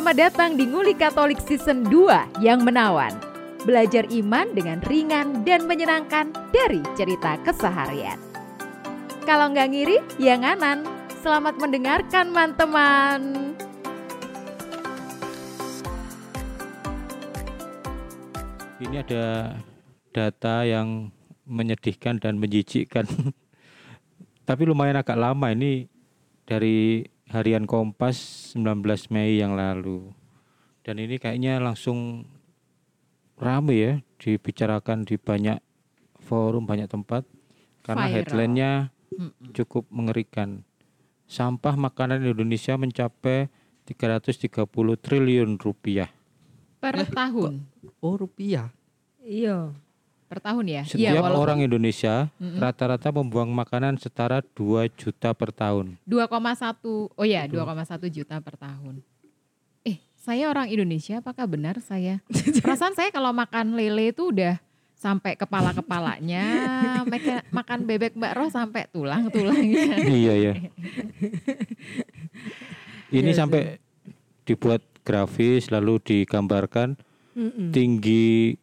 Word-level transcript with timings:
Selamat 0.00 0.32
datang 0.32 0.56
di 0.56 0.64
Nguli 0.64 0.96
Katolik 0.96 1.44
Season 1.44 1.84
2 1.84 2.40
yang 2.40 2.64
menawan. 2.64 3.12
Belajar 3.68 4.08
iman 4.08 4.48
dengan 4.56 4.80
ringan 4.88 5.44
dan 5.44 5.68
menyenangkan 5.68 6.32
dari 6.56 6.80
cerita 6.96 7.36
keseharian. 7.44 8.16
Kalau 9.28 9.52
nggak 9.52 9.68
ngiri, 9.68 10.00
ya 10.16 10.40
nganan. 10.40 10.88
Selamat 11.20 11.60
mendengarkan, 11.60 12.32
teman-teman. 12.32 13.20
Ini 18.80 19.04
ada 19.04 19.52
data 20.16 20.64
yang 20.64 21.12
menyedihkan 21.44 22.16
dan 22.24 22.40
menjijikkan. 22.40 23.04
Tapi 24.48 24.62
lumayan 24.64 24.96
agak 24.96 25.20
lama 25.20 25.52
ini 25.52 25.92
dari 26.48 27.04
harian 27.30 27.64
Kompas 27.64 28.50
19 28.58 28.84
Mei 29.14 29.38
yang 29.38 29.54
lalu. 29.54 30.10
Dan 30.82 30.98
ini 30.98 31.16
kayaknya 31.22 31.62
langsung 31.62 32.26
rame 33.38 33.74
ya 33.78 33.92
dibicarakan 34.20 35.06
di 35.06 35.16
banyak 35.16 35.62
forum, 36.20 36.66
banyak 36.66 36.90
tempat 36.90 37.24
karena 37.86 38.06
Viral. 38.10 38.16
headline-nya 38.20 38.70
cukup 39.54 39.86
mengerikan. 39.88 40.66
Sampah 41.30 41.78
makanan 41.78 42.26
Indonesia 42.26 42.74
mencapai 42.74 43.46
330 43.86 44.66
triliun 44.98 45.56
rupiah. 45.62 46.10
Per 46.82 46.96
tahun. 47.06 47.66
Oh 48.02 48.18
rupiah. 48.18 48.74
Iya. 49.22 49.70
Per 50.30 50.38
tahun 50.38 50.62
ya? 50.64 50.82
Setiap 50.86 51.10
walaupun 51.18 51.42
orang 51.42 51.58
Indonesia 51.60 52.30
Mm-mm. 52.38 52.62
rata-rata 52.62 53.10
membuang 53.10 53.50
makanan 53.50 53.98
setara 53.98 54.38
2 54.54 54.86
juta 54.94 55.34
per 55.34 55.50
tahun. 55.50 55.98
2,1 56.06 56.30
oh 57.10 57.26
ya 57.26 57.50
Betul. 57.50 57.66
2,1 57.66 58.14
juta 58.14 58.38
per 58.38 58.54
tahun. 58.54 59.02
Eh 59.82 59.98
saya 60.14 60.46
orang 60.46 60.70
Indonesia 60.70 61.18
apakah 61.18 61.50
benar 61.50 61.82
saya? 61.82 62.22
Perasaan 62.62 62.94
saya 62.94 63.10
kalau 63.10 63.34
makan 63.34 63.74
lele 63.74 64.14
itu 64.14 64.30
udah 64.30 64.62
sampai 64.94 65.34
kepala 65.34 65.72
kepalanya, 65.72 66.44
makan 67.56 67.78
bebek 67.82 68.14
mbak 68.14 68.36
Roh 68.36 68.46
sampai 68.46 68.86
tulang 68.86 69.32
tulangnya. 69.34 69.96
iya 70.06 70.34
ya. 70.38 70.52
Ini 73.10 73.26
Iya, 73.26 73.42
sampai 73.42 73.82
dibuat 74.44 74.84
grafis 75.02 75.72
lalu 75.72 75.98
digambarkan 75.98 76.94
Mm-mm. 77.32 77.72
tinggi 77.72 78.59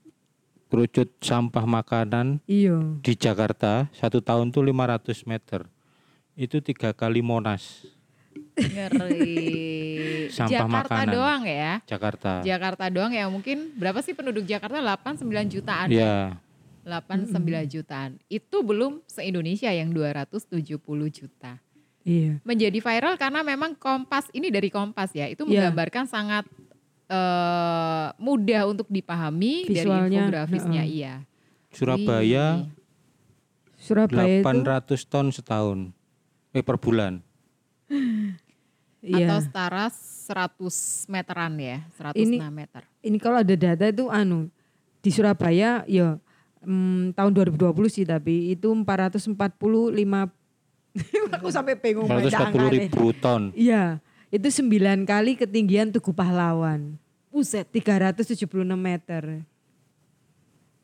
kerucut 0.68 1.10
sampah 1.20 1.64
makanan 1.64 2.40
Iya. 2.44 2.78
di 3.00 3.14
Jakarta 3.14 3.88
satu 3.92 4.20
tahun 4.20 4.50
tuh 4.50 4.64
500 4.64 5.24
meter. 5.24 5.66
Itu 6.34 6.60
tiga 6.60 6.92
kali 6.92 7.20
Monas 7.20 7.82
Ngeri. 8.54 10.30
Sampah 10.30 10.52
Jakarta 10.52 10.94
makanan. 10.94 11.14
doang 11.14 11.42
ya. 11.44 11.74
Jakarta. 11.84 12.32
Jakarta 12.42 12.84
doang 12.88 13.12
ya 13.12 13.26
mungkin 13.28 13.74
berapa 13.74 14.00
sih 14.00 14.14
penduduk 14.14 14.44
Jakarta 14.44 14.78
8 14.78 15.18
9 15.18 15.48
jutaan. 15.50 15.88
Ya, 15.90 16.38
8 16.84 17.32
9 17.32 17.66
jutaan. 17.66 18.20
Itu 18.28 18.62
belum 18.62 19.02
se-Indonesia 19.06 19.72
yang 19.72 19.90
270 19.90 20.78
juta. 21.08 21.58
Iya. 22.08 22.40
menjadi 22.48 22.80
viral 22.80 23.20
karena 23.20 23.44
memang 23.44 23.76
Kompas 23.76 24.32
ini 24.32 24.48
dari 24.48 24.72
Kompas 24.72 25.12
ya 25.12 25.28
itu 25.28 25.44
Iya. 25.44 25.68
menggambarkan 25.68 26.08
sangat 26.08 26.48
eh, 27.08 28.08
mudah 28.18 28.62
untuk 28.68 28.88
dipahami 28.88 29.64
dari 29.64 29.74
Visualnya, 29.80 30.20
infografisnya 30.22 30.84
heeh. 30.84 30.96
iya. 30.98 31.14
Surabaya 31.70 32.46
Wih. 32.58 32.76
Surabaya 33.78 34.42
itu 34.42 34.44
800 34.44 35.06
ton 35.06 35.28
setahun. 35.30 35.80
Eh 36.52 36.62
per 36.62 36.76
bulan. 36.76 37.22
iya. 39.00 39.24
atau 39.24 39.40
setara 39.40 39.88
100 39.88 40.60
meteran 41.08 41.54
ya, 41.56 41.78
106 41.96 42.18
Ini- 42.20 42.40
meter. 42.52 42.84
Ini 43.00 43.18
kalau 43.18 43.40
ada 43.40 43.56
data 43.56 43.86
itu 43.86 44.10
anu 44.10 44.52
di 45.00 45.08
Surabaya 45.08 45.88
ya 45.88 46.20
mm, 46.60 47.16
tahun 47.16 47.32
2020 47.32 47.64
sih 47.88 48.04
tapi 48.04 48.52
itu 48.52 48.68
445 48.68 49.32
aku 51.38 51.48
sampai 51.48 51.78
bingung 51.78 52.10
baca 52.10 52.26
140 52.26 52.44
angkanya. 52.44 52.70
ribu 52.74 53.06
ton. 53.16 53.54
Iya, 53.54 54.02
itu 54.28 54.48
9 54.52 54.68
kali 55.04 55.36
ketinggian 55.36 55.90
Tugu 55.90 56.12
Pahlawan. 56.12 56.96
Buset. 57.28 57.68
376 57.70 58.44
meter. 58.74 59.46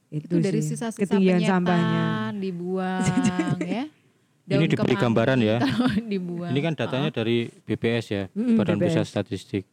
Itu, 0.07 0.37
dari 0.37 0.61
sih, 0.61 0.77
sisa-sisa 0.77 0.93
ketinggian 0.99 1.41
penyetan 1.41 1.49
sampahnya. 1.65 2.05
dibuang 2.37 3.01
ya. 3.65 3.83
Ini 4.45 4.65
diberi 4.67 4.93
gambaran 4.93 5.39
ya. 5.41 5.57
dibuang. 6.11 6.51
Ini 6.53 6.59
kan 6.61 6.73
datanya 6.77 7.09
dari 7.09 7.49
BPS 7.49 8.05
ya, 8.07 8.23
Mm, 8.29 8.53
Badan 8.55 8.77
BPS. 8.77 8.85
Pusat 8.93 9.05
Statistik. 9.07 9.63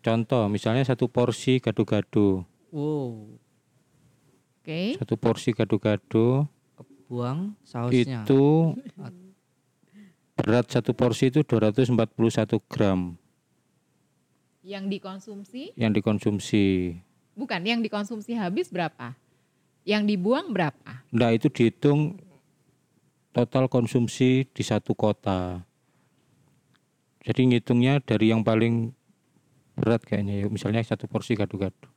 Contoh, 0.00 0.48
misalnya 0.48 0.82
satu 0.82 1.06
porsi 1.06 1.60
gado-gado, 1.60 2.48
Wow. 2.72 3.36
Oke. 4.58 4.96
satu 4.96 5.14
porsi 5.14 5.52
gado-gado 5.52 6.48
Buang 7.04 7.52
sausnya. 7.60 8.24
itu 8.24 8.72
berat 10.42 10.66
satu 10.68 10.90
porsi 10.92 11.30
itu 11.30 11.40
241 11.40 11.94
gram 12.66 13.14
Yang 14.62 14.84
dikonsumsi 14.98 15.62
yang 15.74 15.90
dikonsumsi. 15.90 16.98
bukan 17.32 17.60
yang 17.62 17.80
dikonsumsi 17.80 18.34
habis 18.34 18.68
berapa? 18.68 19.14
Yang 19.82 20.14
dibuang 20.14 20.54
berapa? 20.54 21.02
Nah 21.10 21.34
itu 21.34 21.50
dihitung 21.50 22.14
total 23.32 23.66
konsumsi 23.66 24.46
di 24.46 24.62
satu 24.62 24.94
kota. 24.94 25.66
Jadi 27.22 27.50
ngitungnya 27.50 27.98
dari 27.98 28.30
yang 28.30 28.42
paling 28.42 28.94
berat 29.74 30.02
kayaknya 30.02 30.42
ya, 30.42 30.46
misalnya 30.46 30.82
satu 30.82 31.06
porsi 31.06 31.34
gado-gado. 31.34 31.90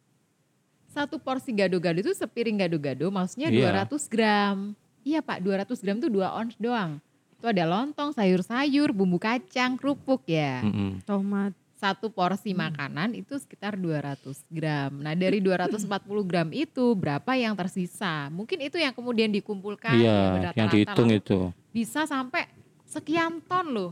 Satu 0.90 1.20
porsi 1.22 1.52
gado-gado 1.52 2.02
itu 2.02 2.14
sepiring 2.16 2.58
gado-gado 2.58 3.12
maksudnya 3.12 3.52
Iya. 3.52 3.86
200 3.86 4.08
gram. 4.10 4.74
Iya 5.06 5.22
Pak, 5.22 5.44
200 5.44 5.78
gram 5.84 5.98
itu 6.00 6.10
2 6.10 6.26
ons 6.26 6.56
doang. 6.58 6.98
Itu 7.38 7.52
ada 7.52 7.66
lontong, 7.66 8.12
sayur-sayur, 8.12 8.90
bumbu 8.92 9.20
kacang, 9.20 9.76
kerupuk 9.76 10.24
ya. 10.26 10.64
Mm-mm. 10.64 11.04
Tomat. 11.04 11.54
Satu 11.76 12.08
porsi 12.08 12.56
makanan 12.56 13.14
itu 13.14 13.36
sekitar 13.36 13.76
200 13.76 14.24
gram. 14.48 14.96
Nah 14.96 15.12
dari 15.12 15.44
240 15.44 15.86
gram 16.24 16.48
itu 16.50 16.96
berapa 16.96 17.36
yang 17.36 17.52
tersisa? 17.54 18.32
Mungkin 18.32 18.64
itu 18.64 18.80
yang 18.80 18.96
kemudian 18.96 19.28
dikumpulkan. 19.30 19.94
ya, 20.00 20.40
Iya, 20.40 20.52
yang 20.56 20.72
dihitung 20.72 21.12
lalu 21.12 21.20
itu. 21.20 21.40
Bisa 21.76 22.08
sampai 22.08 22.48
sekian 22.88 23.44
ton 23.44 23.76
loh. 23.76 23.92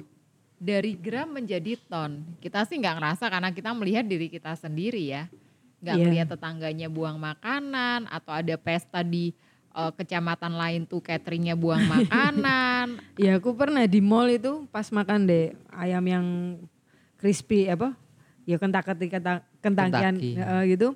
Dari 0.56 0.96
gram 0.96 1.36
menjadi 1.36 1.76
ton. 1.92 2.24
Kita 2.40 2.64
sih 2.64 2.80
nggak 2.80 2.96
ngerasa 3.04 3.28
karena 3.28 3.52
kita 3.52 3.76
melihat 3.76 4.08
diri 4.08 4.32
kita 4.32 4.56
sendiri 4.56 5.04
ya. 5.04 5.28
Nggak 5.84 5.96
Iya. 6.00 6.04
melihat 6.08 6.28
tetangganya 6.40 6.88
buang 6.88 7.20
makanan 7.20 8.08
atau 8.08 8.32
ada 8.32 8.56
pesta 8.56 9.04
di 9.04 9.36
eh, 9.74 9.92
kecamatan 9.94 10.54
lain 10.54 10.82
tuh 10.86 11.02
cateringnya 11.02 11.54
buang 11.54 11.82
makanan. 11.94 13.02
Ya 13.18 13.38
aku 13.38 13.54
pernah 13.54 13.84
di 13.84 14.00
mall 14.00 14.30
itu 14.30 14.66
pas 14.70 14.88
makan 14.88 15.26
deh 15.26 15.52
ayam 15.70 16.04
yang 16.04 16.26
crispy 17.18 17.68
apa? 17.68 17.94
Ya 18.44 18.60
kentak- 18.60 18.86
kentakian 19.60 20.20
Kentucky. 20.20 20.36
eh, 20.36 20.64
gitu. 20.72 20.94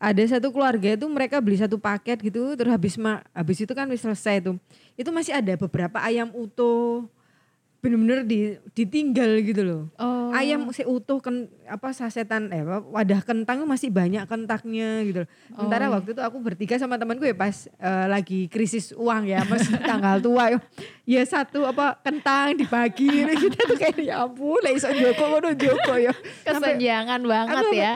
Ada 0.00 0.38
satu 0.38 0.48
keluarga 0.48 0.96
itu 0.96 1.04
mereka 1.06 1.44
beli 1.44 1.60
satu 1.60 1.76
paket 1.76 2.24
gitu 2.24 2.56
terus 2.56 2.72
habis 2.72 2.96
ma 2.96 3.20
habis 3.36 3.60
itu 3.60 3.72
kan 3.72 3.84
selesai 3.86 4.40
tuh. 4.40 4.56
Itu 4.96 5.12
masih 5.12 5.36
ada 5.36 5.52
beberapa 5.60 6.00
ayam 6.00 6.32
utuh 6.32 7.04
bener-bener 7.80 8.22
di, 8.22 8.38
ditinggal 8.70 9.40
gitu 9.40 9.62
loh. 9.62 9.82
Oh. 9.96 10.28
Ayam 10.30 10.68
si 10.70 10.84
utuh 10.84 11.18
kan 11.18 11.48
apa 11.64 11.90
sasetan 11.90 12.48
eh 12.48 12.60
wadah 12.62 13.20
kentang 13.20 13.64
masih 13.64 13.88
banyak 13.88 14.22
kentaknya 14.24 15.00
gitu 15.02 15.24
loh. 15.24 15.28
Sementara 15.50 15.88
Oh. 15.88 15.96
waktu 15.96 16.12
itu 16.12 16.20
aku 16.20 16.38
bertiga 16.38 16.76
sama 16.76 16.94
temanku 16.94 17.24
ya 17.24 17.32
pas 17.32 17.66
eh, 17.66 18.06
lagi 18.06 18.46
krisis 18.46 18.92
uang 18.92 19.24
ya, 19.26 19.42
mas 19.44 19.64
tanggal 19.90 20.20
tua 20.20 20.44
ya. 20.50 20.58
Ya 21.02 21.22
satu 21.24 21.64
apa 21.64 21.98
kentang 21.98 22.54
dibagi 22.54 23.08
kita 23.26 23.60
tuh 23.72 23.76
kayak 23.76 23.98
ya 23.98 24.22
ampun, 24.22 24.60
lah 24.60 24.70
iso 24.70 24.86
joko 24.90 25.24
ngono 25.30 25.50
joko 25.52 25.96
ya. 25.96 26.12
Kesenjangan 26.46 27.20
banget 27.24 27.56
Aku- 27.58 27.74
ya. 27.74 27.92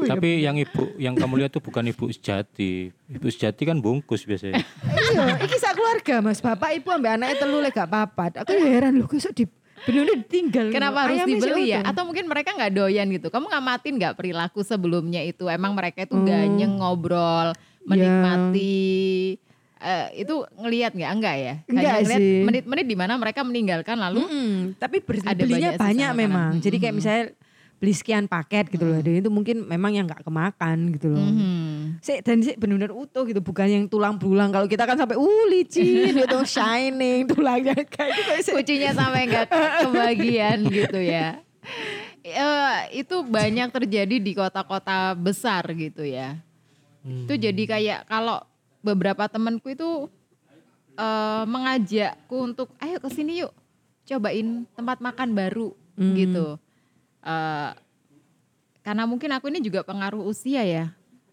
Tapi 0.00 0.30
yang 0.40 0.56
ibu 0.56 0.96
yang 0.96 1.14
kamu 1.14 1.44
lihat 1.44 1.50
tuh 1.52 1.62
bukan 1.62 1.84
ibu 1.86 2.08
sejati. 2.08 2.88
Ibu 2.90 3.26
sejati 3.28 3.62
kan 3.68 3.78
bungkus 3.78 4.24
biasanya. 4.24 4.62
iya, 4.62 5.36
iki 5.40 5.56
sak 5.58 5.76
keluarga 5.76 6.24
Mas, 6.24 6.40
bapak 6.40 6.76
ibu 6.78 6.88
ambek 6.88 7.20
anaknya 7.20 7.36
telu 7.36 7.58
lek 7.60 7.76
gak 7.76 7.90
papat. 7.90 8.32
Aku 8.40 8.56
ya 8.56 8.68
heran 8.80 8.96
loh, 8.96 9.06
kok 9.06 9.20
di 9.36 9.44
bener-bener 9.82 10.16
ditinggal. 10.22 10.66
Kenapa 10.70 10.98
harus 11.10 11.18
Ayamnya 11.18 11.38
dibeli 11.42 11.64
ya? 11.74 11.80
Atau 11.82 12.06
mungkin 12.06 12.30
mereka 12.30 12.54
nggak 12.54 12.72
doyan 12.72 13.06
gitu. 13.10 13.28
Kamu 13.34 13.50
ngamatin 13.50 13.94
nggak 13.98 14.14
perilaku 14.14 14.62
sebelumnya 14.62 15.20
itu? 15.26 15.50
Emang 15.50 15.74
mereka 15.74 16.06
itu 16.06 16.14
Hmm. 16.14 16.26
ganyeng 16.26 16.78
ngobrol, 16.78 17.50
menikmati 17.82 19.36
eh, 19.82 20.06
itu 20.22 20.46
ngelihat 20.54 20.94
nggak? 20.94 21.10
Enggak 21.10 21.34
ya? 21.34 21.54
Hanya 21.66 21.66
Enggak 21.66 21.94
ngelihat 22.06 22.20
sih. 22.22 22.42
Menit-menit 22.46 22.86
di 22.86 22.96
mana 22.96 23.12
mereka 23.18 23.40
meninggalkan 23.42 23.98
lalu 23.98 24.22
Mm-mm, 24.22 24.78
tapi 24.78 25.02
belinya 25.02 25.74
banyak 25.74 25.82
banyak, 25.82 26.10
memang. 26.14 26.50
Jadi 26.62 26.76
kayak 26.78 26.94
misalnya 26.94 27.24
beli 27.82 27.98
sekian 27.98 28.30
paket 28.30 28.70
gitu 28.70 28.86
loh. 28.86 29.02
Dan 29.02 29.18
itu 29.18 29.26
mungkin 29.26 29.66
memang 29.66 29.90
yang 29.90 30.06
nggak 30.06 30.22
kemakan 30.22 30.94
gitu 30.94 31.10
loh. 31.10 31.18
Mhm. 31.18 31.98
Sik, 31.98 32.22
dan 32.22 32.38
sih 32.38 32.54
benar-benar 32.54 32.94
utuh 32.94 33.26
gitu, 33.26 33.42
bukan 33.42 33.66
yang 33.66 33.84
tulang 33.90 34.14
belulang. 34.22 34.54
Kalau 34.54 34.70
kita 34.70 34.86
kan 34.86 34.94
sampai 34.94 35.18
uh 35.18 35.44
licin 35.50 36.14
gitu, 36.22 36.38
shining 36.46 37.26
tulangnya 37.26 37.74
kayak 37.98 38.14
gitu. 38.38 38.54
kucinya 38.54 38.94
sampai 38.94 39.26
nggak 39.26 39.46
kebagian 39.82 40.58
gitu 40.78 41.02
ya. 41.02 41.42
eh, 42.22 42.78
itu 42.94 43.26
banyak 43.26 43.74
terjadi 43.74 44.16
di 44.22 44.30
kota-kota 44.30 45.18
besar 45.18 45.66
gitu 45.74 46.06
ya. 46.06 46.38
Itu 47.02 47.34
jadi 47.34 47.62
kayak 47.66 48.06
kalau 48.06 48.46
beberapa 48.78 49.26
temanku 49.26 49.74
itu 49.74 50.06
eh, 50.94 51.44
mengajakku 51.50 52.36
untuk 52.38 52.70
ayo 52.78 53.02
ke 53.02 53.10
sini 53.10 53.42
yuk 53.42 53.50
cobain 54.06 54.70
tempat 54.78 55.02
makan 55.02 55.34
baru 55.34 55.74
gitu. 55.98 56.61
Eh, 57.22 57.70
karena 58.82 59.06
mungkin 59.06 59.30
aku 59.30 59.46
ini 59.48 59.62
juga 59.62 59.86
pengaruh 59.86 60.26
usia 60.26 60.66
ya. 60.66 60.90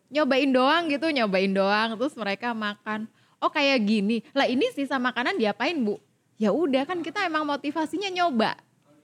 Nyobain 0.10 0.50
doang 0.50 0.90
gitu, 0.90 1.10
nyobain 1.10 1.50
doang 1.50 1.98
terus 1.98 2.14
mereka 2.18 2.54
makan. 2.54 3.10
Oh 3.42 3.50
kayak 3.50 3.82
gini. 3.86 4.22
Lah 4.34 4.46
ini 4.46 4.70
sisa 4.74 5.02
makanan 5.02 5.38
diapain, 5.38 5.78
Bu? 5.82 5.98
Ya 6.40 6.54
udah 6.54 6.86
kan 6.88 7.02
kita 7.02 7.26
emang 7.28 7.44
motivasinya 7.44 8.08
nyoba 8.10 8.56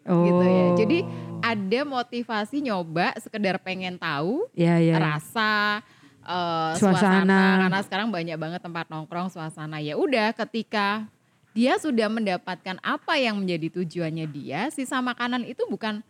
gitu 0.06 0.44
ya. 0.46 0.66
Oh. 0.70 0.78
Jadi 0.78 0.98
ada 1.42 1.82
motivasi 1.86 2.58
nyoba 2.62 3.18
sekedar 3.22 3.58
pengen 3.62 3.98
tahu 3.98 4.46
ya 4.54 4.78
ya. 4.78 4.98
rasa 4.98 5.82
eh, 6.22 6.74
Suasana. 6.78 7.26
suasana 7.26 7.42
karena 7.66 7.80
sekarang 7.86 8.08
banyak 8.14 8.38
banget 8.38 8.62
tempat 8.62 8.86
nongkrong 8.90 9.30
suasana 9.30 9.82
ya 9.82 9.98
udah 9.98 10.34
ketika 10.34 11.06
dia 11.54 11.78
sudah 11.78 12.10
mendapatkan 12.10 12.78
apa 12.82 13.14
yang 13.18 13.40
menjadi 13.40 13.82
tujuannya 13.82 14.26
dia 14.30 14.70
sisa 14.74 15.02
makanan 15.02 15.46
itu 15.46 15.66
bukan 15.70 16.02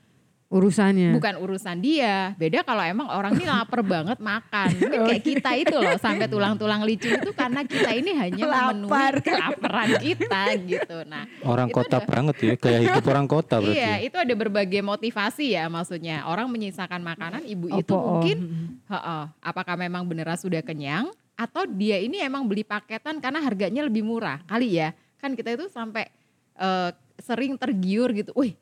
urusannya. 0.56 1.12
bukan 1.12 1.36
urusan 1.38 1.78
dia 1.78 2.31
beda 2.34 2.63
kalau 2.63 2.80
emang 2.81 3.12
orang 3.12 3.36
ini 3.36 3.44
lapar 3.44 3.84
banget 3.84 4.16
makan 4.18 4.72
Mungkin 4.72 5.00
kayak 5.12 5.24
kita 5.24 5.52
itu 5.54 5.75
loh 5.75 6.00
sampai 6.00 6.25
tulang-tulang 6.25 6.81
licin 6.81 7.19
itu 7.19 7.36
karena 7.36 7.62
kita 7.62 7.92
ini 7.92 8.16
hanya 8.16 8.40
memenuhi 8.40 8.88
Lapar. 8.88 9.13
kelaparan 9.19 9.90
kita 10.00 10.42
gitu 10.63 10.98
nah 11.04 11.28
Orang 11.44 11.68
Itu 11.68 11.78
kota 11.78 11.98
ada- 12.00 12.07
banget 12.07 12.36
ya, 12.40 12.54
gaya 12.56 12.80
hidup 12.80 13.04
orang 13.06 13.28
kota 13.28 13.60
berarti. 13.60 13.75
Iya, 13.75 13.94
itu 14.02 14.16
ada 14.16 14.34
berbagai 14.34 14.81
motivasi 14.81 15.46
ya 15.52 15.68
maksudnya. 15.68 16.24
Orang 16.25 16.48
menyisakan 16.48 17.02
makanan, 17.02 17.44
ibu 17.44 17.68
itu 17.69 17.92
Opo, 17.92 17.96
oh. 17.96 18.06
mungkin 18.18 18.38
Mm-mm. 18.40 18.68
heeh, 18.88 19.24
apakah 19.42 19.75
memang 19.75 20.07
beneran 20.07 20.36
sudah 20.36 20.62
kenyang 20.62 21.10
atau 21.36 21.68
dia 21.68 22.00
ini 22.00 22.18
emang 22.18 22.48
beli 22.48 22.63
paketan 22.63 23.19
karena 23.19 23.44
harganya 23.44 23.84
lebih 23.84 24.02
murah 24.02 24.40
kali 24.46 24.80
ya. 24.80 24.96
Kan 25.19 25.36
kita 25.36 25.54
itu 25.54 25.68
sampai 25.68 26.07
eh, 26.56 26.90
sering 27.18 27.56
tergiur 27.56 28.10
gitu. 28.12 28.31
Wih, 28.34 28.56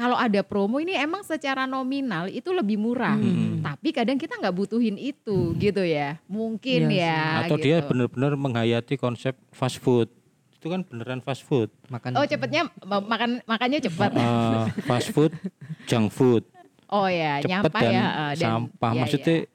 kalau 0.00 0.16
ada 0.16 0.40
promo 0.40 0.80
ini 0.80 0.96
emang 0.96 1.20
secara 1.20 1.68
nominal 1.68 2.24
itu 2.26 2.48
lebih 2.50 2.80
murah. 2.80 3.20
Hmm. 3.20 3.60
Tapi 3.60 3.92
kadang 3.92 4.16
kita 4.16 4.32
nggak 4.34 4.56
butuhin 4.56 4.96
itu 4.96 5.52
gitu 5.54 5.84
ya. 5.84 6.16
Mungkin 6.24 6.88
Iya 6.88 7.04
ya. 7.04 7.20
Atau 7.44 7.60
gitu. 7.60 7.68
dia 7.68 7.84
benar-benar 7.84 8.32
menghayati 8.32 8.96
konsep 8.96 9.36
fast 9.52 9.76
food. 9.76 10.08
Itu 10.56 10.68
kan 10.68 10.80
beneran 10.82 11.20
fast 11.20 11.44
food. 11.44 11.68
Makan 11.86 12.16
Oh 12.16 12.24
cepetnya 12.24 12.72
ma- 12.80 13.04
makan 13.04 13.44
makannya 13.44 13.76
cepat. 13.78 14.10
Eh, 14.10 14.64
fast 14.88 15.12
food, 15.12 15.36
junk 15.84 16.08
food, 16.08 16.48
Oh 16.88 17.04
ya, 17.04 17.38
cepat 17.38 17.50
nyampa 17.60 17.78
dan 17.78 17.92
ya. 17.92 18.00
eh, 18.00 18.32
dan- 18.34 18.40
sampah. 18.40 18.90
iya, 18.90 18.98
Maksudnya 18.98 19.36
iya. 19.38 19.48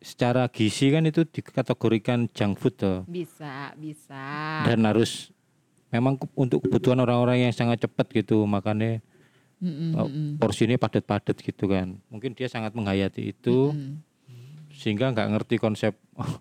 secara 0.00 0.42
gizi 0.48 0.88
kan 0.88 1.04
itu 1.04 1.22
dikategorikan 1.22 2.24
junk 2.30 2.56
food 2.56 2.72
tuh. 2.74 3.04
bisa, 3.04 3.76
bisa. 3.76 4.24
Dan 4.64 4.80
harus 4.82 5.28
memang 5.88 6.16
untuk 6.34 6.60
kebutuhan 6.60 6.96
orang-orang 6.98 7.44
yang 7.44 7.52
sangat 7.52 7.82
cepat 7.82 8.08
gitu 8.08 8.42
makannya 8.42 9.04
Mm-mm, 9.60 9.90
mm-mm. 9.92 10.28
porsinya 10.36 10.74
padat-padat 10.74 11.36
gitu 11.36 11.68
kan. 11.68 12.00
Mungkin 12.08 12.32
dia 12.32 12.48
sangat 12.48 12.72
menghayati 12.72 13.30
itu 13.30 13.70
Mm-mm. 13.70 14.00
sehingga 14.72 15.12
nggak 15.12 15.28
ngerti 15.30 15.56
konsep 15.56 15.92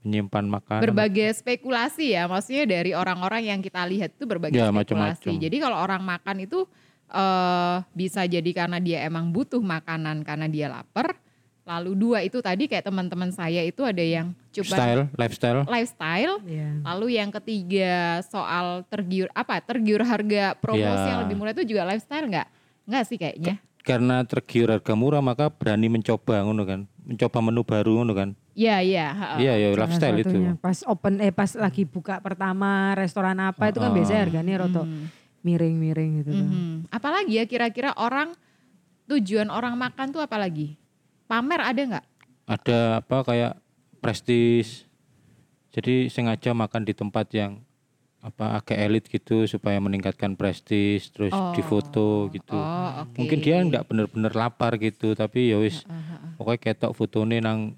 menyimpan 0.00 0.44
makanan. 0.44 0.84
berbagai 0.84 1.32
spekulasi 1.34 2.12
ya 2.12 2.28
maksudnya 2.28 2.68
dari 2.68 2.92
orang-orang 2.92 3.48
yang 3.48 3.58
kita 3.58 3.82
lihat 3.84 4.12
itu 4.12 4.24
berbagai 4.24 4.52
Ya, 4.54 4.68
spekulasi 4.68 4.76
macam-macam. 4.76 5.32
jadi 5.40 5.56
kalau 5.58 5.76
orang 5.76 6.02
makan 6.04 6.36
itu 6.40 6.60
eh 7.06 7.76
bisa 7.90 8.24
jadi 8.24 8.50
karena 8.50 8.78
dia 8.78 9.00
emang 9.02 9.30
butuh 9.30 9.58
makanan 9.58 10.20
karena 10.22 10.44
dia 10.44 10.68
lapar 10.68 11.16
lalu 11.64 11.96
dua 11.96 12.18
itu 12.20 12.38
tadi 12.38 12.68
kayak 12.68 12.84
teman-teman 12.84 13.28
saya 13.28 13.64
itu 13.64 13.80
ada 13.80 14.00
yang 14.00 14.36
coba 14.52 14.76
Style, 14.76 15.02
lifestyle. 15.16 15.60
lifestyle 15.64 16.34
Iya. 16.44 16.68
lalu 16.84 17.16
yang 17.16 17.32
ketiga 17.32 18.20
soal 18.22 18.84
tergiur 18.84 19.32
apa 19.32 19.58
tergiur 19.58 20.00
harga 20.00 20.52
promosi 20.54 20.84
Ya. 21.02 21.10
yang 21.10 21.20
lebih 21.24 21.36
murah 21.36 21.52
itu 21.52 21.64
juga 21.64 21.82
lifestyle 21.84 22.28
nggak 22.28 22.48
nggak 22.84 23.04
sih 23.04 23.16
kayaknya 23.16 23.56
Karena 23.80 24.24
tergiur 24.24 24.72
harga 24.72 24.92
murah 24.92 25.20
maka 25.20 25.52
berani 25.52 25.92
mencoba 25.92 26.40
ngono 26.40 26.64
kan. 26.64 26.88
Mencoba 27.04 27.44
menu 27.44 27.60
baru 27.60 28.00
ngono 28.00 28.16
kan. 28.16 28.32
Iya 28.56 28.80
iya. 28.80 29.12
Iya 29.36 29.52
ya 29.60 29.68
Salah 29.68 29.80
lifestyle 29.84 30.18
itu. 30.18 30.36
Pas 30.56 30.78
open 30.88 31.20
eh 31.20 31.28
pas 31.28 31.52
lagi 31.52 31.84
buka 31.84 32.16
pertama 32.18 32.96
restoran 32.96 33.36
apa 33.36 33.68
itu 33.68 33.76
kan 33.76 33.92
Ah. 33.92 33.94
biasanya 33.94 34.20
harganya 34.24 34.54
roto 34.56 34.88
Mhm. 34.88 35.04
miring-miring 35.44 36.10
gitu 36.16 36.30
tuh. 36.32 36.48
Mhm. 36.48 36.88
Apalagi 36.88 37.36
ya 37.36 37.44
kira-kira 37.44 37.92
orang 37.94 38.32
tujuan 39.04 39.52
orang 39.52 39.76
makan 39.76 40.06
tuh 40.10 40.24
apalagi? 40.24 40.80
Pamer 41.24 41.60
ada 41.60 41.80
nggak? 41.80 42.04
Ada 42.44 42.78
apa 43.00 43.16
kayak 43.24 43.52
prestis. 43.98 44.84
Jadi 45.70 46.06
sengaja 46.06 46.52
makan 46.52 46.84
di 46.84 46.92
tempat 46.92 47.26
yang 47.32 47.64
apa 48.20 48.56
agak 48.56 48.78
elit 48.78 49.04
gitu 49.04 49.44
supaya 49.44 49.76
meningkatkan 49.78 50.32
prestis 50.32 51.08
terus 51.10 51.32
Oh. 51.32 51.52
difoto 51.52 52.08
gitu. 52.30 52.56
Oh, 52.56 53.04
oke. 53.04 53.16
Mungkin 53.16 53.38
dia 53.38 53.60
nggak 53.60 53.84
bener-bener 53.84 54.32
lapar 54.32 54.76
gitu 54.76 55.12
tapi 55.12 55.52
ya 55.52 55.60
wis 55.60 55.84
Heeh, 55.84 56.36
pokoknya 56.36 56.60
ketok 56.62 56.92
fotonya 56.92 57.40
nang 57.40 57.76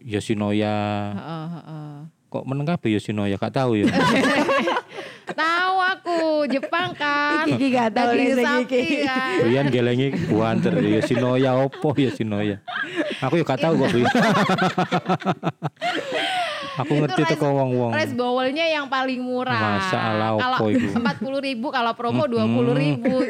Yoshinoya. 0.00 0.76
heeh, 1.14 1.46
heeh. 1.52 1.94
Kok 2.28 2.44
meneng 2.44 2.66
kabeh 2.66 2.90
Yoshinoya? 2.92 3.36
Gak 3.36 3.54
tahu 3.54 3.78
ya. 3.78 3.86
Tahu 5.28 5.74
aku 5.78 6.18
Jepang 6.46 6.92
kan. 6.92 7.44
Kiki 7.44 7.66
gak 7.70 7.92
tahu 7.92 8.10
Daging 8.10 8.32
lagi, 8.34 8.44
sapi 8.44 8.64
Kiki. 8.66 8.96
kan. 9.02 9.36
Brian 9.40 9.66
gelengi 9.68 10.08
buanter 10.24 10.74
Yoshinoya 10.78 11.50
opo 11.58 11.92
Yoshinoya. 11.94 12.56
Aku 13.20 13.34
ya 13.34 13.44
gak 13.44 13.60
tahu 13.60 13.74
kok. 13.78 13.88
Aku 16.78 16.94
ngerti 16.94 17.20
rice- 17.20 17.34
teko 17.34 17.50
wong-wong. 17.50 17.90
Rice 17.90 18.14
bowlnya 18.14 18.62
yang 18.70 18.86
paling 18.86 19.18
murah. 19.18 19.82
Masa 19.82 19.98
ala 19.98 20.28
Kalau 20.32 20.56
opo 20.56 20.64
iku? 20.70 20.86
empat 20.94 21.16
puluh 21.18 21.40
ribu, 21.42 21.66
kalau 21.68 21.90
promo 21.92 22.24
dua 22.24 22.46
puluh 22.46 22.70
ribu. 22.72 23.18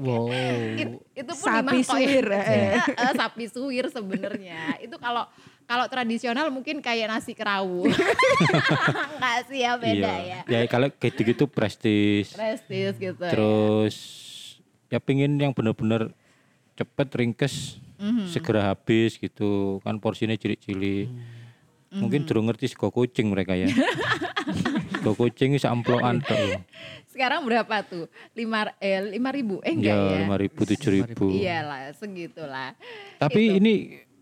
Wow. 0.00 0.32
it- 0.74 0.96
itu 1.12 1.28
pun 1.30 1.44
Sapi 1.44 1.78
ya. 1.78 1.84
suwir, 1.84 2.26
eh. 2.32 2.40
Iya, 2.40 2.82
eh, 2.88 3.12
sapi 3.14 3.44
suwir 3.46 3.86
sebenarnya. 3.86 4.80
Itu 4.80 4.96
kalau 4.96 5.28
kalau 5.70 5.86
tradisional 5.86 6.50
mungkin 6.50 6.82
kayak 6.82 7.06
nasi 7.06 7.30
kerawu. 7.30 7.86
Enggak 7.86 9.38
sih 9.48 9.62
ya 9.62 9.78
beda 9.78 10.12
ya. 10.18 10.40
Ya 10.44 10.66
kalau 10.66 10.90
kayak 10.90 11.14
gitu 11.14 11.46
prestis. 11.46 12.34
Prestis 12.34 12.98
gitu 12.98 13.22
ya. 13.22 13.30
Terus 13.30 13.96
ya 14.90 14.98
pingin 14.98 15.38
yang 15.38 15.54
bener-bener 15.54 16.10
cepet 16.74 17.08
ringkes 17.14 17.78
Mhm. 18.00 18.26
segera 18.26 18.64
habis 18.66 19.14
gitu 19.14 19.78
kan 19.84 20.00
porsinya 20.00 20.32
cilik-cilik. 20.32 21.06
Mhm. 21.06 22.00
Mungkin 22.00 22.24
durung 22.24 22.48
ngerti 22.48 22.66
sego 22.66 22.88
kucing 22.88 23.28
mereka 23.28 23.54
ya. 23.54 23.68
sego 24.96 25.12
kucing 25.14 25.52
bisa 25.52 25.68
amplokan 25.68 26.18
tok. 26.18 26.34
lho. 26.34 26.58
Sekarang 27.06 27.44
berapa 27.44 27.84
tuh? 27.84 28.08
Lima 28.32 28.72
eh 28.80 29.04
lima 29.04 29.30
ribu? 29.30 29.60
Eh 29.60 29.70
enggak 29.70 29.92
Ya 29.92 30.02
ya? 30.08 30.18
lima 30.24 30.34
ribu 30.34 30.64
tujuh 30.64 30.90
ribu. 30.96 31.28
Iyalah 31.28 31.92
segitulah. 31.92 32.72
Tapi 33.20 33.40
Itu. 33.46 33.56
ini 33.60 33.74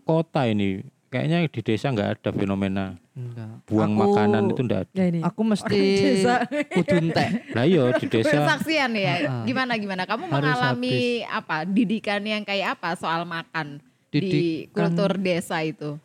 kota 0.03 0.43
ini 0.43 0.83
kayaknya 1.09 1.43
di 1.43 1.59
desa 1.59 1.89
nggak 1.89 2.09
ada 2.15 2.29
fenomena 2.29 2.85
Enggak. 3.11 3.65
buang 3.65 3.91
Aku- 3.91 4.01
makanan 4.05 4.43
itu 4.47 4.61
ndak 4.61 4.79
ada. 4.79 4.93
Ya 4.93 5.05
ini. 5.07 5.19
Aku 5.21 5.41
mesti 5.43 5.75
Orang 5.75 5.99
desa. 5.99 6.33
kudu 6.71 6.95
entek. 6.99 7.27
Lah 7.51 7.65
iya 7.65 7.83
di 7.91 8.05
desa 8.13 8.29
Kesaksian 8.31 8.91
ya. 8.93 9.15
Gimana 9.43 9.73
gimana? 9.75 10.03
Kamu 10.03 10.23
Harus 10.25 10.33
mengalami 10.47 10.97
apa? 11.23 11.57
Didikan 11.63 12.21
yang 12.21 12.41
kayak 12.41 12.77
apa 12.77 12.93
soal 12.95 13.23
makan 13.23 13.81
di 14.07 14.17
Didikan- 14.19 14.93
kultur 14.93 15.11
desa 15.15 15.59
itu? 15.61 15.97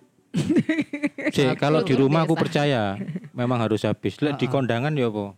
Cek, 1.26 1.56
kalau 1.56 1.80
di 1.80 1.94
rumah 1.94 2.22
aku 2.22 2.34
percaya 2.34 2.98
memang 3.30 3.58
harus 3.58 3.82
habis. 3.82 4.18
Lah 4.18 4.34
di 4.34 4.44
kondangan 4.44 4.90
ya 4.90 5.06
apa? 5.06 5.34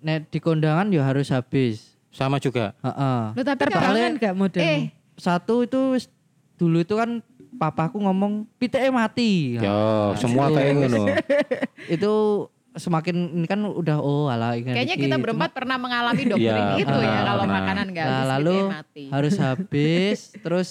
Nek 0.00 0.28
di 0.28 0.38
kondangan 0.38 0.90
ya 0.90 1.02
harus 1.02 1.28
habis. 1.28 1.94
Sama 2.08 2.38
juga. 2.38 2.74
Heeh. 2.80 3.20
Loh, 3.32 3.44
tapi 3.44 3.66
kan- 3.66 4.14
gak 4.16 4.34
model? 4.34 4.58
eh 4.58 4.82
Satu 5.14 5.62
itu 5.62 5.94
dulu 6.54 6.78
itu 6.80 6.94
kan 6.94 7.22
papaku 7.54 7.98
ngomong 7.98 8.46
piteke 8.54 8.88
mati. 8.88 9.56
Ya, 9.56 10.12
semua 10.14 10.48
itu- 10.48 10.56
kayak 10.56 10.72
ngono. 10.76 11.02
Itu 11.96 12.12
semakin 12.74 13.16
ini 13.32 13.46
kan 13.46 13.62
udah 13.62 13.96
oh 13.96 14.26
ala 14.26 14.54
ini- 14.54 14.66
kayaknya 14.66 14.94
iki. 14.94 15.04
kita 15.04 15.14
Cuma- 15.14 15.24
berempat 15.24 15.50
pernah 15.52 15.76
mengalami 15.76 16.22
doktrin 16.24 16.42
Iya, 16.66 16.74
itu 16.76 16.98
ya 16.98 17.18
kalau 17.22 17.44
pernah. 17.44 17.54
makanan 17.56 17.86
nggak 17.88 18.04
Nah, 18.04 18.14
habis 18.16 18.30
lalu 18.32 18.54
ya 18.56 18.66
mati. 18.68 19.04
harus 19.08 19.34
habis 19.38 20.18
terus 20.44 20.68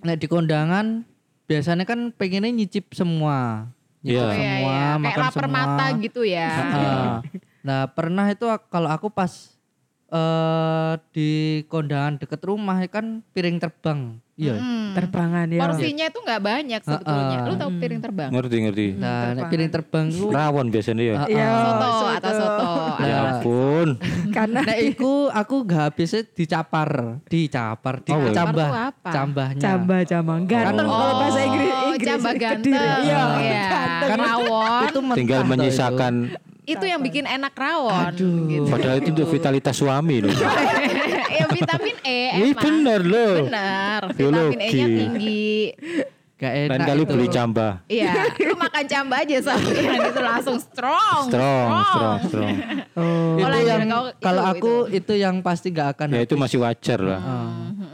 nek 0.00 0.16
di 0.16 0.26
kondangan 0.26 1.04
biasanya 1.44 1.84
kan 1.84 2.10
pengennya 2.10 2.48
nyicip 2.50 2.88
semua 2.90 3.68
nyicip 4.00 4.08
Iya. 4.08 4.24
Oh, 4.24 4.32
iya, 4.32 4.32
semua 4.32 4.48
iya. 4.72 4.80
Kayak 4.80 4.96
makan 4.98 5.20
lapar 5.20 5.44
semua 5.44 5.52
mata 5.54 5.84
gitu 6.00 6.20
ya. 6.24 6.48
Heeh. 6.50 7.04
nah 7.60 7.80
pernah 7.86 8.26
itu 8.26 8.44
kalau 8.66 8.88
aku 8.88 9.06
pas 9.06 9.32
eh 10.08 10.92
di 11.10 11.30
kondangan 11.66 12.16
deket 12.16 12.40
rumah 12.42 12.80
kan 12.86 13.20
piring 13.30 13.56
terbang 13.56 14.16
iya 14.34 14.54
Hmm. 14.54 14.92
terbangan 14.92 15.46
ya. 15.46 15.60
Porsinya 15.60 16.04
itu 16.04 16.18
nggak 16.18 16.40
banyak 16.42 16.80
sebetulnya. 16.80 17.24
Ah, 17.24 17.38
ah. 17.38 17.46
Lu 17.46 17.54
tahu 17.54 17.70
piring 17.76 18.00
terbang? 18.00 18.28
Ngerti 18.28 18.56
ngerti. 18.60 18.86
nah 18.92 18.98
nek 18.98 19.12
Terbangan. 19.12 19.50
piring 19.50 19.70
terbang 19.70 20.06
itu 20.08 20.26
Rawon 20.28 20.66
biasanya 20.68 21.02
ya. 21.02 21.14
Iya, 21.26 21.44
ah. 21.44 21.60
Soto 21.62 21.88
soto. 21.88 22.06
atau 22.12 22.32
soto. 22.32 22.68
Ya 22.98 23.08
Nah, 23.12 23.20
ampun. 23.32 23.88
Karena 24.30 24.60
Nek 24.62 24.78
iku 24.86 25.12
aku 25.28 25.54
gak 25.62 25.80
habisnya 25.86 26.22
dicapar, 26.26 26.88
dicapar, 27.24 27.94
Oh, 27.98 28.00
iya. 28.00 28.30
dicambah, 28.30 28.32
Capar 28.32 28.54
tuh 28.54 28.68
apa? 28.72 29.10
cambahnya. 29.10 29.60
camba 29.60 29.96
camba 30.02 30.34
ganteng 30.42 30.86
Oh, 30.86 30.94
kalau 30.94 31.14
bahasa 31.18 31.40
Inggris 31.42 31.68
Oh, 31.68 31.82
Inggris 31.90 32.08
cambah 32.08 32.32
ganteng. 32.34 32.72
Iya, 32.72 33.20
Iya. 33.38 33.62
ganteng. 33.66 34.08
Kan 34.08 34.18
rawon. 34.18 34.82
Itu 34.86 34.98
Tinggal 35.14 35.40
menyisakan 35.44 36.14
itu 36.62 36.84
yang 36.86 37.00
bikin 37.00 37.26
enak 37.26 37.52
rawon. 37.52 37.90
Aduh. 38.08 38.46
Gitu. 38.46 38.70
padahal 38.70 38.96
itu 38.96 39.10
untuk 39.10 39.28
vitalitas 39.28 39.74
suami 39.74 40.22
loh. 40.22 40.30
ya 41.42 41.46
vitamin 41.48 41.96
E 42.00 42.20
Ini 42.32 42.48
emang. 42.48 42.62
bener 42.62 43.00
loh. 43.02 43.34
Bener. 43.44 44.00
Vitamin 44.12 44.58
E-nya 44.60 44.86
tinggi. 44.88 45.52
Gak 46.34 46.54
enak 46.58 46.74
Lain 46.74 46.82
kali 46.84 47.02
itu. 47.04 47.12
beli 47.14 47.26
cambah. 47.28 47.72
Iya, 47.86 48.12
lu 48.42 48.58
makan 48.58 48.84
camba 48.84 49.14
aja 49.16 49.36
sama 49.40 49.62
itu 49.70 50.20
langsung 50.20 50.58
strong. 50.58 51.30
Strong, 51.30 51.68
strong, 51.86 52.18
strong. 52.26 52.56
Oh. 52.92 53.38
Itu 53.38 53.58
yang 53.62 53.86
kau- 53.86 54.10
kalau 54.18 54.42
itu, 54.42 54.52
aku 54.52 54.72
itu. 54.90 55.12
yang 55.14 55.38
pasti 55.38 55.70
gak 55.70 55.94
akan 55.94 56.10
Ya 56.10 56.20
itu 56.20 56.34
masih 56.34 56.58
wajar 56.58 56.98
lah. 56.98 57.20
Ah, 57.22 57.46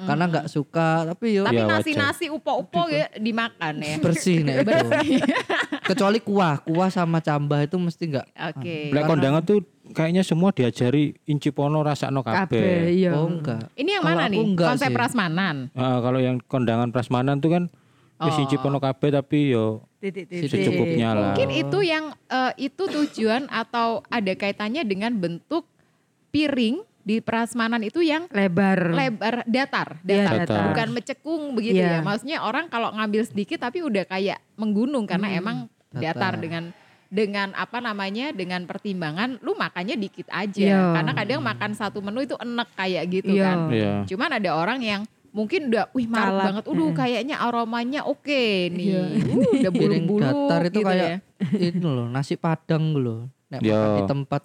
karena 0.07 0.25
nggak 0.26 0.47
suka 0.49 0.88
tapi 1.07 1.37
yo 1.37 1.45
Tapi 1.45 1.61
wajar. 1.61 1.69
nasi-nasi 1.76 2.33
upo-upo 2.33 2.88
ya 2.88 3.12
dimakan 3.14 3.75
ya. 3.78 4.00
bersih 4.00 4.40
nih 4.40 4.64
itu. 4.64 4.73
Kecuali 5.85 6.19
kuah, 6.19 6.57
kuah 6.59 6.88
sama 6.88 7.21
cambah 7.21 7.61
itu 7.62 7.76
mesti 7.76 8.05
nggak. 8.09 8.26
Oke. 8.49 8.76
Lek 8.90 9.05
kondangan 9.05 9.43
tuh 9.43 9.61
kayaknya 9.90 10.21
semua 10.21 10.50
diajari 10.50 11.16
inci 11.25 11.49
pono 11.49 11.80
rasakno 11.80 12.21
Kabeh, 12.21 12.45
kabeh. 12.47 12.73
iya. 12.90 13.12
Oh 13.12 13.26
enggak. 13.26 13.73
Ini 13.73 13.90
yang 13.92 14.02
Kalau 14.02 14.16
mana 14.16 14.25
nih? 14.26 14.38
enggak 14.42 14.68
Konsep 14.73 14.88
sih. 14.88 14.97
prasmanan. 14.97 15.57
Ah, 15.73 15.99
kalau 15.99 16.18
yang 16.18 16.37
kondangan 16.40 16.88
prasmanan 16.88 17.38
tuh 17.38 17.50
kan 17.50 17.64
wis 18.18 18.33
Oh. 18.33 18.42
inci 18.42 18.57
pono 18.57 18.78
kabeh 18.78 19.11
tapi 19.12 19.52
yo 19.52 19.87
Titik-titik. 19.99 20.47
secukupnya 20.49 21.09
lah. 21.11 21.23
Mungkin 21.33 21.49
itu 21.50 21.78
yang 21.80 22.04
eh, 22.25 22.52
itu 22.61 22.83
tujuan 22.85 23.47
atau 23.47 24.02
ada 24.07 24.33
kaitannya 24.33 24.83
dengan 24.83 25.12
bentuk 25.12 25.66
piring 26.28 26.83
di 27.00 27.18
prasmanan 27.18 27.80
itu 27.80 28.04
yang 28.04 28.28
lebar. 28.28 28.92
lebar 28.92 29.35
datar, 29.45 29.97
Iya, 30.02 30.28
datar, 30.28 30.38
datar. 30.45 30.64
bukan 30.68 30.88
mecekung 30.92 31.42
begitu 31.57 31.80
Iya. 31.80 31.99
ya. 31.99 32.04
Maksudnya 32.04 32.38
orang 32.42 32.68
kalau 32.68 32.92
ngambil 32.92 33.25
sedikit 33.25 33.59
tapi 33.59 33.80
udah 33.80 34.04
kayak 34.04 34.37
menggunung 34.54 35.09
karena 35.09 35.28
Hmm, 35.28 35.38
emang 35.38 35.57
datar, 35.88 36.04
datar. 36.30 36.35
dengan 36.37 36.62
dengan 37.08 37.56
apa 37.56 37.80
namanya 37.80 38.36
dengan 38.36 38.68
pertimbangan 38.68 39.40
lu 39.40 39.56
makannya 39.56 39.96
dikit 39.96 40.28
aja 40.28 40.60
Iya. 40.60 40.82
karena 40.92 41.12
kadang 41.16 41.40
makan 41.40 41.72
satu 41.72 42.04
menu 42.04 42.20
itu 42.20 42.36
enek 42.36 42.68
kayak 42.76 43.04
gitu 43.08 43.32
Iya. 43.32 43.44
kan. 43.48 43.58
Iya. 43.72 43.92
Cuman 44.04 44.30
ada 44.36 44.50
orang 44.52 44.80
yang 44.84 45.00
mungkin 45.32 45.72
udah 45.72 45.88
wih 45.92 46.08
Kalap, 46.08 46.44
banget, 46.44 46.64
udah 46.68 46.88
kayaknya 46.92 47.36
aromanya 47.40 48.00
oke 48.04 48.42
nih. 48.68 48.86
Iya. 48.92 49.02
Uh, 49.24 49.56
udah 49.56 49.72
bulu-bulu 49.72 50.20
datar 50.24 50.60
itu 50.64 50.70
gitu 50.70 50.80
kayak 50.84 51.08
ya. 51.08 51.18
itu 51.72 51.86
loh 51.88 52.06
nasi 52.08 52.34
padang 52.36 52.92
loh. 52.92 53.32
Nek 53.48 53.60
Yo. 53.64 53.72
makan 53.72 53.90
di 53.96 54.02
tempat 54.04 54.42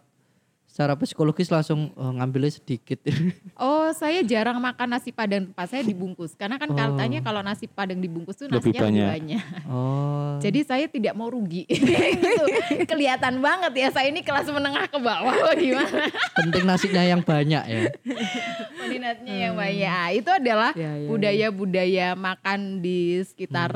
secara 0.74 0.98
psikologis 0.98 1.54
langsung 1.54 1.94
oh, 1.94 2.12
ngambilnya 2.18 2.58
sedikit. 2.58 2.98
Oh, 3.54 3.94
saya 3.94 4.26
jarang 4.26 4.58
makan 4.58 4.98
nasi 4.98 5.14
padang 5.14 5.46
tempat 5.46 5.70
saya 5.70 5.86
dibungkus. 5.86 6.34
Karena 6.34 6.58
kan 6.58 6.66
Oh. 6.66 6.76
katanya 6.76 7.22
kalau 7.22 7.46
nasi 7.46 7.70
padang 7.70 8.02
dibungkus 8.02 8.34
tuh 8.34 8.50
Lebih 8.50 8.74
nasinya 8.74 8.82
lebih 8.82 9.06
banyak. 9.06 9.10
banyak. 9.14 9.44
oh. 9.70 10.42
Jadi 10.42 10.60
saya 10.66 10.86
tidak 10.90 11.14
mau 11.14 11.30
rugi. 11.30 11.64
gitu. 11.70 12.46
Kelihatan 12.90 13.38
banget 13.38 13.74
ya 13.78 13.88
saya 13.94 14.10
ini 14.10 14.26
kelas 14.26 14.50
menengah 14.50 14.90
ke 14.90 14.98
bawah 14.98 15.54
gimana. 15.54 16.10
penting 16.42 16.66
nasinya 16.66 17.04
yang 17.06 17.22
banyak 17.22 17.64
ya. 17.64 17.82
Minatnya 18.90 19.36
yang 19.38 19.54
banyak. 19.54 20.26
Itu 20.26 20.30
adalah 20.34 20.74
Iya, 20.74 20.92
iya, 20.98 21.08
budaya-budaya 21.08 22.08
makan 22.18 22.82
di 22.82 23.22
sekitar 23.22 23.70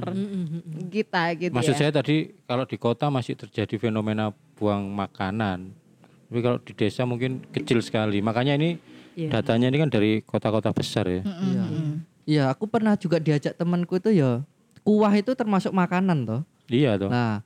kita 0.89 1.37
gitu 1.37 1.53
Maksud 1.53 1.77
ya. 1.77 1.79
saya 1.79 1.91
tadi 1.93 2.33
kalau 2.49 2.65
di 2.65 2.77
kota 2.81 3.13
masih 3.13 3.37
terjadi 3.37 3.77
fenomena 3.77 4.33
buang 4.57 4.89
makanan. 4.89 5.85
Tapi 6.27 6.39
kalau 6.39 6.57
di 6.59 6.71
desa 6.71 7.03
mungkin 7.03 7.39
kecil 7.49 7.79
sekali. 7.79 8.19
Makanya 8.19 8.55
ini 8.55 8.75
Iya. 9.13 9.33
datanya 9.33 9.67
ini 9.67 9.77
kan 9.77 9.89
dari 9.89 10.21
kota-kota 10.21 10.69
besar 10.69 11.07
ya. 11.07 11.21
Iya. 11.23 11.63
Iya, 12.27 12.43
aku 12.51 12.67
pernah 12.67 12.93
juga 12.93 13.17
diajak 13.17 13.55
temanku 13.55 13.95
itu 13.95 14.11
ya 14.13 14.43
kuah 14.83 15.11
itu 15.11 15.31
termasuk 15.33 15.71
makanan 15.71 16.23
toh. 16.23 16.41
Iya 16.67 16.95
toh. 16.95 17.07
Nah, 17.07 17.43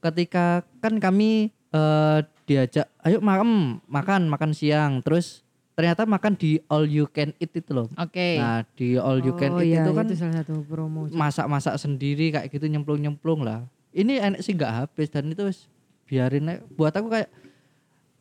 ketika 0.00 0.62
kan 0.78 0.96
kami 0.96 1.50
eh, 1.68 2.18
diajak, 2.42 2.86
ayo 3.02 3.18
makan, 3.18 3.82
makan, 3.84 4.22
makan 4.26 4.50
siang, 4.50 4.98
terus 5.00 5.42
ternyata 5.74 6.08
makan 6.08 6.32
di 6.32 6.56
all 6.66 6.86
you 6.86 7.04
can 7.06 7.34
eat 7.36 7.52
itu 7.52 7.70
loh. 7.70 7.90
Oke. 7.92 8.38
Nah, 8.38 8.64
di 8.72 8.96
all 8.96 9.20
you 9.20 9.34
can 9.34 9.52
Oh 9.52 9.60
eat 9.60 9.76
iya, 9.76 9.84
itu 9.84 9.92
kan 9.92 10.06
itu 10.06 10.16
salah 10.16 10.40
satu 10.40 10.64
promo. 10.64 11.04
masak-masak 11.06 11.76
sendiri 11.76 12.32
kayak 12.32 12.48
gitu 12.48 12.64
nyemplung-nyemplung 12.66 13.44
lah. 13.44 13.66
Ini 13.90 14.24
enak 14.24 14.40
sih 14.40 14.54
nggak 14.54 14.72
habis 14.72 15.06
dan 15.06 15.28
itu 15.28 15.42
wis 15.44 15.66
biarin 16.04 16.48
aja. 16.48 16.62
Buat 16.72 16.96
aku 16.96 17.10
kayak 17.10 17.28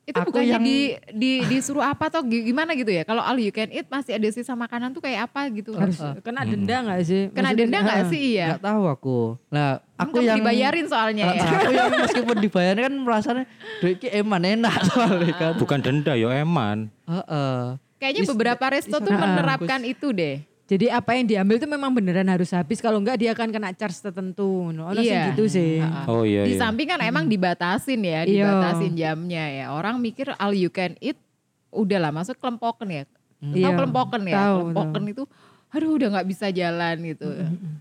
itu 0.05 0.13
aku 0.15 0.29
bukannya 0.29 0.47
yang- 0.51 0.61
di, 0.61 0.77
di 1.11 1.31
disuruh 1.47 1.81
apa 1.81 2.07
atau 2.07 2.21
gi- 2.21 2.45
gimana 2.45 2.71
gitu 2.71 2.87
ya? 2.87 3.01
Kalau 3.01 3.19
all 3.19 3.35
you 3.35 3.49
can 3.49 3.67
eat 3.67 3.85
masih 3.85 4.13
ada 4.13 4.29
sisa 4.29 4.53
makanan 4.53 4.93
tuh 4.93 5.01
kayak 5.01 5.25
apa 5.25 5.49
gitu? 5.49 5.73
Harus 5.73 5.97
kena 6.21 6.45
denda 6.45 6.77
nggak 6.79 6.99
sih? 7.01 7.21
Kena 7.29 7.49
Maksudnya, 7.49 7.57
denda 7.59 7.77
nggak 7.81 7.97
ah, 7.97 8.05
sih 8.07 8.21
iya? 8.31 8.45
nggak 8.53 8.63
tahu 8.63 8.83
aku. 8.85 9.19
Nah, 9.49 9.67
aku 9.95 10.15
Kamu 10.15 10.21
yang 10.23 10.37
dibayarin 10.39 10.85
soalnya 10.85 11.25
ya. 11.27 11.41
Aku 11.43 11.71
yang 11.71 11.89
meskipun 11.91 12.37
dibayarin 12.37 12.81
kan 12.83 12.95
merasanya 12.95 13.43
duit 13.79 13.97
ki 13.97 14.09
eman 14.13 14.41
enak 14.45 14.77
soalnya 14.87 15.33
kan. 15.33 15.51
Bukan 15.57 15.79
denda 15.79 16.13
yo 16.13 16.29
eman. 16.29 16.93
Heeh. 17.03 17.81
Kayaknya 17.97 18.21
Is- 18.21 18.29
beberapa 18.29 18.65
resto 18.67 18.95
tuh 18.95 19.09
is- 19.09 19.17
menerapkan 19.17 19.81
itu 19.81 20.13
deh. 20.13 20.45
Jadi 20.65 20.89
apa 20.89 21.13
yang 21.13 21.29
diambil 21.29 21.61
itu 21.61 21.69
memang 21.69 21.93
beneran 21.93 22.25
harus 22.25 22.49
habis. 22.49 22.81
Kalau 22.81 22.97
enggak 22.97 23.21
dia 23.21 23.37
akan 23.37 23.53
kena 23.53 23.69
charge 23.71 24.01
tertentu. 24.01 24.73
No, 24.73 24.89
sing 24.91 25.05
Iya. 25.05 25.29
gitu 25.29 25.45
sih. 25.45 25.77
Oh 26.09 26.25
iya 26.25 26.41
Di 26.41 26.57
iya. 26.57 26.59
samping 26.59 26.89
kan 26.89 26.97
emang 26.99 27.29
dibatasin 27.29 28.01
ya, 28.01 28.25
Iya. 28.25 28.49
dibatasin 28.49 28.93
jamnya 28.97 29.45
ya. 29.45 29.65
Orang 29.69 30.01
mikir 30.01 30.33
all 30.35 30.57
you 30.57 30.67
can 30.67 30.97
eat, 30.97 31.21
udahlah 31.69 32.09
masuk 32.09 32.41
kelempoken 32.41 32.89
ya. 32.89 33.03
Tahu 33.37 33.53
Iya. 33.53 33.69
kelempoken 33.77 34.21
ya? 34.25 34.35
Tahu, 34.35 34.57
kelempoken 34.65 35.03
itu, 35.05 35.23
aduh 35.69 35.91
udah 35.93 36.07
nggak 36.17 36.27
bisa 36.27 36.49
jalan 36.49 36.95
gitu. 37.05 37.29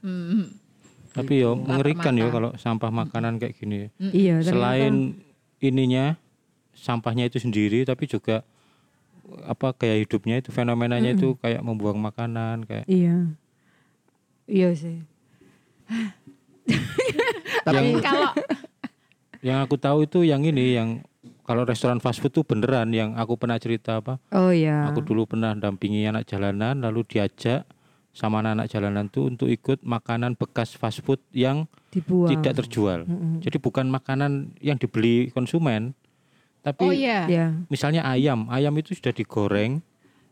Hmm. 0.02 0.44
Tapi 1.14 1.32
yo 1.40 1.54
Lapar 1.54 1.64
mengerikan 1.70 2.14
yo 2.18 2.28
kalau 2.28 2.50
sampah 2.54 2.90
makanan 2.92 3.40
kayak 3.40 3.54
gini. 3.56 3.88
Iya. 3.96 4.44
ternyata- 4.44 4.50
Selain 4.52 4.94
ininya 5.58 6.20
sampahnya 6.74 7.24
itu 7.24 7.40
sendiri 7.40 7.86
tapi 7.86 8.04
juga 8.04 8.44
apa 9.44 9.72
gaya 9.74 9.96
hidupnya 9.96 10.38
itu 10.38 10.48
fenomenanya 10.48 11.12
itu 11.12 11.34
kayak 11.38 11.60
membuang 11.60 11.96
makanan 11.96 12.64
kayak 12.64 12.84
Iya. 12.84 13.32
Iya 14.44 14.68
sih. 14.74 14.98
Tapi 17.64 18.00
kalau 18.00 18.30
yang 19.40 19.60
aku 19.60 19.76
tahu 19.76 20.04
itu 20.04 20.24
yang 20.24 20.40
ini 20.40 20.76
yang 20.76 20.88
kalau 21.44 21.64
restoran 21.64 22.00
fast 22.00 22.20
food 22.20 22.32
tuh 22.32 22.44
beneran 22.44 22.88
yang 22.88 23.12
aku 23.14 23.36
pernah 23.36 23.56
cerita 23.56 24.00
apa 24.00 24.16
Oh 24.32 24.48
iya. 24.48 24.88
aku 24.88 25.04
dulu 25.04 25.28
pernah 25.28 25.52
dampingi 25.52 26.04
anak 26.04 26.24
jalanan 26.24 26.80
lalu 26.80 27.04
diajak 27.04 27.68
sama 28.14 28.40
anak-anak 28.40 28.68
jalanan 28.70 29.04
tuh 29.08 29.26
untuk 29.26 29.50
ikut 29.50 29.82
makanan 29.82 30.38
bekas 30.38 30.72
fast 30.72 31.02
food 31.02 31.20
yang 31.34 31.68
dibuang. 31.90 32.30
tidak 32.32 32.64
terjual 32.64 33.04
Mm-mm. 33.04 33.42
jadi 33.44 33.56
bukan 33.58 33.90
makanan 33.90 34.54
yang 34.62 34.78
dibeli 34.78 35.28
konsumen 35.34 35.92
tapi 36.64 36.80
oh 36.80 36.90
iya. 36.90 37.28
Iya. 37.28 37.46
misalnya 37.68 38.00
ayam 38.02 38.48
ayam 38.48 38.72
itu 38.74 38.90
sudah 38.90 39.12
digoreng 39.12 39.84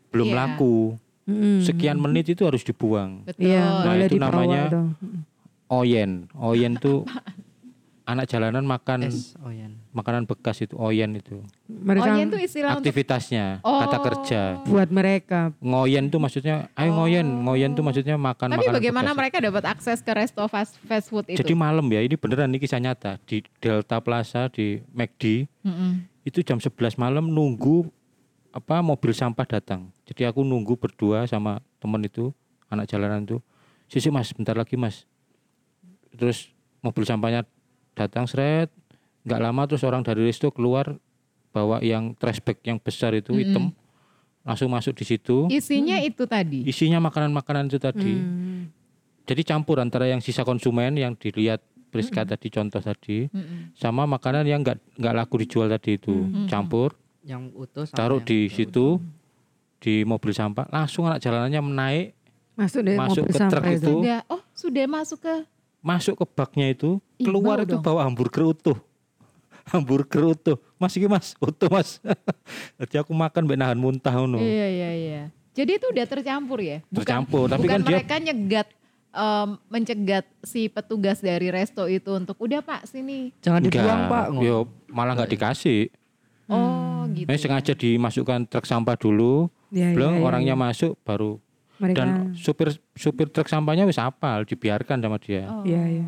belum 0.09 0.27
Iya. 0.27 0.35
laku 0.35 0.97
Mm-mm. 1.23 1.61
sekian 1.61 1.95
menit 1.95 2.27
itu 2.27 2.43
harus 2.43 2.61
dibuang 2.61 3.23
Betul. 3.23 3.47
Iya, 3.47 3.61
Nah, 3.61 3.83
boleh 3.85 4.07
itu 4.07 4.17
namanya 4.17 4.61
tuh. 4.67 4.85
oyen 5.71 6.11
oyen 6.35 6.73
tuh 6.75 7.05
anak 8.03 8.27
jalanan 8.27 8.61
makan 8.61 9.07
Es 9.07 9.31
oyen. 9.39 9.79
makanan 9.89 10.27
bekas 10.27 10.59
itu 10.59 10.75
oyen 10.75 11.15
itu 11.15 11.39
Mereka 11.65 12.03
Oyen 12.11 12.27
tuh 12.27 12.35
istilah 12.37 12.75
untuk 12.75 12.83
aktivitasnya 12.83 13.63
Oh. 13.63 13.79
kata 13.79 13.97
kerja 14.03 14.41
buat 14.65 14.89
mereka. 14.89 15.55
ngoyen 15.57 16.09
tuh 16.09 16.19
maksudnya 16.19 16.67
ayo 16.73 16.91
ngoyen 16.91 17.23
ngoyen 17.23 17.71
tuh 17.71 17.79
maksudnya 17.81 18.13
makan 18.13 18.51
Tapi 18.51 18.59
makanan 18.59 18.75
bagaimana 18.75 19.05
bekas. 19.07 19.19
mereka 19.23 19.37
dapat 19.39 19.63
akses 19.65 19.99
ke 19.99 20.11
resto 20.11 20.43
fast, 20.45 20.75
fast 20.81 21.07
food 21.07 21.23
itu? 21.25 21.39
jadi 21.39 21.55
malam 21.55 21.87
ya 21.87 22.01
ini 22.01 22.13
beneran 22.13 22.47
ini 22.47 22.59
kisah 22.59 22.77
nyata 22.77 23.15
di 23.23 23.39
Delta 23.57 23.97
Plaza 23.97 24.45
di 24.47 24.83
McD 24.89 25.47
Mm-mm. 25.63 26.11
Itu 26.23 26.39
jam 26.43 26.59
11 26.59 26.95
malam 26.99 27.27
nunggu 27.27 27.87
apa 28.53 28.79
mobil 28.79 29.11
sampah 29.11 29.47
datang. 29.47 29.91
Jadi 30.07 30.23
aku 30.29 30.45
nunggu 30.45 30.79
berdua 30.79 31.27
sama 31.27 31.59
temen 31.81 31.99
itu 32.05 32.31
anak 32.71 32.87
jalanan 32.87 33.25
tuh 33.27 33.41
sisi 33.91 34.07
mas 34.07 34.31
bentar 34.31 34.55
lagi 34.55 34.79
mas. 34.79 35.03
Terus 36.13 36.53
mobil 36.79 37.03
sampahnya 37.03 37.43
datang 37.93 38.25
seret 38.25 38.71
nggak 39.23 39.39
lama 39.39 39.61
terus 39.65 39.83
orang 39.87 40.03
dari 40.03 40.23
resto 40.27 40.51
keluar 40.51 40.99
bawa 41.55 41.79
yang 41.79 42.11
trash 42.17 42.43
bag 42.43 42.59
yang 42.65 42.81
besar 42.81 43.15
itu 43.15 43.31
hitam 43.37 43.71
langsung 44.43 44.67
masuk 44.67 44.93
di 44.95 45.05
situ. 45.07 45.47
Isinya 45.47 45.97
itu 46.03 46.27
tadi. 46.27 46.67
isinya 46.67 46.99
makanan-makanan 46.99 47.71
itu 47.71 47.79
tadi. 47.79 48.13
Hmm. 48.13 48.67
jadi 49.23 49.55
campur 49.55 49.79
antara 49.79 50.03
yang 50.11 50.19
sisa 50.19 50.43
konsumen 50.43 50.99
yang 50.99 51.15
dilihat 51.15 51.63
Priska 51.93 52.25
tadi 52.25 52.47
contoh 52.49 52.81
tadi 52.81 53.29
Mm-mm. 53.29 53.77
sama 53.77 54.03
makanan 54.03 54.43
yang 54.43 54.59
nggak 54.59 54.97
nggak 54.97 55.13
laku 55.13 55.35
dijual 55.39 55.69
tadi 55.69 55.95
itu 55.95 56.15
campur 56.45 56.97
Yang 57.21 57.43
utuh 57.53 57.85
sama 57.85 57.95
taruh 57.95 58.19
yang 58.19 58.27
di 58.27 58.39
tidak 58.49 58.55
situ 58.57 58.85
di 59.77 59.93
mobil 60.01 60.31
sampah 60.31 60.65
langsung 60.67 61.05
anak 61.05 61.21
jalanannya 61.21 61.61
menaik 61.61 62.07
Masuk 62.53 62.81
deh 62.81 62.95
Masuk 62.95 63.23
mobil 63.23 63.29
ke 63.29 63.37
truk 63.37 63.41
sampah 63.49 63.71
itu. 63.71 63.93
Sudah, 63.93 64.19
oh 64.27 64.41
sudah 64.53 64.85
masuk 64.85 65.19
ke 65.21 65.35
masuk 65.79 66.15
ke 66.15 66.25
baknya 66.27 66.67
itu 66.69 66.89
Ih, 67.17 67.25
keluar 67.25 67.57
itu 67.59 67.75
dong. 67.75 67.83
bawa 67.83 68.05
hamburger 68.05 68.43
utuh 68.47 68.77
hamburger 69.71 70.23
utuh. 70.29 70.57
Mas 70.75 70.91
iki 70.93 71.07
Mas, 71.07 71.33
utuh 71.39 71.71
Mas. 71.71 72.03
Jadi 72.79 72.99
aku 72.99 73.15
makan 73.15 73.47
mbek 73.47 73.55
nahan 73.55 73.79
muntah 73.79 74.11
ngono. 74.11 74.35
Iya 74.35 74.67
iya 74.67 74.89
iya. 74.91 75.21
Jadi 75.53 75.79
itu 75.79 75.85
udah 75.87 76.03
tercampur 76.03 76.59
ya? 76.59 76.81
Bukan, 76.89 76.97
Tercampur, 76.99 77.45
tapi 77.45 77.63
bukan 77.63 77.71
kan 77.71 77.81
dia 77.85 77.89
mereka 77.95 78.15
nyegat 78.19 78.67
em, 79.13 79.49
mencegat 79.69 80.25
si 80.41 80.67
petugas 80.67 81.21
dari 81.21 81.53
resto 81.53 81.85
itu 81.85 82.09
untuk 82.17 82.35
udah 82.41 82.59
Pak 82.59 82.89
sini. 82.89 83.29
Jangan 83.39 83.61
enggak. 83.63 83.79
dibuang 83.79 84.01
pak. 84.09 84.25
Yo 84.41 84.57
malah 84.89 85.13
nggak 85.13 85.31
dikasih. 85.37 85.93
Oh 86.49 87.07
gitu. 87.13 87.29
Ini 87.29 87.37
sengaja 87.39 87.73
dimasukkan 87.73 88.49
truk 88.51 88.65
sampah 88.67 88.99
dulu, 88.99 89.47
Ya, 89.71 89.95
belum 89.95 90.17
ya, 90.17 90.19
ya, 90.19 90.25
orangnya 90.27 90.55
ya. 90.57 90.59
masuk 90.59 90.93
baru 91.01 91.39
Mereka. 91.79 91.95
dan 91.97 92.07
supir 92.35 92.69
supir 92.93 93.31
truk 93.31 93.47
sampahnya 93.47 93.87
wis 93.87 93.97
apal 93.97 94.43
dibiarkan 94.43 94.99
sama 94.99 95.17
dia. 95.17 95.47
Oh. 95.47 95.63
Iya, 95.63 95.83
iya. 96.01 96.07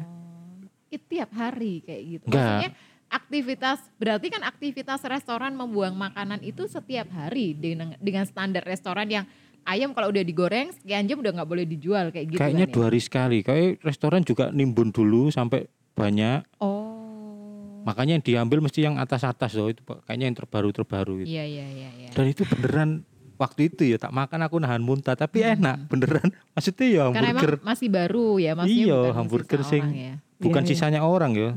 Itu 0.91 1.05
tiap 1.07 1.31
hari 1.33 1.81
kayak 1.81 2.03
gitu. 2.03 2.25
Enggak. 2.29 2.43
Maksudnya 2.45 2.71
aktivitas 3.05 3.79
berarti 3.95 4.27
kan 4.27 4.43
aktivitas 4.43 4.99
restoran 5.07 5.53
membuang 5.55 5.95
makanan 5.95 6.43
itu 6.43 6.67
setiap 6.67 7.07
hari 7.15 7.55
dengan 7.55 7.95
dengan 8.01 8.25
standar 8.27 8.65
restoran 8.65 9.07
yang 9.07 9.25
ayam 9.65 9.91
kalau 9.91 10.09
udah 10.09 10.21
digoreng 10.21 10.69
sekian 10.71 11.03
jam 11.03 11.17
udah 11.17 11.33
nggak 11.33 11.49
boleh 11.49 11.65
dijual 11.65 12.09
kayak 12.09 12.25
gitu 12.29 12.39
Kayaknya 12.39 12.65
kan 12.65 12.71
ya? 12.71 12.73
dua 12.73 12.85
hari 12.87 13.01
sekali. 13.01 13.37
Kayak 13.41 13.81
restoran 13.81 14.21
juga 14.21 14.49
nimbun 14.49 14.89
dulu 14.89 15.27
sampai 15.27 15.65
banyak. 15.91 16.45
Oh. 16.59 17.83
Makanya 17.83 18.17
yang 18.17 18.23
diambil 18.23 18.61
mesti 18.61 18.81
yang 18.81 18.97
atas-atas 18.97 19.53
loh 19.53 19.69
itu 19.69 19.81
Pak. 19.81 20.05
kayaknya 20.05 20.25
yang 20.25 20.37
terbaru-terbaru 20.37 21.21
gitu. 21.21 21.29
Iya 21.29 21.43
iya 21.45 21.65
iya 21.67 21.89
iya. 21.95 22.09
Dan 22.09 22.25
itu 22.27 22.41
beneran 22.43 23.05
waktu 23.35 23.67
itu 23.67 23.83
ya 23.83 23.97
tak 23.97 24.09
makan 24.09 24.39
aku 24.41 24.55
nahan 24.57 24.81
muntah 24.81 25.13
tapi 25.13 25.41
enak 25.41 25.85
beneran. 25.85 26.33
Maksudnya 26.55 26.87
ya 26.87 27.03
Karena 27.09 27.29
hamburger 27.29 27.53
emang 27.55 27.67
masih 27.67 27.87
baru 27.89 28.27
ya 28.37 28.51
maksudnya 28.53 28.85
Iya, 28.85 28.97
bukan 28.97 29.15
hamburger 29.15 29.59
sisa 29.59 29.69
sing 29.69 29.83
orang 29.83 29.93
ya. 29.95 30.13
bukan 30.35 30.55
Iya, 30.55 30.65
iya. 30.65 30.73
sisanya 30.73 31.01
orang 31.01 31.31
ya. 31.33 31.51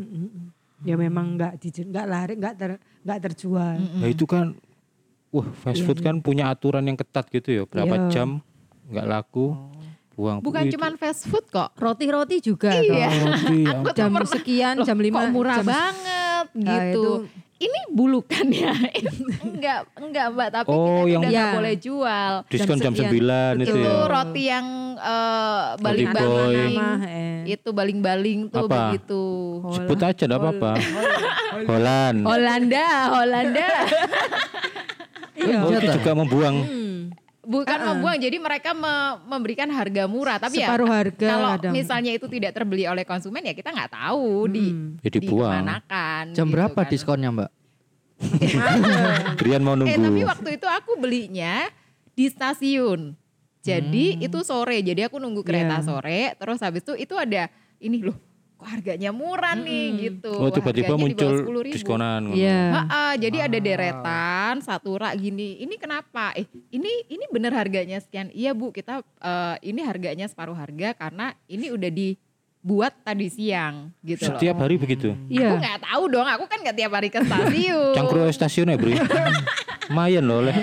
Ya 0.78 0.94
memang 0.94 1.26
nggak 1.34 1.52
nggak 1.64 2.06
lari 2.06 2.34
nggak 2.36 2.54
ter 2.54 2.70
nggak 3.02 3.18
terjual. 3.24 3.76
Mm-mm. 3.78 3.98
Nah 3.98 4.08
itu 4.08 4.24
kan 4.24 4.54
wah 5.30 5.48
fast 5.54 5.76
Iya, 5.76 5.84
food 5.84 5.98
iya. 5.98 6.04
kan 6.04 6.14
punya 6.18 6.44
aturan 6.48 6.82
yang 6.82 6.96
ketat 6.96 7.28
gitu 7.28 7.48
ya. 7.50 7.62
Berapa 7.64 7.94
Iya. 7.98 8.08
jam 8.10 8.28
nggak 8.86 9.06
laku 9.06 9.52
buang. 10.12 10.40
Bukan 10.40 10.66
cuman 10.68 10.94
fast 10.94 11.24
food 11.24 11.46
kok. 11.46 11.70
Roti-roti 11.74 12.40
juga 12.40 12.72
Iya. 12.72 13.06
roti 13.06 13.56
ya. 13.64 13.70
Aku 13.74 13.86
tuh 13.86 13.94
Jam 13.94 14.10
pernah- 14.12 14.30
sekian, 14.30 14.74
Loh, 14.74 14.84
jam 14.84 14.98
lima, 14.98 15.18
kok 15.20 15.30
murah 15.30 15.56
jam- 15.56 15.68
banget 15.68 16.46
Nah, 16.54 16.72
gitu. 16.86 17.02
itu- 17.24 17.46
Ini 17.58 17.90
bulukan 17.90 18.46
ya? 18.48 18.70
enggak, 19.42 19.90
enggak 19.98 20.26
Mbak, 20.30 20.48
tapi 20.52 20.68
Oh, 20.68 20.78
kita 21.02 21.10
yang- 21.10 21.18
udah 21.18 21.30
nggak 21.34 21.42
Ya. 21.44 21.56
boleh 21.58 21.74
jual. 21.76 22.32
Diskon 22.46 22.78
jam 22.78 22.94
sekian. 22.94 23.10
9 23.10 23.54
itu 23.58 23.74
itu 23.74 23.78
ya. 23.82 24.06
roti 24.06 24.42
yang 24.46 24.66
eh, 24.94 25.64
Boy. 25.72 25.82
baling-baling. 25.82 26.74
Eh. 27.02 27.38
Itu 27.52 27.68
baling-baling 27.72 28.46
tuh 28.48 28.62
Apa? 28.64 28.94
begitu. 28.94 29.22
Sebut 29.72 29.98
aja 30.00 30.22
enggak 30.24 30.38
apa-apa. 30.40 30.72
Holland. 31.64 32.18
Holanda, 32.22 32.86
Holanda. 33.12 33.68
Iya. 35.38 35.58
Oh, 35.60 35.70
itu 35.70 35.86
juga 35.92 36.12
membuang. 36.12 36.56
Hmm. 36.60 36.76
Bukan 37.40 37.64
Ah, 37.70 37.80
ah. 37.80 37.86
membuang, 37.90 38.18
jadi 38.18 38.36
mereka 38.36 38.70
me- 38.72 39.16
memberikan 39.24 39.68
harga 39.68 40.04
murah. 40.04 40.36
Tapi 40.36 40.58
ya 40.58 40.68
Separuh 40.68 40.84
harga 40.86 41.28
kalau 41.30 41.48
kadang. 41.54 41.72
misalnya 41.72 42.12
itu 42.12 42.26
tidak 42.26 42.52
terbeli 42.52 42.84
oleh 42.84 43.02
konsumen 43.02 43.40
ya 43.40 43.52
kita 43.52 43.70
nggak 43.70 43.88
tahu 43.90 44.28
di 44.48 44.66
Hmm. 44.66 45.00
Ya 45.00 45.08
dibuang. 45.08 45.54
dikemanakan. 45.56 46.24
Jam 46.32 46.44
gitu 46.44 46.52
berapa 46.52 46.76
kan. 46.78 46.90
diskonnya 46.90 47.28
mbak? 47.30 47.50
Brian 49.38 49.62
mau 49.62 49.78
Eh 49.78 49.86
tapi 49.88 49.96
nunggu. 49.96 50.26
waktu 50.26 50.48
itu 50.54 50.66
aku 50.66 50.98
belinya 50.98 51.70
di 52.10 52.26
stasiun. 52.26 53.14
Jadi 53.60 54.18
itu 54.18 54.38
sore. 54.42 54.80
Jadi 54.80 55.04
aku 55.04 55.16
nunggu 55.16 55.40
kereta 55.40 55.78
Iya. 55.78 55.84
sore. 55.84 56.20
Terus 56.34 56.58
habis 56.58 56.82
itu 56.82 56.92
itu 56.96 57.14
ada 57.14 57.46
ini 57.78 58.02
loh. 58.02 58.16
Kok 58.58 58.66
harganya 58.66 59.14
murah 59.14 59.54
nih 59.54 59.86
gitu. 60.10 60.34
Oh 60.34 60.50
tiba-tiba 60.50 60.92
di 60.92 60.98
muncul 60.98 61.46
10.000. 61.62 61.70
diskonan. 61.70 62.22
Iya. 62.34 62.62
Ha-ha, 62.74 63.04
jadi 63.14 63.46
ada 63.46 63.54
deretan 63.56 64.58
satu 64.58 64.98
rak 64.98 65.14
gini. 65.14 65.62
Ini 65.62 65.78
kenapa? 65.78 66.34
Eh 66.34 66.42
ini 66.68 67.06
ini 67.06 67.22
bener 67.30 67.54
harganya 67.54 67.94
sekian. 67.96 68.34
Iya 68.34 68.52
bu 68.52 68.74
kita 68.74 68.98
eh, 69.00 69.56
ini 69.62 69.78
harganya 69.78 70.26
separuh 70.26 70.52
harga 70.52 70.90
karena 70.92 71.38
ini 71.46 71.70
udah 71.70 71.86
dibuat 71.86 72.98
tadi 73.00 73.30
siang 73.30 73.94
gitu 74.02 74.26
loh. 74.26 74.34
Setiap 74.34 74.58
hari 74.58 74.74
begitu. 74.74 75.14
Aku 75.14 75.30
Iya. 75.30 75.54
nggak 75.54 75.78
tahu 75.86 76.02
dong. 76.10 76.26
Aku 76.26 76.44
kan 76.44 76.58
nggak 76.58 76.76
tiap 76.76 76.90
hari 76.90 77.08
ke 77.08 77.22
stasiun. 77.22 77.94
Cangkru 77.94 78.26
stasiun 78.28 78.68
ya, 78.68 78.76
Bro. 78.76 78.90
Lumayan 79.88 80.26
loh 80.26 80.42
oleh. 80.42 80.54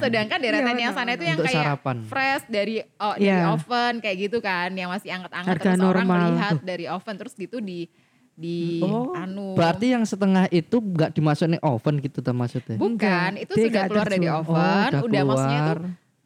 Sedangkan 0.00 0.38
deretan 0.38 0.72
Iya, 0.72 0.82
yang 0.82 0.92
sana 0.92 1.10
itu 1.10 1.24
yang 1.24 1.38
kayak 1.38 1.56
sarapan. 1.76 1.96
fresh 2.04 2.44
dari 2.46 2.74
oh, 2.96 3.14
dari 3.14 3.28
Iya. 3.28 3.52
oven 3.52 3.94
kayak 3.98 4.16
gitu 4.20 4.38
kan, 4.40 4.72
yang 4.72 4.88
masih 4.88 5.10
anget-anget 5.10 5.54
terus 5.54 5.78
orang 5.78 6.02
normal. 6.02 6.18
melihat 6.26 6.54
dari 6.60 6.84
oven 6.86 7.16
terus 7.16 7.34
gitu 7.34 7.58
di 7.58 7.86
di 8.32 8.80
Oh, 8.80 9.12
anu. 9.12 9.52
Berarti 9.52 9.92
yang 9.92 10.00
setengah 10.02 10.48
itu 10.48 10.72
nggak 10.74 11.12
dimasukin 11.12 11.60
oven 11.60 11.94
gitu 11.98 12.18
tuh 12.18 12.32
maksudnya? 12.32 12.74
bukan, 12.74 13.30
itu 13.36 13.52
dia 13.52 13.66
sudah 13.66 13.82
keluar 13.84 14.08
dari 14.08 14.28
oven, 14.28 14.90
Oh, 14.90 15.04
udah, 15.04 15.22
maksudnya 15.22 15.58
itu 15.58 15.72
keluar. 15.76 15.80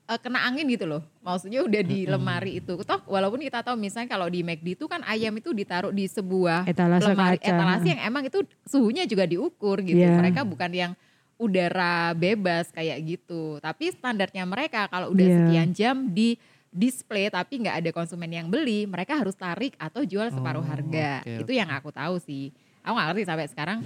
eh, 0.05 0.19
kena 0.21 0.41
angin 0.45 0.67
gitu 0.69 0.85
loh. 0.85 1.03
Maksudnya 1.21 1.61
udah 1.61 1.83
di 1.83 1.99
lemari 2.07 2.53
itu. 2.57 2.77
Toh 2.79 3.01
walaupun 3.05 3.41
kita 3.41 3.61
tahu 3.61 3.75
misalnya 3.75 4.07
kalau 4.07 4.29
di 4.29 4.41
McD 4.41 4.75
itu 4.75 4.85
kan 4.85 5.03
ayam 5.03 5.33
itu 5.33 5.51
ditaruh 5.51 5.91
di 5.91 6.05
sebuah 6.05 6.65
Etalase 6.65 7.09
lemari 7.09 7.35
kaca. 7.37 7.51
etalase 7.51 7.87
yang 7.89 8.01
emang 8.05 8.23
itu 8.23 8.39
suhunya 8.63 9.05
juga 9.05 9.25
diukur 9.25 9.81
gitu. 9.81 9.99
Iya. 9.99 10.15
Mereka 10.15 10.45
bukan 10.45 10.71
yang 10.71 10.93
udara 11.45 11.95
bebas 12.13 12.69
kayak 12.69 12.99
gitu. 13.03 13.59
Tapi 13.59 13.91
standarnya 13.91 14.45
mereka 14.45 14.87
kalau 14.87 15.11
udah 15.11 15.23
Iya. 15.23 15.37
sekian 15.43 15.69
jam 15.71 15.97
di 16.09 16.37
display 16.69 17.29
tapi 17.29 17.61
nggak 17.61 17.77
ada 17.79 17.91
konsumen 17.91 18.27
yang 18.27 18.47
beli, 18.47 18.83
mereka 18.85 19.15
harus 19.15 19.33
tarik 19.33 19.77
atau 19.77 20.03
jual 20.03 20.27
separuh 20.29 20.59
Oh, 20.59 20.67
harga. 20.67 21.23
oke, 21.23 21.41
Itu 21.41 21.53
yang 21.53 21.71
aku 21.71 21.89
tahu 21.89 22.19
sih. 22.19 22.51
Aku 22.81 22.93
nggak 22.93 23.09
ngerti 23.11 23.23
sampai 23.25 23.47
sekarang 23.47 23.79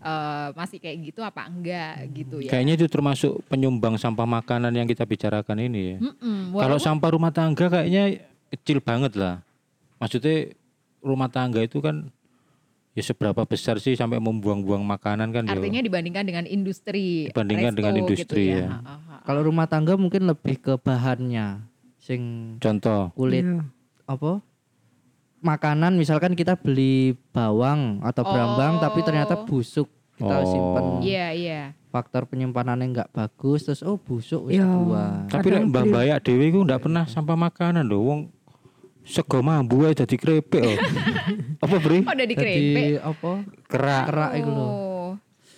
eh, 0.00 0.48
masih 0.54 0.78
kayak 0.78 0.96
gitu 1.04 1.20
apa 1.20 1.44
enggak 1.44 2.08
gitu 2.14 2.40
ya. 2.40 2.48
Kayaknya 2.48 2.74
itu 2.74 2.86
termasuk 2.86 3.44
penyumbang 3.44 3.96
sampah 3.96 4.24
makanan 4.24 4.72
yang 4.72 4.88
kita 4.88 5.04
bicarakan 5.04 5.60
ini 5.60 5.80
ya. 5.82 5.96
Mm-mm, 6.00 6.50
Kalau 6.50 6.56
walaupun- 6.72 6.80
sampah 6.80 7.10
rumah 7.12 7.28
tangga 7.30 7.68
kayaknya 7.68 8.16
kecil 8.48 8.80
banget 8.80 9.12
lah. 9.12 9.44
Maksudnya 9.96 10.56
rumah 11.00 11.28
tangga 11.28 11.60
itu 11.60 11.78
kan 11.78 12.08
ya 12.90 13.02
seberapa 13.02 13.42
besar 13.42 13.78
sih 13.78 13.94
sampai 13.94 14.18
membuang-buang 14.18 14.82
makanan 14.82 15.30
kan 15.30 15.46
ya. 15.46 15.54
Artinya 15.54 15.80
dibandingkan 15.80 16.24
dengan 16.24 16.44
industri. 16.44 17.30
Dibandingkan 17.30 17.72
dengan 17.72 17.92
resto 17.92 18.02
industri, 18.04 18.44
gitu 18.48 18.56
ya. 18.56 18.66
Ha, 18.66 18.78
ha, 18.78 18.94
ha. 18.98 19.14
Kalau 19.22 19.40
rumah 19.42 19.66
tangga 19.66 19.94
mungkin 19.94 20.26
lebih 20.26 20.58
ke 20.58 20.74
bahannya, 20.76 21.62
sing 21.96 22.54
Contoh. 22.58 23.14
kulit 23.14 23.46
Iya. 23.46 23.62
apa? 24.04 24.42
Makanan 25.40 25.96
misalkan 25.96 26.36
kita 26.36 26.52
beli 26.52 27.16
bawang 27.32 28.04
atau 28.04 28.20
berambang 28.20 28.76
tapi 28.76 29.00
ternyata 29.00 29.40
Oh. 29.40 29.44
busuk 29.46 29.88
kita 30.20 30.36
Oh. 30.36 30.44
simpen 30.44 30.84
Iya, 31.00 31.26
iya. 31.32 31.60
faktor 31.88 32.28
penyimpanannya 32.28 32.92
nggak 32.92 33.08
bagus 33.10 33.64
terus 33.64 33.80
oh 33.80 33.96
busuk 33.96 34.46
wis 34.46 34.60
Iya. 34.60 34.68
dibuang. 34.68 35.32
Tapi 35.32 35.48
lek 35.48 35.64
Mbah 35.64 35.84
Bayak 35.88 36.18
dhewe 36.22 36.44
iku 36.44 36.60
ndak 36.60 36.84
pernah 36.84 37.08
sampah 37.08 37.40
makanan 37.40 37.88
lho. 37.88 38.04
Wong 38.04 38.20
sego 39.10 39.42
mambu 39.42 39.82
ae 39.84 39.92
dadi 39.92 40.14
krepek 40.14 40.62
oh. 40.62 40.76
Apa, 41.64 41.76
Bri? 41.76 42.00
Oh, 42.00 42.14
Jadi 42.16 42.32
dikerepek. 42.32 43.04
apa? 43.04 43.32
Kerak. 43.68 44.04
Kerak 44.08 44.32
itu 44.32 44.48
loh. 44.48 44.64
Oh. 44.64 45.10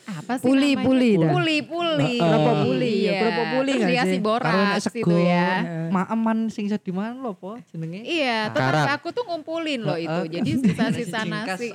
Apa 0.03 0.35
sih 0.35 0.45
Puli, 0.45 0.75
namanya? 0.75 0.83
puli 0.83 1.11
dah. 1.15 1.31
Puli, 1.31 1.57
puli. 1.62 2.17
Puli, 2.19 2.93
ya, 2.99 3.07
Iya. 3.07 3.21
kerupuk 3.23 3.47
puli 3.47 3.71
Terus 3.71 3.79
nggak 3.79 3.93
dikasih 3.95 4.11
sih? 4.11 4.21
Borak 4.21 4.53
gitu 4.75 4.91
sego. 4.91 5.19
ya. 5.23 5.49
Maaman 5.88 6.38
sing 6.51 6.65
iso 6.67 6.77
di 6.77 6.91
mana 6.91 7.15
lho 7.15 7.33
po 7.33 7.55
jenenge? 7.71 8.03
Iya, 8.03 8.51
Karak. 8.51 8.99
aku 8.99 9.15
tuh 9.15 9.23
ngumpulin 9.23 9.81
loh 9.81 9.95
itu. 9.95 10.21
Jadi 10.27 10.51
sisa-sisa 10.59 11.23
nasi. 11.23 11.71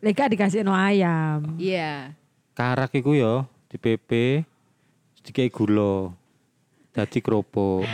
Leka 0.00 0.24
dikasih 0.26 0.64
no 0.64 0.72
ayam. 0.72 1.60
Iya. 1.60 2.16
Karak 2.56 2.96
iku 2.96 3.12
ya 3.12 3.44
di 3.68 3.76
PP 3.76 4.40
dikai 5.20 5.52
gula. 5.52 6.16
Dadi 6.90 7.18
kerupuk. 7.20 7.84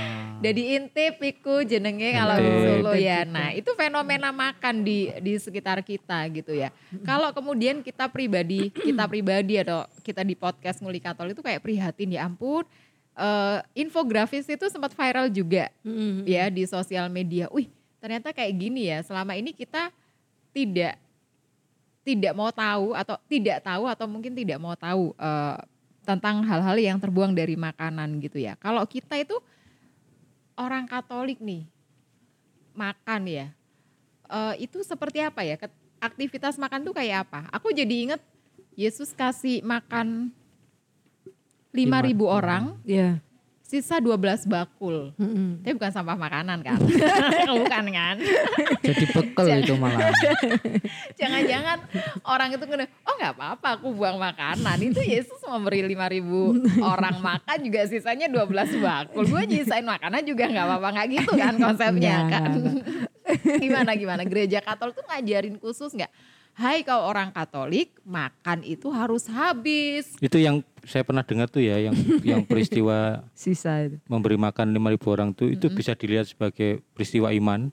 Udah 0.40 0.52
diintip 0.56 1.20
iku 1.20 1.60
jenenge 1.68 2.16
kalau 2.16 2.40
di 2.40 2.48
Intip. 2.48 2.64
Solo 2.80 2.92
ya. 2.96 3.28
Intip 3.28 3.32
Nah, 3.36 3.48
itu 3.52 3.70
fenomena 3.76 4.32
makan 4.32 4.80
di 4.80 5.12
di 5.20 5.36
sekitar 5.36 5.84
kita 5.84 6.24
gitu 6.32 6.56
ya. 6.56 6.72
Kalau 7.04 7.28
kemudian 7.36 7.84
kita 7.84 8.08
pribadi, 8.08 8.72
kita 8.72 9.04
pribadi 9.04 9.60
atau 9.60 9.84
kita 10.00 10.24
di 10.24 10.32
podcast 10.32 10.80
Nguli 10.80 10.96
Katol 10.96 11.36
itu 11.36 11.44
kayak 11.44 11.60
prihatin 11.60 12.16
ya 12.16 12.24
ampun. 12.24 12.64
eh, 13.20 13.60
infografis 13.76 14.48
itu 14.48 14.64
sempat 14.72 14.96
viral 14.96 15.28
juga 15.28 15.68
ya 16.24 16.48
di 16.48 16.64
sosial 16.64 17.12
media. 17.12 17.52
Wih, 17.52 17.68
ternyata 18.00 18.32
kayak 18.32 18.54
gini 18.56 18.88
ya. 18.88 19.04
Selama 19.04 19.36
ini 19.36 19.52
kita 19.52 19.92
tidak 20.56 20.96
tidak 22.00 22.32
mau 22.32 22.48
tahu 22.48 22.96
atau 22.96 23.20
tidak 23.28 23.60
tahu 23.60 23.84
atau 23.84 24.06
mungkin 24.08 24.32
tidak 24.32 24.56
mau 24.56 24.72
tahu 24.72 25.12
eh, 25.20 25.58
tentang 26.00 26.40
hal-hal 26.48 26.80
yang 26.80 26.96
terbuang 26.96 27.36
dari 27.36 27.60
makanan 27.60 28.24
gitu 28.24 28.40
ya. 28.40 28.56
Kalau 28.56 28.80
kita 28.88 29.20
itu 29.20 29.36
orang 30.58 30.86
Katolik 30.86 31.38
nih 31.42 31.66
makan 32.74 33.22
ya, 33.26 33.46
eh, 34.30 34.54
itu 34.64 34.80
seperti 34.86 35.20
apa 35.20 35.42
ya? 35.42 35.58
Aktivitas 36.00 36.56
makan 36.56 36.80
tuh 36.86 36.94
kayak 36.96 37.28
apa? 37.28 37.46
Aku 37.52 37.70
jadi 37.74 37.92
inget 38.08 38.22
Yesus 38.78 39.12
kasih 39.12 39.60
makan 39.60 40.32
5.000 41.70 42.26
orang 42.26 42.80
Iya. 42.82 43.22
Sisa 43.70 44.02
12 44.02 44.50
bakul. 44.50 45.14
Mm-mm. 45.14 45.62
Tapi 45.62 45.78
bukan 45.78 45.92
sampah 45.94 46.18
makanan 46.18 46.58
kan? 46.66 46.74
bukan 47.54 47.84
kan? 47.94 48.16
Jadi 48.82 49.04
bekel 49.14 49.46
itu 49.62 49.78
malah. 49.78 50.10
Jangan-jangan 51.20 51.78
orang 52.26 52.50
itu 52.50 52.64
ngene, 52.66 52.90
oh 53.06 53.14
nggak 53.14 53.34
apa-apa 53.38 53.68
aku 53.78 53.94
buang 53.94 54.18
makanan. 54.18 54.74
Itu 54.82 54.98
Yesus 55.06 55.38
memberi 55.46 55.86
5000 55.86 56.02
orang 56.98 57.22
makan 57.22 57.58
juga 57.62 57.86
sisanya 57.86 58.26
12 58.26 58.82
bakul. 58.82 59.22
Gue 59.30 59.46
nyisain 59.46 59.86
makanan 59.86 60.26
juga 60.26 60.50
nggak 60.50 60.66
apa-apa. 60.66 60.88
Nggak 60.90 61.06
gitu 61.14 61.32
kan 61.38 61.54
konsepnya 61.54 62.16
Nggak, 62.26 62.42
kan. 62.42 62.50
gimana 63.62 63.94
gimana 63.94 64.22
gereja 64.26 64.58
Katolik 64.58 64.98
tuh 64.98 65.06
ngajarin 65.06 65.54
khusus 65.62 65.94
nggak? 65.94 66.10
Hai 66.58 66.82
kau 66.82 67.06
orang 67.06 67.30
Katolik, 67.30 67.94
makan 68.02 68.66
itu 68.66 68.90
harus 68.90 69.30
habis. 69.30 70.18
Itu 70.18 70.36
yang 70.42 70.66
saya 70.84 71.02
pernah 71.04 71.24
dengar 71.24 71.48
tuh 71.48 71.64
ya, 71.64 71.76
yang 71.80 71.96
yang 72.22 72.42
peristiwa 72.44 73.22
Sisa 73.36 73.86
itu. 73.88 73.96
memberi 74.06 74.36
makan 74.36 74.72
5000 74.76 75.14
orang 75.14 75.30
tuh 75.32 75.48
itu 75.52 75.66
bisa 75.72 75.92
dilihat 75.96 76.28
sebagai 76.28 76.84
peristiwa 76.94 77.32
iman, 77.32 77.72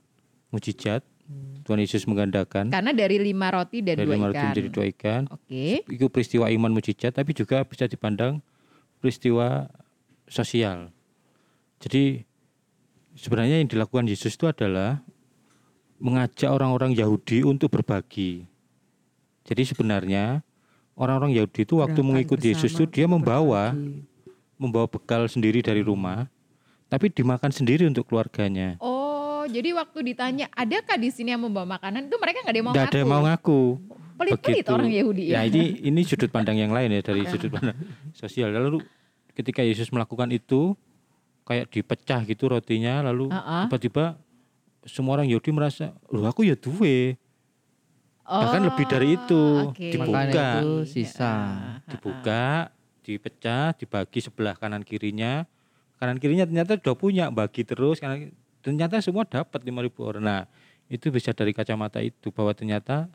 mujizat. 0.52 1.04
Tuhan 1.68 1.84
Yesus 1.84 2.08
menggandakan 2.08 2.72
Karena 2.72 2.96
dari 2.96 3.20
lima 3.20 3.52
roti 3.52 3.84
dan 3.84 4.00
dari 4.00 4.08
dua 4.08 4.16
lima 4.16 4.28
roti 4.32 4.40
ikan. 4.40 4.48
menjadi 4.48 4.70
dua 4.72 4.86
ikan. 4.96 5.22
Oke. 5.28 5.84
Itu 5.92 6.08
peristiwa 6.08 6.48
iman 6.48 6.72
mujizat, 6.72 7.20
tapi 7.20 7.36
juga 7.36 7.68
bisa 7.68 7.84
dipandang 7.84 8.40
peristiwa 9.04 9.68
sosial. 10.32 10.96
Jadi 11.84 12.24
sebenarnya 13.20 13.60
yang 13.60 13.68
dilakukan 13.68 14.08
Yesus 14.08 14.40
itu 14.40 14.48
adalah 14.48 15.04
mengajak 16.00 16.48
orang-orang 16.48 16.96
Yahudi 16.96 17.44
untuk 17.44 17.76
berbagi. 17.76 18.48
Jadi 19.44 19.68
sebenarnya 19.68 20.47
orang-orang 20.98 21.38
Yahudi 21.38 21.64
itu 21.64 21.78
waktu 21.78 22.02
mengikuti 22.02 22.52
Yesus 22.52 22.74
itu 22.74 22.90
dia 22.90 23.06
membawa 23.06 23.72
berbagi. 23.72 24.04
membawa 24.58 24.90
bekal 24.90 25.30
sendiri 25.30 25.62
dari 25.62 25.86
rumah, 25.86 26.26
tapi 26.90 27.14
dimakan 27.14 27.54
sendiri 27.54 27.86
untuk 27.86 28.10
keluarganya. 28.10 28.76
Oh, 28.82 29.46
jadi 29.46 29.78
waktu 29.78 30.02
ditanya, 30.12 30.50
adakah 30.52 30.98
di 30.98 31.14
sini 31.14 31.38
yang 31.38 31.46
membawa 31.46 31.78
makanan? 31.78 32.10
Itu 32.10 32.18
mereka 32.18 32.42
nggak 32.42 32.52
ada 32.52 32.58
yang 32.58 32.68
mau 32.68 32.74
ada 32.74 32.82
ngaku. 32.84 32.98
yang 32.98 33.10
mau 33.10 33.22
ngaku. 33.30 33.62
Pelit-pelit 34.18 34.66
orang 34.66 34.90
Yahudi 34.90 35.30
Ya 35.30 35.46
ya. 35.46 35.54
ini 35.54 35.78
ini 35.86 36.02
sudut 36.02 36.34
pandang 36.34 36.58
yang 36.58 36.74
lain 36.74 36.90
ya 36.90 37.06
dari 37.06 37.22
sudut 37.30 37.54
pandang 37.54 37.78
sosial. 38.18 38.50
Lalu 38.50 38.82
ketika 39.38 39.62
Yesus 39.62 39.94
melakukan 39.94 40.34
itu 40.34 40.74
kayak 41.46 41.70
dipecah 41.70 42.26
gitu 42.26 42.50
rotinya 42.50 43.06
lalu 43.06 43.30
tiba-tiba 43.70 44.18
semua 44.90 45.22
orang 45.22 45.30
Yahudi 45.30 45.54
merasa, 45.54 45.94
"Loh 46.10 46.26
aku 46.26 46.50
ya 46.50 46.58
duwe." 46.58 47.14
Bahkan 48.28 48.62
lebih 48.68 48.86
dari 48.92 49.08
itu. 49.16 49.44
Oh, 49.56 49.72
oke. 49.72 49.80
Dibuka. 49.80 50.12
Makanya 50.12 50.44
itu 50.60 50.68
sisa. 50.84 51.34
Dibuka, 51.88 52.46
dipecah, 53.08 53.72
dibagi 53.80 54.20
sebelah 54.20 54.60
kanan 54.60 54.84
kirinya. 54.84 55.48
Kanan 55.98 56.20
kirinya 56.20 56.44
ternyata 56.44 56.76
udah 56.76 56.96
punya, 57.00 57.32
bagi 57.32 57.64
terus 57.64 58.04
kanan 58.04 58.36
ternyata 58.60 59.00
semua 59.00 59.24
dapat 59.24 59.64
5000 59.64 60.04
orang. 60.04 60.24
Nah, 60.28 60.42
itu 60.92 61.08
bisa 61.08 61.32
dari 61.32 61.56
kacamata 61.56 62.04
itu 62.04 62.30
bahwa 62.36 62.52
ternyata 62.52 63.08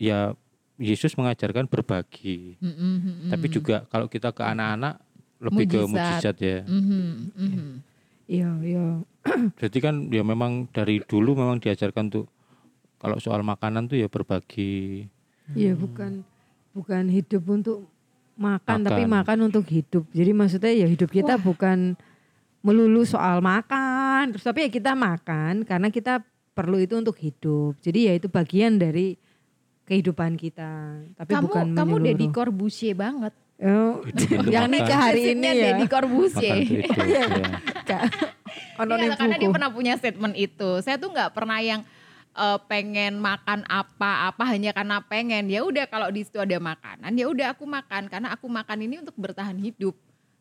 ya 0.00 0.32
Yesus 0.80 1.16
mengajarkan 1.16 1.68
berbagi. 1.68 2.60
Mm, 2.60 2.68
mm, 2.68 2.76
mm, 2.76 2.96
mm. 3.00 3.30
Tapi 3.32 3.46
juga 3.48 3.76
kalau 3.88 4.08
kita 4.08 4.32
ke 4.32 4.44
anak-anak 4.44 5.00
lebih 5.40 5.64
ke 5.68 5.78
Mujizat. 5.84 5.92
mujizat 5.92 6.36
ya. 6.40 6.58
Mhm, 6.64 7.04
mhm. 7.36 7.68
Iya, 8.26 8.50
iya. 8.64 8.86
Jadi 9.60 9.78
kan 9.78 9.94
ya 10.10 10.24
memang 10.24 10.66
dari 10.72 11.00
dulu 11.04 11.36
memang 11.38 11.60
diajarkan 11.60 12.10
tuh 12.10 12.24
kalau 12.96 13.16
soal 13.20 13.40
makanan 13.44 13.88
tuh 13.88 14.00
ya 14.00 14.08
berbagi. 14.08 15.06
Iya, 15.54 15.76
bukan 15.78 16.24
bukan 16.72 17.08
hidup 17.08 17.42
untuk 17.48 17.86
makan, 18.36 18.84
tapi 18.84 19.08
Makan. 19.08 19.14
makan 19.22 19.38
untuk 19.48 19.64
hidup. 19.68 20.04
Jadi 20.12 20.30
maksudnya 20.36 20.72
ya 20.74 20.86
hidup 20.88 21.08
kita 21.08 21.40
bukan 21.40 21.96
melulu 22.60 23.06
soal 23.06 23.40
makan, 23.40 24.34
terus 24.34 24.44
tapi 24.44 24.66
ya 24.66 24.70
kita 24.72 24.92
makan 24.92 25.64
karena 25.64 25.88
kita 25.88 26.20
perlu 26.52 26.80
itu 26.82 26.96
untuk 26.98 27.16
hidup. 27.16 27.78
Jadi 27.80 28.10
ya 28.10 28.12
itu 28.16 28.26
bagian 28.28 28.76
dari 28.80 29.16
kehidupan 29.86 30.34
kita. 30.34 30.98
Tapi 31.14 31.30
Kamu 31.30 31.44
bukan 31.46 31.66
kamu 31.72 31.94
menyeluruh. 31.96 32.06
Deddy 32.10 32.26
Corbusier 32.34 32.96
banget. 32.98 33.32
Oh, 33.56 34.04
yang 34.52 34.68
makan. 34.68 34.74
nikah 34.74 34.98
hari 35.00 35.22
ini 35.32 35.46
ya. 35.46 35.64
Deddy 35.72 35.86
Corbusier. 35.88 36.56
Makan 36.60 37.06
ya. 37.08 37.26
Iya, 38.76 39.16
karena 39.16 39.40
dia 39.40 39.48
pernah 39.48 39.72
punya 39.72 39.96
statement 39.96 40.36
itu. 40.36 40.84
Saya 40.84 41.00
tuh 41.00 41.08
nggak 41.08 41.32
pernah 41.32 41.56
yang 41.64 41.80
eh, 42.36 42.58
pengen 42.62 43.16
makan 43.16 43.64
apa-apa 43.64 44.44
hanya 44.46 44.70
karena 44.70 45.00
pengen. 45.02 45.48
Ya 45.48 45.60
udah 45.60 45.84
kalau 45.84 46.08
di 46.08 46.20
situ 46.20 46.36
ada 46.36 46.56
makanan, 46.56 47.10
ya 47.10 47.26
udah 47.26 47.50
aku 47.50 47.64
makan 47.64 48.06
karena 48.06 48.30
aku 48.30 48.46
makan 48.46 48.78
ini 48.80 49.00
untuk 49.00 49.16
bertahan 49.16 49.56
hidup. 49.56 49.96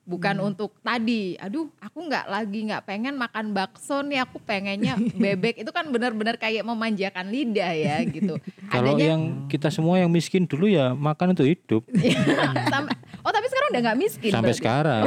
Bukan 0.05 0.38
Hmm. 0.38 0.53
untuk 0.53 0.77
tadi, 0.79 1.34
aduh 1.36 1.65
aku 1.79 1.97
nggak 1.99 2.25
lagi 2.27 2.60
nggak 2.63 2.86
pengen 2.86 3.17
makan 3.17 3.51
bakso 3.51 3.99
nih, 3.99 4.21
aku 4.21 4.38
pengennya 4.38 4.93
bebek. 5.17 5.58
Itu 5.58 5.71
kan 5.71 5.89
benar-benar 5.89 6.38
kayak 6.38 6.62
memanjakan 6.62 7.25
lidah 7.25 7.73
ya 7.73 8.05
gitu. 8.05 8.38
Kalau 8.69 8.93
Adanya- 8.93 9.10
yang 9.12 9.23
kita 9.47 9.73
semua 9.73 9.97
yang 9.97 10.08
miskin 10.08 10.45
dulu 10.45 10.67
ya 10.67 10.93
makan 10.93 11.34
untuk 11.34 11.47
hidup 11.47 11.81
Sampai- 12.69 12.93
oh 13.17 13.31
tapi 13.34 13.49
sekarang 13.49 13.69
udah 13.71 13.81
nggak 13.81 13.97
miskin 13.97 14.29
sampai 14.29 14.45
berarti. 14.45 14.62
sekarang. 14.62 15.03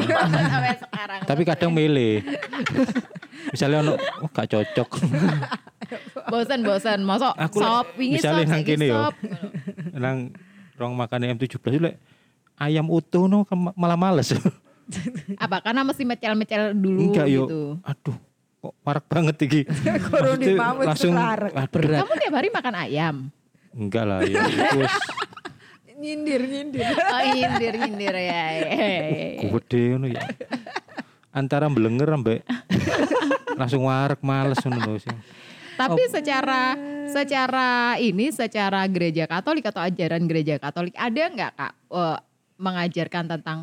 sampai 0.51 0.74
sekarang. 0.81 1.20
Tapi 1.22 1.42
kadang 1.46 1.70
milih. 1.70 2.14
Misalnya 3.48 3.79
ono 3.81 3.94
oh, 3.94 4.29
gak 4.29 4.51
cocok. 4.51 4.88
bosan-bosan, 6.33 7.01
masuk 7.03 7.33
Aku 7.35 7.59
sop, 7.59 7.87
wingi 7.96 8.20
sop, 8.20 8.35
nang 8.35 8.48
saiki 8.48 8.74
kene 8.74 8.87
yo. 8.88 8.96
sop. 9.09 9.14
Nang 9.94 10.33
rong 10.74 10.94
makan 10.94 11.35
M17 11.35 11.59
itu 11.59 11.79
lek 11.81 11.96
ayam 12.57 12.87
utuh 12.87 13.27
no 13.27 13.46
malah 13.74 13.96
males. 13.96 14.31
Apa? 15.44 15.61
Karena 15.61 15.85
mesti 15.85 16.03
mecel-mecel 16.03 16.72
dulu 16.72 17.12
Enggak 17.12 17.27
yo. 17.29 17.44
gitu. 17.44 17.61
Aduh, 17.85 18.16
kok 18.59 18.74
marak 18.81 19.05
banget 19.07 19.37
iki. 19.44 19.61
Langsung 20.88 21.12
aduh, 21.12 21.79
Kamu 21.83 22.14
tiap 22.16 22.35
hari 22.35 22.48
makan 22.48 22.74
ayam? 22.77 23.16
enggak 23.68 24.05
lah 24.05 24.24
ya. 24.24 24.42
Terus 24.74 24.94
Nyindir, 25.98 26.46
nyindir. 26.46 26.94
Oh 26.94 27.20
nyindir 27.27 27.74
nyindir 27.74 28.14
ya. 28.14 28.22
ya, 28.22 28.42
ya. 28.62 29.51
gede 29.51 29.83
ngono 29.92 30.07
ya. 30.07 30.22
Antara 31.35 31.66
belenger 31.66 32.07
ambek 32.09 32.46
langsung 33.55 33.83
warak 33.83 34.22
males 34.22 34.62
ngono 34.62 34.94
sih. 34.96 35.11
Tapi 35.78 36.02
secara 36.10 36.74
secara 37.08 37.68
ini 37.96 38.28
secara 38.28 38.82
gereja 38.84 39.24
Katolik 39.24 39.64
atau 39.64 39.80
ajaran 39.80 40.26
gereja 40.26 40.58
Katolik 40.58 40.92
ada 40.92 41.22
nggak 41.24 41.52
kak 41.54 41.72
eh, 41.88 42.18
mengajarkan 42.56 43.24
tentang 43.30 43.58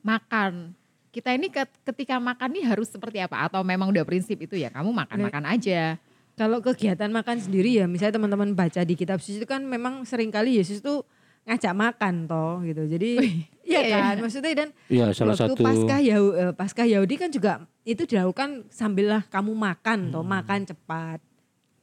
makan? 0.00 0.72
Kita 1.10 1.32
ini 1.32 1.48
ket- 1.48 1.72
ketika 1.82 2.16
makan 2.16 2.52
nih 2.52 2.64
harus 2.66 2.86
seperti 2.86 3.18
apa? 3.18 3.42
Atau 3.42 3.60
memang 3.60 3.88
udah 3.88 4.04
prinsip 4.04 4.36
itu 4.38 4.54
ya 4.54 4.68
kamu 4.68 4.92
makan 4.92 5.18
makan 5.22 5.44
aja? 5.48 5.96
Kalau 6.36 6.60
kegiatan 6.60 7.08
makan 7.08 7.40
sendiri 7.40 7.80
ya, 7.80 7.88
misalnya 7.88 8.20
teman-teman 8.20 8.52
baca 8.52 8.84
di 8.84 8.92
kitab 8.92 9.24
suci 9.24 9.40
itu 9.40 9.48
kan 9.48 9.64
memang 9.64 10.04
sering 10.04 10.28
kali 10.28 10.60
Yesus 10.60 10.84
tuh 10.84 11.00
ngajak 11.48 11.72
makan 11.72 12.28
toh 12.28 12.60
gitu. 12.60 12.84
Jadi 12.84 13.10
iya 13.66 13.80
iya. 13.80 13.96
kan 13.96 14.14
maksudnya 14.20 14.52
dan 14.54 14.68
Iya, 14.86 15.16
salah 15.16 15.32
waktu 15.32 15.56
satu 15.56 15.64
Paskah 15.64 16.00
Yahu, 16.04 16.26
eh, 16.36 16.52
Paskah 16.52 16.84
Yahudi 16.84 17.14
kan 17.16 17.32
juga 17.32 17.52
itu 17.82 18.04
dilakukan 18.04 18.68
sambillah 18.68 19.24
kamu 19.26 19.56
makan 19.56 20.12
toh, 20.12 20.20
Hmm. 20.20 20.32
makan 20.36 20.60
cepat. 20.68 21.18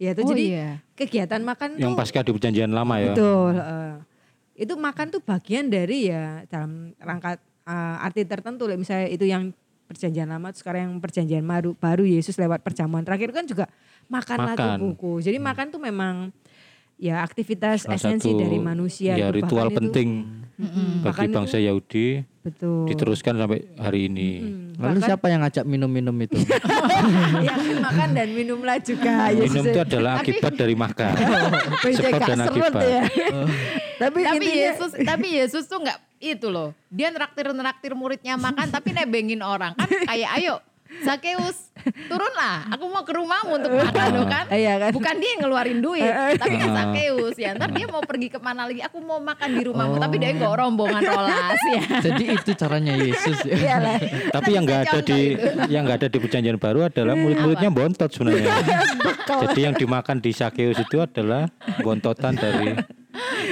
Ya 0.03 0.11
itu 0.11 0.21
Oh 0.21 0.29
jadi 0.29 0.43
iya. 0.43 0.69
kegiatan 0.93 1.39
makan 1.39 1.79
yang 1.79 1.95
tuh 1.95 2.03
pasca 2.03 2.19
di 2.19 2.31
perjanjian 2.31 2.67
lama 2.69 2.99
ya. 2.99 3.15
betul. 3.15 3.55
eh. 3.55 3.95
itu 4.53 4.73
makan 4.75 5.07
tuh 5.09 5.17
bagian 5.19 5.65
dari 5.65 6.11
ya 6.11 6.43
dalam 6.45 6.91
rangka 6.99 7.39
eh, 7.63 8.05
arti 8.05 8.21
tertentu. 8.23 8.67
Like 8.67 8.77
Misalnya 8.77 9.07
itu 9.07 9.23
yang 9.23 9.55
perjanjian 9.83 10.27
lama, 10.27 10.51
terus 10.51 10.59
sekarang 10.59 10.81
yang 10.83 10.95
perjanjian 10.97 11.43
baru, 11.43 11.71
baru 11.73 12.03
Yesus 12.03 12.35
lewat 12.35 12.61
perjamuan 12.61 13.01
terakhir 13.01 13.31
kan 13.31 13.45
juga 13.45 13.65
makanlah 14.05 14.53
Makan. 14.53 14.67
tuh 14.75 14.83
buku. 14.91 15.13
Jadi 15.21 15.37
makan 15.39 15.67
tuh 15.69 15.79
memang 15.79 16.15
ya 16.95 17.21
aktivitas 17.21 17.85
Salah 17.85 17.95
esensi 17.95 18.27
satu, 18.27 18.39
dari 18.39 18.59
manusia. 18.59 19.15
Ya 19.15 19.29
Itu 19.29 19.39
ritual 19.39 19.67
bahkan 19.67 19.71
itu- 19.71 19.79
penting 19.79 20.09
Mm-mm. 20.53 20.89
bagi 21.01 21.25
itu- 21.25 21.33
bangsa 21.33 21.57
Yahudi 21.57 22.05
betul. 22.43 22.86
diteruskan 22.86 23.34
sampai 23.39 23.63
hari 23.79 24.12
ini. 24.12 24.29
Mm, 24.43 24.77
Lalu 24.77 24.99
bahkan- 24.99 25.08
siapa 25.08 25.25
yang 25.32 25.41
ngajak 25.47 25.65
minum-minum 25.65 26.15
itu? 26.19 26.38
ya 27.47 27.56
makan 27.79 28.10
dan 28.13 28.29
minumlah 28.36 28.77
juga. 28.84 29.32
Minum 29.39 29.63
itu 29.63 29.79
adalah 29.79 30.19
akibat 30.19 30.53
dari 30.53 30.75
makan. 30.75 31.13
Sebab 31.97 32.19
dan 32.21 32.39
akibat. 32.45 32.73
ya. 32.84 33.03
tapi 33.97 34.19
Tapi 34.21 34.43
intinya 34.43 34.56
Yesus 34.69 34.91
tapi 35.01 35.27
Yesus 35.39 35.63
tuh 35.65 35.79
nggak 35.82 35.97
itu 36.19 36.47
loh. 36.51 36.75
Dia 36.91 37.10
neraktir-neraktir 37.10 37.95
muridnya 37.97 38.36
makan 38.38 38.69
tapi 38.69 38.93
nebengin 38.93 39.41
orang. 39.41 39.73
Kan 39.73 39.89
kayak 39.89 40.32
ayo 40.38 40.62
Zakeus 41.01 41.72
turunlah 42.07 42.69
aku 42.71 42.85
mau 42.87 43.03
ke 43.03 43.13
rumahmu 43.13 43.51
untuk 43.59 43.71
makan 43.73 44.07
loh 44.13 44.27
kan. 44.27 44.45
Iya 44.49 44.73
kan? 44.79 44.91
Bukan 44.95 45.15
dia 45.19 45.29
yang 45.35 45.41
ngeluarin 45.47 45.79
duit, 45.79 46.03
Eh, 46.03 46.33
eh. 46.33 46.37
tapi 46.39 46.55
kan 46.57 46.69
Zakeus 46.71 47.35
ya. 47.35 47.51
Ntar 47.55 47.69
dia 47.71 47.85
mau 47.87 48.03
pergi 48.03 48.27
ke 48.31 48.39
mana 48.39 48.67
lagi? 48.67 48.81
Aku 48.83 49.01
mau 49.03 49.19
makan 49.19 49.49
di 49.53 49.61
rumahmu, 49.65 49.95
tapi 49.99 50.15
dia 50.19 50.31
nggak 50.33 50.53
rombongan 50.53 51.01
rolas 51.03 51.61
ya. 51.67 51.83
Jadi 51.99 52.23
itu 52.33 52.51
caranya 52.55 52.93
Yesus 52.95 53.37
ya. 53.43 53.55
Iyalah. 53.55 53.97
Tapi 54.31 54.49
yang 54.53 54.63
nggak 54.63 54.81
ada 54.87 54.99
di 55.03 55.19
yang 55.69 55.81
nggak 55.85 55.97
ada 56.03 56.07
di 56.09 56.17
perjanjian 56.19 56.57
baru 56.57 56.87
adalah 56.87 57.13
murid-muridnya 57.17 57.69
bontot 57.69 58.09
sebenarnya. 58.09 58.51
Jadi 59.23 59.59
yang 59.59 59.75
dimakan 59.75 60.19
di 60.19 60.31
Sakeus 60.31 60.79
itu 60.79 60.97
adalah 60.99 61.47
bontotan 61.79 62.35
dari 62.35 62.75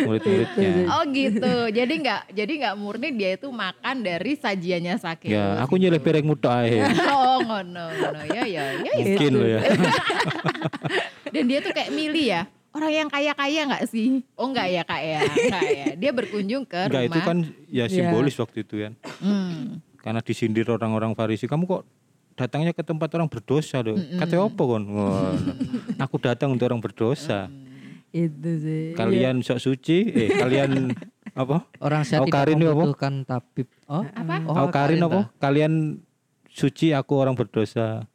murid-muridnya. 0.05 0.71
Oh 0.89 1.03
gitu. 1.09 1.53
Jadi 1.69 1.93
nggak 2.01 2.21
jadi 2.33 2.53
nggak 2.65 2.75
murni 2.75 3.09
dia 3.13 3.37
itu 3.37 3.47
makan 3.53 3.95
dari 4.01 4.33
sajiannya 4.33 4.95
Sakeus. 4.97 5.31
Ya, 5.31 5.61
aku 5.61 5.77
nyeleh 5.77 6.01
piringmu 6.01 6.35
tok 6.41 6.53
ae. 6.65 6.81
Oh 7.11 7.39
ngono 7.41 7.85
ngono 7.93 8.21
ya 8.33 8.43
ya 8.43 8.63
ya. 8.75 8.91
ya. 8.91 8.93
Mungkin 9.05 9.31
loh 9.37 9.47
ya. 9.47 9.59
Dan 11.33 11.43
dia 11.47 11.59
tuh 11.63 11.71
kayak 11.71 11.91
milih 11.93 12.25
ya. 12.27 12.41
Orang 12.71 12.91
yang 12.91 13.09
kaya-kaya 13.11 13.67
nggak 13.67 13.83
sih? 13.91 14.23
Oh 14.39 14.47
nggak 14.47 14.67
ya 14.71 14.81
kak 14.87 15.01
ya, 15.03 15.19
nggak 15.27 15.63
ya. 15.75 15.85
Dia 16.01 16.11
berkunjung 16.15 16.63
ke 16.63 16.87
Enggak 16.87 17.03
rumah. 17.03 17.11
itu 17.11 17.19
kan 17.19 17.37
ya 17.67 17.85
simbolis 17.91 18.35
waktu 18.39 18.63
itu 18.63 18.75
kan. 18.87 18.93
Hmm. 19.19 19.83
Karena 19.99 20.23
disindir 20.23 20.65
orang-orang 20.71 21.11
Farisi, 21.13 21.45
kamu 21.51 21.67
kok 21.67 21.83
datangnya 22.39 22.71
ke 22.71 22.81
tempat 22.81 23.11
orang 23.13 23.27
berdosa 23.27 23.83
loh. 23.83 23.99
Katanya 23.99 24.47
apa 24.47 24.61
kon? 24.63 24.83
Ngono. 24.87 25.51
Aku 25.99 26.15
datang 26.17 26.55
untuk 26.55 26.65
orang 26.71 26.79
berdosa. 26.79 27.51
Itu 28.11 28.51
sih. 28.59 28.91
Kalian 28.93 29.39
sok 29.39 29.59
suci, 29.63 30.11
eh 30.11 30.29
kalian 30.43 30.91
apa? 31.31 31.63
Orang 31.79 32.03
saya 32.03 32.27
tidak 32.27 32.43
Aukarin 32.43 32.59
itu 32.59 32.67
apa? 32.67 32.75
membutuhkan 32.75 33.13
tabib. 33.23 33.67
Oh, 33.87 34.03
Apa? 34.03 34.35
Oh, 34.47 34.55
Aukarin 34.67 34.99
Aukarin 34.99 35.07
apa? 35.07 35.21
Kalian 35.39 35.73
suci, 36.51 36.91
aku 36.91 37.13
orang 37.15 37.39
berdosa. 37.39 38.10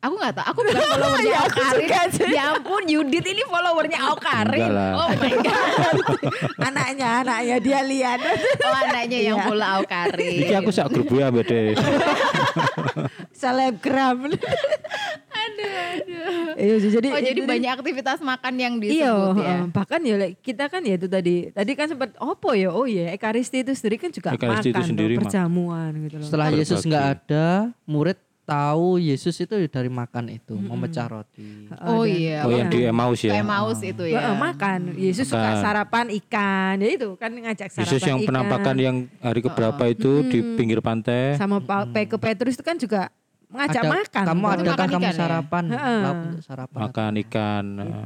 Aku 0.00 0.16
nggak 0.16 0.32
tahu. 0.32 0.46
Aku 0.48 0.58
bukan 0.62 0.80
followernya 0.92 1.34
Aukarin. 1.38 1.88
Ya 2.28 2.44
ampun, 2.50 2.82
Yudit 2.84 3.20
ini 3.22 3.42
followernya 3.44 3.98
Aukarin. 4.02 4.72
Oh 4.96 5.12
my 5.12 5.34
god. 5.38 5.96
anaknya, 6.68 7.08
anaknya 7.20 7.56
dia 7.58 7.80
lihat. 7.82 8.20
Oh 8.64 8.76
anaknya 8.78 9.18
yang 9.22 9.36
Iya. 9.36 9.44
follow 9.44 9.68
Aukarin. 9.76 10.40
Iki 10.40 10.54
aku 10.56 10.70
sak 10.70 10.88
grup 10.88 11.08
ya 11.10 11.28
beda. 11.28 11.76
Selebgram. 13.30 14.18
Aduh, 15.30 15.72
aduh. 15.90 16.52
Iya, 16.54 16.74
jadi 16.82 17.08
Oh 17.10 17.20
jadi 17.22 17.36
itu- 17.38 17.48
banyak 17.48 17.70
aktivitas 17.74 18.18
makan 18.20 18.54
yang 18.56 18.74
Iya, 18.76 19.12
disebut 19.12 19.36
ya. 19.36 19.48
heeh. 19.50 19.60
bahkan 19.70 20.00
ya 20.00 20.14
kita 20.34 20.64
kan 20.66 20.80
ya 20.80 20.94
itu 20.94 21.08
tadi, 21.08 21.48
tadi 21.50 21.72
kan 21.72 21.86
sempat 21.86 22.12
opo 22.18 22.52
ya, 22.52 22.68
oh 22.68 22.84
ya 22.84 23.08
ekaristi 23.10 23.60
itu 23.60 23.72
sendiri 23.72 23.96
kan 23.98 24.10
juga 24.10 24.32
Ekaristi 24.32 24.70
itu 24.70 24.76
makan, 24.76 24.88
sendiri 24.88 25.12
tuh, 25.12 25.18
mak- 25.18 25.24
perjamuan 25.26 25.90
gitu 25.98 26.16
loh. 26.16 26.26
Setelah. 26.26 26.46
Yesus 26.50 26.80
nggak 26.82 27.06
ada, 27.18 27.48
murid 27.84 28.18
tahu 28.50 28.98
Yesus 28.98 29.34
itu 29.36 29.54
dari 29.64 29.86
makan 29.86 30.26
itu, 30.28 30.52
memecah 30.52 31.06
roti. 31.06 31.70
Heeh, 31.70 31.86
Oh 31.86 32.02
dan- 32.02 32.10
iya. 32.10 32.38
Oh 32.42 32.50
yang 32.50 32.66
di 32.66 32.80
Emmaus 32.82 33.20
ya. 33.20 33.32
Kayak 33.32 33.46
maus 33.48 33.80
itu 33.80 34.04
ya. 34.04 34.32
Makan. 34.32 34.80
Yesus 34.92 35.24
suka 35.24 35.38
Makan. 35.46 35.62
sarapan 35.62 36.06
ikan, 36.16 36.74
ya 36.76 36.88
itu 36.90 37.08
kan 37.14 37.30
ngajak 37.30 37.68
sarapan 37.68 37.86
Yesus 37.86 38.02
yang 38.02 38.18
ikan. 38.18 38.26
penampakan 38.26 38.74
yang 38.76 38.96
hari 39.18 39.40
keberapa 39.40 39.82
itu 39.86 40.10
di 40.24 40.38
pinggir 40.54 40.80
pantai. 40.80 41.36
sama 41.36 41.58
Pa- 41.58 41.86
Pe- 41.86 42.04
ke 42.04 42.16
Petrus 42.16 42.54
itu 42.54 42.62
kan 42.62 42.74
juga 42.74 43.08
ngajak 43.48 43.82
Ada- 43.82 43.90
makan. 43.92 44.24
Kamu 44.26 44.44
ada 44.44 44.60
Makan 44.60 44.76
kan 44.76 44.88
kamu 44.88 44.98
ikan 45.00 45.02
ya? 45.04 45.12
sarapan, 45.16 45.64
lauk 45.70 46.18
untuk 46.24 46.42
sarapan. 46.42 46.78
Makan 46.80 47.12
ikan. 47.20 47.64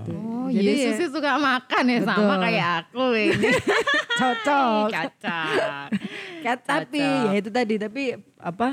Oh 0.09 0.49
Jadi 0.49 0.71
Yesus 0.75 0.99
ya- 0.99 1.11
suka 1.11 1.33
makan 1.37 1.85
ya 1.87 1.99
sama 2.03 2.21
Betul. 2.31 2.43
kayak 2.43 2.69
aku 2.83 3.05
ini. 3.15 3.49
Cocok. 4.15 4.87
Kacang. 4.89 5.89
Kan, 6.41 6.59
tapi 6.61 7.01
Cocok. 7.01 7.25
ya 7.27 7.33
itu 7.35 7.51
tadi 7.51 7.75
tapi 7.77 8.03
apa 8.39 8.69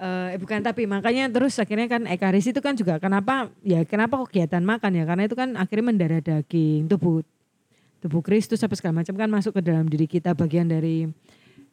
eh 0.00 0.40
bukan 0.40 0.64
tapi 0.64 0.88
makanya 0.88 1.28
terus 1.28 1.60
akhirnya 1.60 1.84
kan 1.84 2.08
ekaristi 2.08 2.56
itu 2.56 2.64
kan 2.64 2.72
juga 2.72 2.96
kenapa 2.96 3.52
ya 3.60 3.84
kenapa 3.84 4.16
kegiatan 4.24 4.64
makan 4.64 4.96
ya 4.96 5.04
karena 5.04 5.22
itu 5.28 5.36
kan 5.36 5.52
akhirnya 5.60 5.84
mendarah 5.84 6.22
daging 6.24 6.88
tubuh 6.88 7.20
tubuh 8.00 8.24
Kristus 8.24 8.64
apa 8.64 8.72
segala 8.72 9.04
macam 9.04 9.12
kan 9.12 9.28
masuk 9.28 9.60
ke 9.60 9.62
dalam 9.62 9.84
diri 9.84 10.08
kita 10.08 10.32
bagian 10.32 10.64
dari 10.66 11.04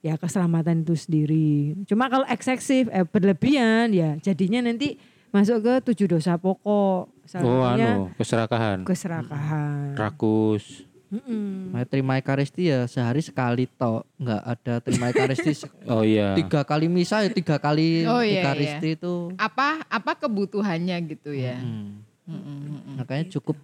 ya 0.04 0.20
keselamatan 0.20 0.84
itu 0.84 0.94
sendiri 0.94 1.74
cuma 1.88 2.12
kalau 2.12 2.28
eksesif 2.28 2.92
eh, 2.92 3.08
berlebihan 3.08 3.96
ya 3.96 4.20
jadinya 4.20 4.60
nanti 4.60 5.00
masuk 5.32 5.63
ke 5.63 5.74
tujuh 5.92 6.08
dosa 6.20 6.40
pokok 6.40 7.12
salah 7.28 7.44
Oh 7.44 7.63
anu, 7.68 8.12
keserakahan. 8.16 8.88
keserakahan 8.88 9.96
Rakus. 10.00 10.87
Mm-mm. 11.08 11.72
Nah, 11.72 11.84
terima 11.84 12.15
Ekaristi 12.15 12.67
ya 12.67 12.84
sehari 12.84 13.20
sekali 13.20 13.63
tok, 13.70 14.04
nggak 14.17 14.41
ada 14.43 14.74
terima 14.80 15.08
Ekaristi 15.08 15.56
Oh 15.88 16.04
iya. 16.04 16.36
tiga 16.36 16.62
kali 16.62 16.88
misa 16.88 17.24
ya 17.24 17.30
tiga 17.30 17.56
kali 17.58 18.04
Oh, 18.04 18.20
iya, 18.20 18.43
Ekaristi 18.43 18.93
itu. 18.93 19.32
Apa 19.36 19.88
apa 19.88 20.12
kebutuhannya 20.17 20.98
gitu 21.08 21.32
ya. 21.32 21.56
Hmm. 21.58 22.04
Mm-mm, 22.28 22.60
mm-mm. 22.67 22.93
Makanya 23.00 23.32
cukup 23.32 23.56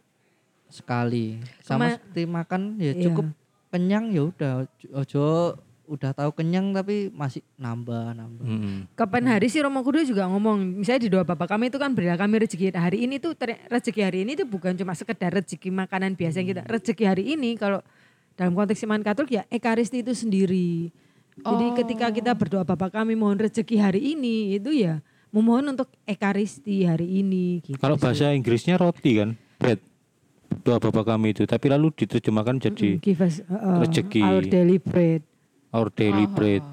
sekali. 0.67 1.43
Sama 1.59 1.85
Kema- 1.85 1.95
seperti 1.97 2.21
makan 2.25 2.61
ya 2.77 2.91
Iya. 2.91 3.03
cukup 3.03 3.27
kenyang 3.69 4.05
ya 4.09 4.23
udah 4.25 4.53
ojo 4.93 5.25
udah 5.83 6.15
tahu 6.15 6.31
kenyang 6.31 6.71
tapi 6.71 7.11
masih 7.11 7.43
nambah 7.59 8.15
nambah. 8.15 8.45
Mm-mm. 8.47 8.77
Kapan 8.95 9.35
hari 9.35 9.51
sih 9.51 9.59
Romo 9.59 9.83
Kudus 9.83 10.07
juga 10.07 10.25
ngomong, 10.31 10.79
misalnya 10.79 11.01
di 11.03 11.09
doa 11.11 11.27
Bapak 11.27 11.51
kami 11.51 11.67
itu 11.67 11.75
kan 11.75 11.91
berilah 11.91 12.15
kami 12.15 12.39
rezeki 12.39 12.71
hari 12.71 13.03
ini 13.03 13.19
tuh 13.19 13.35
rezeki 13.67 14.01
hari 14.01 14.23
ini 14.23 14.39
tuh 14.39 14.47
bukan 14.47 14.73
cuma 14.79 14.95
sekedar 14.95 15.31
rezeki 15.35 15.69
makanan 15.75 16.15
biasa 16.15 16.39
yang 16.39 16.55
kita 16.55 16.63
rezeki 16.63 17.03
hari 17.03 17.23
ini 17.35 17.59
kalau 17.59 17.83
dalam 18.39 18.55
konteks 18.55 18.81
iman 18.87 19.03
Katolik 19.03 19.37
ya 19.37 19.43
ekaristi 19.51 20.01
itu 20.01 20.15
sendiri. 20.15 20.89
Jadi 21.33 21.65
ketika 21.81 22.13
kita 22.13 22.31
berdoa 22.37 22.61
Bapak 22.61 22.93
kami 22.93 23.17
mohon 23.17 23.41
rezeki 23.41 23.75
hari 23.81 24.13
ini 24.13 24.57
itu 24.61 24.69
ya 24.69 25.01
memohon 25.33 25.73
untuk 25.73 25.89
ekaristi 26.05 26.85
hari 26.85 27.25
ini. 27.25 27.59
Gitu 27.65 27.81
Kalau 27.81 27.97
sih. 27.97 28.03
bahasa 28.05 28.31
Inggrisnya 28.37 28.77
roti 28.77 29.17
kan, 29.17 29.33
bread. 29.57 29.81
Doa 30.61 30.77
Bapak 30.77 31.17
kami 31.17 31.33
itu, 31.33 31.49
tapi 31.49 31.65
lalu 31.65 31.89
diterjemahkan 31.97 32.61
jadi 32.61 33.01
give 33.01 33.25
us 33.25 33.41
uh, 33.49 33.81
rezeki. 33.81 34.21
our 34.21 34.45
daily 34.45 34.77
bread. 34.77 35.25
Our 35.73 35.89
daily 35.89 36.29
bread. 36.29 36.63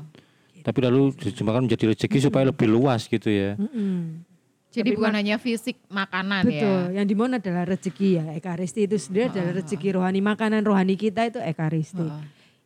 Tapi 0.60 0.78
lalu 0.84 1.16
diterjemahkan 1.16 1.64
menjadi 1.64 1.96
rezeki 1.96 2.18
supaya 2.20 2.44
lebih 2.52 2.68
luas 2.68 3.08
gitu 3.08 3.32
ya. 3.32 3.56
Mm-mm. 3.56 4.28
Jadi 4.70 4.94
Tapi 4.94 4.98
bukan 5.02 5.14
hanya 5.18 5.36
fisik 5.42 5.82
makanan 5.90 6.46
Betul, 6.46 6.94
ya. 6.94 7.02
yang 7.02 7.06
dimohon 7.08 7.42
adalah 7.42 7.66
rezeki 7.66 8.22
ya. 8.22 8.24
Ekaristi 8.38 8.86
itu 8.86 9.02
sendiri 9.02 9.32
adalah 9.34 9.58
rezeki 9.58 9.98
rohani 9.98 10.22
makanan 10.22 10.62
rohani 10.62 10.94
kita 10.94 11.26
itu 11.26 11.42
ekaristi. 11.42 12.06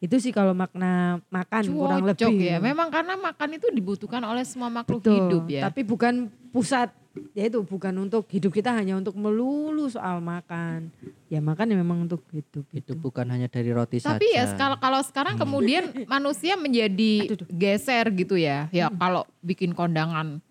Itu 0.03 0.21
sih 0.21 0.35
kalau 0.35 0.53
makna 0.53 1.23
makan 1.33 1.63
kurang 1.73 2.01
Cocok 2.13 2.33
lebih. 2.35 2.51
ya. 2.51 2.57
Memang 2.61 2.89
karena 2.93 3.15
makan 3.17 3.49
itu 3.57 3.67
dibutuhkan 3.73 4.21
oleh 4.27 4.45
semua 4.45 4.69
makhluk 4.69 5.01
Betul, 5.01 5.17
hidup 5.17 5.45
ya. 5.49 5.61
Tapi 5.71 5.81
bukan 5.87 6.29
pusat 6.53 6.93
ya 7.31 7.47
itu 7.47 7.63
bukan 7.63 7.95
untuk 8.03 8.27
hidup 8.27 8.51
kita 8.51 8.75
hanya 8.75 8.99
untuk 8.99 9.15
melulu 9.15 9.87
soal 9.87 10.19
makan. 10.19 10.91
Ya 11.31 11.39
makan 11.41 11.73
ya 11.73 11.77
memang 11.79 12.05
untuk 12.05 12.21
hidup. 12.35 12.67
Itu 12.75 12.93
bukan 12.99 13.27
hanya 13.31 13.47
dari 13.49 13.71
roti 13.71 14.03
Tapi 14.03 14.35
ya 14.35 14.45
saja. 14.51 14.59
kalau 14.59 14.77
kalau 14.83 15.01
sekarang 15.01 15.35
kemudian 15.39 15.89
manusia 16.11 16.59
menjadi 16.59 17.33
geser 17.49 18.11
gitu 18.13 18.35
ya. 18.37 18.69
Ya 18.75 18.91
kalau 18.93 19.25
bikin 19.41 19.73
kondangan 19.73 20.43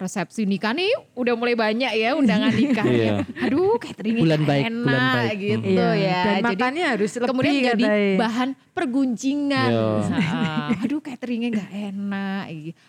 resepsi 0.00 0.48
nikah 0.48 0.72
nih 0.72 0.88
udah 1.12 1.36
mulai 1.36 1.52
banyak 1.52 1.92
ya 1.92 2.16
undangan 2.16 2.48
nikahnya. 2.48 3.20
Aduh 3.38 3.76
cateringnya 3.76 4.22
Bulan 4.24 4.42
baik, 4.42 4.64
enak 4.64 4.80
bulan 4.80 5.04
baik. 5.12 5.36
gitu 5.36 5.68
Iya, 5.76 5.88
ya. 5.92 6.20
Dan 6.24 6.32
Jadi 6.32 6.44
makannya 6.48 6.84
harus 6.88 7.10
lebih 7.12 7.28
kemudian 7.28 7.54
jadi 7.60 7.84
katanya. 7.84 8.16
bahan 8.16 8.48
pergunjingan. 8.72 9.68
Iya. 9.68 9.86
Nah, 10.08 10.68
aduh 10.80 11.00
cateringnya 11.00 11.48
nggak 11.52 11.70
enak. 11.92 12.44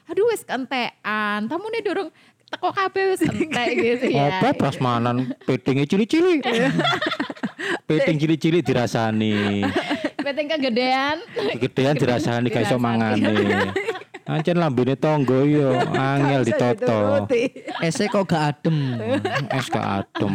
Aduh 0.08 0.24
wes 0.28 0.42
kentean. 0.42 1.40
Tamunya 1.46 1.82
dorong 1.82 2.10
teko 2.48 2.70
kabeh 2.70 3.04
wis 3.10 3.22
entek 3.22 3.70
gitu 3.86 4.06
ya. 4.08 4.40
Apa 4.40 4.56
prasmanan 4.56 5.36
petingnya 5.44 5.84
cili-cili. 5.84 6.40
Peting 7.86 8.18
cili-cili 8.18 8.60
dirasani. 8.60 9.68
Peteng 10.16 10.48
kegedean. 10.48 11.20
Kegedean 11.56 11.96
dirasani 11.96 12.48
gak 12.48 12.64
iso 12.66 12.76
mangane. 12.76 13.20
Ancen 14.32 14.56
lambene 14.56 14.96
tonggo 14.96 15.44
yo 15.44 15.76
angel 16.00 16.48
ditoto. 16.48 17.28
Ese 17.84 18.08
kok 18.08 18.32
gak 18.32 18.64
adem. 18.64 18.96
Es 19.60 19.68
gak 19.68 20.08
adem. 20.08 20.34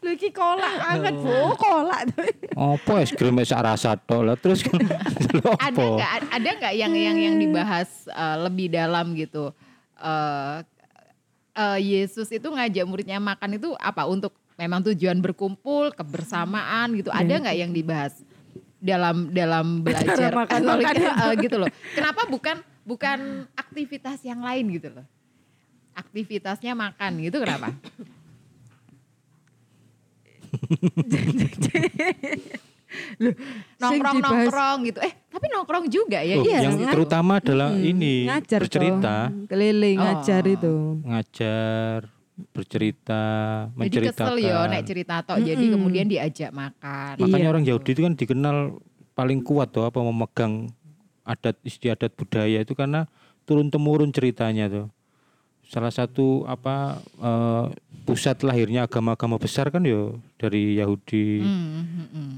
Lu 0.00 0.08
iki 0.16 0.32
kolak 0.32 0.72
anget, 0.80 1.12
Bu, 1.20 1.52
kolak. 1.60 2.08
Apa 2.56 3.04
es 3.04 3.12
krim 3.12 3.36
sak 3.44 3.60
rasa 3.60 4.00
tok 4.00 4.22
lah 4.24 4.36
terus 4.40 4.64
lho 5.36 5.52
ada 5.60 5.76
nggak 5.76 6.12
ada 6.32 6.50
nggak 6.56 6.74
yang 6.78 6.94
yang 6.96 7.18
yang 7.20 7.36
dibahas 7.36 8.08
eh, 8.08 8.36
lebih 8.48 8.72
dalam 8.72 9.12
gitu? 9.12 9.52
Eh 10.00 10.64
eh, 11.52 11.78
Yesus 11.84 12.32
itu 12.32 12.48
ngajak 12.48 12.88
muridnya 12.88 13.20
makan 13.20 13.60
itu 13.60 13.76
apa? 13.76 14.08
Untuk 14.08 14.32
memang 14.56 14.80
tujuan 14.88 15.20
berkumpul 15.20 15.92
kebersamaan 15.92 16.96
gitu. 16.96 17.12
Ada 17.12 17.44
nggak 17.44 17.56
yang 17.60 17.76
dibahas 17.76 18.24
dalam 18.80 19.28
dalam 19.36 19.84
belajar 19.84 20.32
makan 20.32 20.60
makan 20.64 20.94
eh, 20.96 21.32
gitu 21.44 21.56
loh. 21.60 21.68
Kenapa 21.92 22.24
bukan 22.24 22.72
bukan 22.84 23.18
aktivitas 23.54 24.20
yang 24.22 24.38
lain 24.38 24.68
gitu 24.70 24.92
loh 24.92 25.06
aktivitasnya 25.94 26.72
makan 26.72 27.12
gitu 27.20 27.38
kenapa 27.38 27.72
nongkrong 33.76 34.16
dibahas- 34.16 34.32
nongkrong 34.46 34.78
gitu 34.86 34.98
eh 35.00 35.12
tapi 35.26 35.46
nongkrong 35.50 35.84
juga 35.88 36.18
ya 36.20 36.34
Oh, 36.36 36.44
Iya, 36.44 36.58
yang 36.62 36.76
nga- 36.78 36.94
terutama 36.94 37.32
adalah 37.38 37.74
ini 37.74 38.24
ngajar 38.24 38.60
bercerita, 38.60 39.14
toh. 39.28 39.46
keliling 39.48 39.96
Oh. 39.96 40.04
ngajar 40.04 40.42
itu. 40.46 40.74
ngajar, 41.02 41.98
bercerita, 42.50 43.24
Jadi 43.66 43.78
menceritakan. 43.78 44.14
kesel 44.16 44.36
ya 44.40 44.58
nek 44.64 44.82
cerita 44.84 45.14
tok 45.22 45.38
jadi 45.40 45.64
kemudian 45.68 46.06
diajak 46.06 46.50
makan. 46.50 47.14
Makanya 47.16 47.38
Iya. 47.40 47.50
orang 47.50 47.64
Yahudi 47.64 47.90
itu 47.90 48.02
kan 48.02 48.14
dikenal 48.14 48.56
paling 49.12 49.40
kuat 49.40 49.70
tuh 49.70 49.84
apa 49.84 49.98
memegang 50.00 50.70
adat 51.24 51.56
istiadat 51.64 52.12
budaya 52.14 52.60
itu 52.60 52.76
karena 52.76 53.08
turun 53.48 53.72
temurun 53.72 54.12
ceritanya 54.12 54.68
tuh. 54.68 54.86
Salah 55.64 55.90
satu 55.90 56.44
apa 56.44 57.00
eh, 57.00 57.64
pusat 58.04 58.44
lahirnya 58.44 58.84
agama-agama 58.84 59.40
besar 59.40 59.72
kan 59.72 59.82
yo 59.82 60.20
dari 60.36 60.76
Yahudi. 60.76 61.40
Hmm, 61.40 61.64
hmm, 61.64 62.08
hmm. 62.12 62.32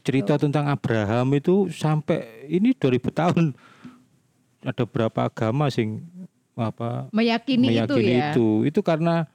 cerita 0.00 0.40
tentang 0.40 0.70
Abraham 0.72 1.36
itu 1.36 1.68
sampai 1.68 2.48
ini 2.48 2.72
2000 2.72 3.12
tahun 3.12 3.46
ada 4.62 4.84
berapa 4.86 5.26
agama 5.26 5.66
sing 5.68 6.06
apa 6.54 7.10
Meyakini, 7.10 7.72
meyakini 7.72 7.98
itu 7.98 7.98
ya. 7.98 8.32
itu. 8.32 8.48
Itu 8.68 8.80
karena 8.80 9.26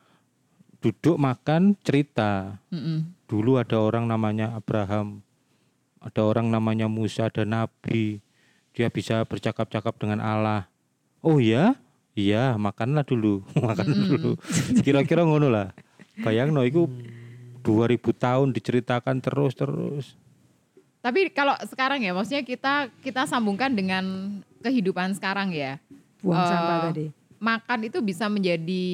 duduk 0.80 1.18
makan 1.18 1.76
cerita. 1.82 2.62
Mm-mm. 2.72 3.12
Dulu 3.28 3.60
ada 3.60 3.82
orang 3.82 4.08
namanya 4.08 4.56
Abraham, 4.56 5.20
ada 6.00 6.22
orang 6.24 6.48
namanya 6.48 6.88
Musa, 6.88 7.28
ada 7.28 7.44
nabi. 7.44 8.24
Dia 8.78 8.94
bisa 8.94 9.26
bercakap-cakap 9.26 9.98
dengan 9.98 10.22
Allah. 10.22 10.70
Oh 11.26 11.42
ya? 11.42 11.74
Iya, 12.14 12.54
makanlah 12.62 13.02
dulu. 13.02 13.42
Makan 13.58 13.88
dulu. 13.90 14.32
Kira-kira 14.86 15.26
ngono 15.26 15.50
lah. 15.50 15.74
Bayangno 16.22 16.62
iku 16.62 16.86
2000 17.66 17.98
tahun 18.14 18.54
diceritakan 18.54 19.18
terus-terus. 19.18 20.14
Tapi 21.02 21.34
kalau 21.34 21.58
sekarang 21.66 22.06
ya, 22.06 22.14
maksudnya 22.14 22.46
kita 22.46 22.94
kita 23.02 23.26
sambungkan 23.26 23.74
dengan 23.74 24.38
kehidupan 24.62 25.18
sekarang 25.18 25.50
ya. 25.54 25.82
Buang 26.22 26.38
Eh, 26.38 26.50
sampah 26.50 26.78
tadi. 26.90 27.06
Makan 27.38 27.80
itu 27.86 27.98
bisa 28.02 28.26
menjadi 28.30 28.86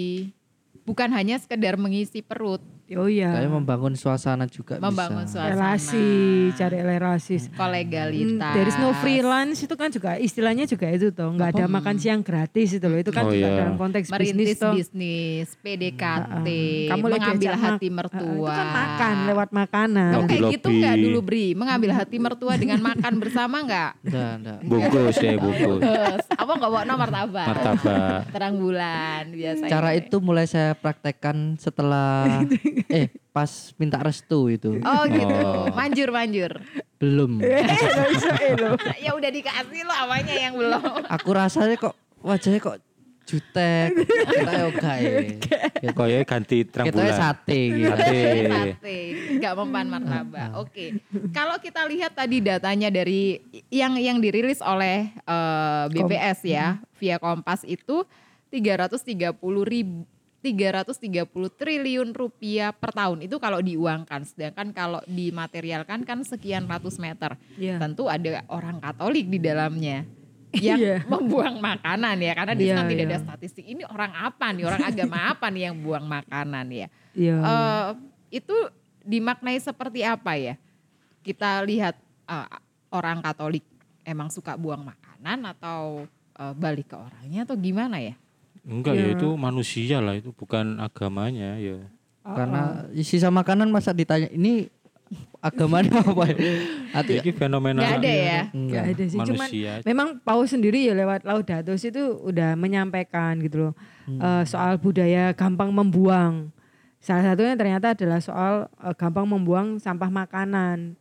bukan 0.84 1.12
hanya 1.16 1.40
sekedar 1.40 1.80
mengisi 1.80 2.20
perut, 2.20 2.60
Oh 2.94 3.08
iya. 3.08 3.32
Kayak 3.34 3.50
membangun 3.50 3.96
suasana 3.96 4.44
juga 4.46 4.76
membangun 4.76 5.24
bisa. 5.24 5.40
suasana. 5.40 5.50
relasi, 5.50 6.08
cari 6.54 6.78
relasi. 6.78 7.36
kolegalitas. 7.50 8.54
Dari 8.54 8.72
no 8.76 8.92
freelance 8.94 9.60
itu 9.60 9.74
kan 9.74 9.88
juga 9.88 10.16
istilahnya 10.16 10.66
juga 10.66 10.88
itu 10.88 11.10
toh, 11.10 11.32
nggak 11.32 11.50
ada 11.54 11.66
makan 11.66 11.96
siang 11.96 12.20
gratis 12.20 12.76
itu 12.76 12.84
loh. 12.84 13.00
Itu 13.00 13.10
kan 13.10 13.24
Oh 13.24 13.32
juga 13.32 13.48
iya. 13.48 13.58
dalam 13.58 13.76
konteks 13.78 14.08
bisnis 14.08 14.14
merintis 14.14 14.58
toh. 14.58 14.74
bisnis, 14.74 15.48
PDKT, 15.58 16.48
Kamu 16.86 17.06
lagi 17.08 17.20
mengambil 17.24 17.52
hati 17.56 17.88
mak- 17.88 18.12
mertua. 18.12 18.30
itu 18.36 18.52
kan 18.52 18.68
makan 18.70 19.16
lewat 19.26 19.50
makanan. 19.52 20.12
Kamu 20.14 20.26
kayak 20.28 20.42
gitu 20.52 20.68
nggak 20.70 20.96
dulu 21.00 21.20
Bri? 21.24 21.46
Mengambil 21.54 21.92
hati 21.94 22.18
mertua 22.18 22.54
dengan 22.56 22.80
makan 22.80 23.14
bersama 23.18 23.64
nggak? 23.64 23.92
Enggak, 24.06 24.32
enggak. 24.38 24.58
Bungkus 24.62 25.18
ya, 25.18 25.32
bungkus. 25.36 25.80
Terus, 25.80 26.24
apa 26.30 26.52
nggak 26.52 26.70
bawa 26.70 26.84
nomor 26.84 27.10
martabak? 27.10 27.48
Martabak. 27.48 28.20
Terang 28.30 28.56
bulan 28.56 29.24
biasanya. 29.30 29.72
Cara 29.72 29.90
itu 29.94 30.16
mulai 30.20 30.46
saya 30.46 30.76
praktekkan 30.76 31.56
setelah 31.58 32.44
eh 33.02 33.08
pas 33.30 33.50
minta 33.76 33.98
restu 33.98 34.48
itu. 34.48 34.78
Oh 34.80 35.04
gitu, 35.06 35.36
Oh. 35.36 35.68
manjur 35.74 36.10
manjur. 36.10 36.52
Belum. 36.98 37.42
ya 39.04 39.12
udah 39.12 39.30
dikasih 39.30 39.82
lo 39.84 39.94
awalnya 39.94 40.36
yang 40.36 40.54
belum. 40.56 40.82
Aku 41.10 41.30
rasanya 41.34 41.76
kok 41.76 41.94
wajahnya 42.22 42.60
kok 42.60 42.78
jutek. 43.24 43.96
Kita 43.96 44.52
ya 44.52 44.66
enggak 44.68 44.98
ya. 45.00 45.92
Koyo 45.92 46.20
ganti 46.24 46.68
terang 46.68 46.92
Kita 46.92 47.00
bulan. 47.00 47.16
sate 47.16 47.60
gitu. 47.72 47.90
Sate. 47.92 48.22
Sate, 48.52 48.98
nggak 49.40 49.54
mempan 49.56 49.86
martabak. 49.88 50.50
Oke, 50.60 50.86
kalau 51.32 51.56
kita 51.58 51.88
lihat 51.88 52.12
tadi 52.14 52.40
datanya 52.40 52.88
dari 52.88 53.40
yang 53.72 53.96
yang 53.96 54.20
dirilis 54.20 54.60
oleh 54.60 55.08
eh, 55.10 55.84
BPS 55.90 56.40
ya 56.44 56.80
via 57.00 57.16
Kompas 57.18 57.64
itu 57.64 58.04
330 58.52 59.34
ribu 59.64 60.04
330 60.44 61.24
triliun 61.56 62.12
rupiah 62.12 62.76
per 62.76 62.92
tahun 62.92 63.24
itu 63.24 63.40
kalau 63.40 63.64
diuangkan 63.64 64.28
sedangkan 64.28 64.76
kalau 64.76 65.00
dimaterialkan 65.08 66.04
kan 66.04 66.20
sekian 66.28 66.68
ratus 66.68 67.00
meter 67.00 67.40
Iya. 67.56 67.80
tentu 67.80 68.12
ada 68.12 68.44
orang 68.52 68.84
Katolik 68.84 69.32
di 69.32 69.40
dalamnya 69.40 70.04
yang 70.54 70.78
Iya. 70.78 70.98
membuang 71.08 71.64
makanan 71.64 72.20
ya 72.20 72.36
karena 72.36 72.54
di 72.54 72.66
sana 72.68 72.84
Iya, 72.84 72.92
tidak 72.92 73.06
ada 73.08 73.16
iya. 73.16 73.24
statistik 73.24 73.66
ini 73.66 73.88
orang 73.88 74.12
apa 74.14 74.52
nih 74.52 74.64
orang 74.68 74.84
agama 74.84 75.18
apa 75.32 75.48
nih 75.48 75.72
yang 75.72 75.76
buang 75.80 76.06
makanan 76.06 76.66
ya 76.70 76.88
Iya. 77.16 77.36
Eh, 77.40 77.90
itu 78.44 78.56
dimaknai 79.04 79.60
seperti 79.60 80.02
apa 80.02 80.34
ya? 80.36 80.58
Kita 81.22 81.62
lihat 81.64 81.96
eh, 82.26 82.48
orang 82.92 83.22
Katolik 83.22 83.64
emang 84.04 84.28
suka 84.28 84.60
buang 84.60 84.84
makanan 84.84 85.46
atau 85.56 86.04
eh, 86.34 86.54
balik 86.54 86.92
ke 86.92 86.98
orangnya 87.00 87.46
atau 87.46 87.56
gimana 87.56 88.02
ya? 88.02 88.18
Enggak 88.64 88.96
ya 88.96 89.06
Ya. 89.12 89.16
itu 89.16 89.28
manusia 89.36 89.98
lah 90.00 90.16
itu 90.16 90.32
bukan 90.32 90.80
agamanya 90.80 91.60
ya. 91.60 91.84
Karena 92.24 92.88
sisa 92.98 93.28
makanan 93.28 93.68
masa 93.68 93.92
ditanya 93.92 94.32
ini 94.32 94.72
agamanya 95.44 96.00
apa 96.08 96.24
ya? 96.32 96.38
Hati 96.94 97.20
Ini 97.20 97.32
fenomena 97.36 97.84
Nggak 97.84 98.00
ada 98.00 98.14
ya? 98.14 98.40
Nggak 98.48 98.56
enggak. 98.56 98.84
ada 98.88 99.04
sih. 99.04 99.18
Cuman 99.20 99.36
manusia. 99.36 99.72
memang 99.84 100.08
Paus 100.24 100.50
sendiri 100.50 100.88
ya 100.88 100.96
lewat 100.96 101.28
Laudato 101.28 101.76
Si 101.76 101.92
itu 101.92 102.00
udah 102.24 102.56
menyampaikan 102.56 103.36
gitu 103.44 103.70
loh 103.70 103.74
eh, 104.08 104.44
soal 104.48 104.80
budaya 104.80 105.36
gampang 105.36 105.70
membuang. 105.70 106.48
Salah 107.04 107.36
satunya 107.36 107.60
ternyata 107.60 107.92
adalah 107.92 108.24
soal 108.24 108.54
eh, 108.80 108.96
gampang 108.96 109.28
membuang 109.28 109.76
sampah 109.76 110.08
makanan. 110.08 110.96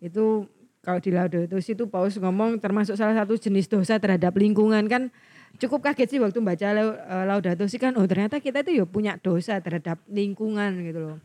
Itu 0.00 0.48
kalau 0.80 0.98
di 0.98 1.12
Laudato 1.12 1.60
Si 1.60 1.76
itu 1.76 1.84
Paus 1.86 2.16
ngomong 2.16 2.56
termasuk 2.56 2.96
salah 2.96 3.12
satu 3.12 3.36
jenis 3.36 3.68
dosa 3.68 4.00
terhadap 4.00 4.32
lingkungan 4.34 4.88
kan 4.88 5.12
cukup 5.60 5.84
kaget 5.84 6.16
sih 6.16 6.20
waktu 6.22 6.38
baca 6.40 6.66
eh, 6.72 7.24
Laudato 7.28 7.64
Si 7.68 7.76
kan 7.76 7.94
oh 7.96 8.06
ternyata 8.08 8.40
kita 8.40 8.64
itu 8.64 8.82
ya 8.82 8.84
punya 8.88 9.18
dosa 9.20 9.58
terhadap 9.60 10.00
lingkungan 10.08 10.70
gitu 10.84 11.00
loh. 11.00 11.18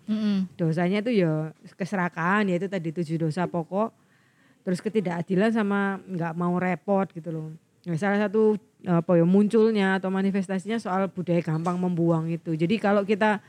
Dosanya 0.59 1.01
itu 1.05 1.11
ya 1.23 1.51
keserakahan 1.75 2.47
yaitu 2.49 2.67
tadi 2.67 2.91
tujuh 2.93 3.17
dosa 3.29 3.47
pokok. 3.47 3.91
Terus 4.67 4.83
ketidakadilan 4.83 5.55
sama 5.55 6.01
nggak 6.03 6.33
mau 6.35 6.59
repot 6.59 7.07
gitu 7.15 7.31
loh. 7.31 7.47
Nah, 7.87 7.95
salah 7.95 8.19
satu 8.19 8.59
apa 8.83 9.15
ya 9.15 9.23
munculnya 9.23 9.95
atau 9.95 10.11
manifestasinya 10.11 10.75
soal 10.75 11.07
budaya 11.07 11.39
gampang 11.39 11.79
membuang 11.79 12.27
itu. 12.27 12.51
Jadi 12.51 12.75
kalau 12.77 13.07
kita 13.07 13.39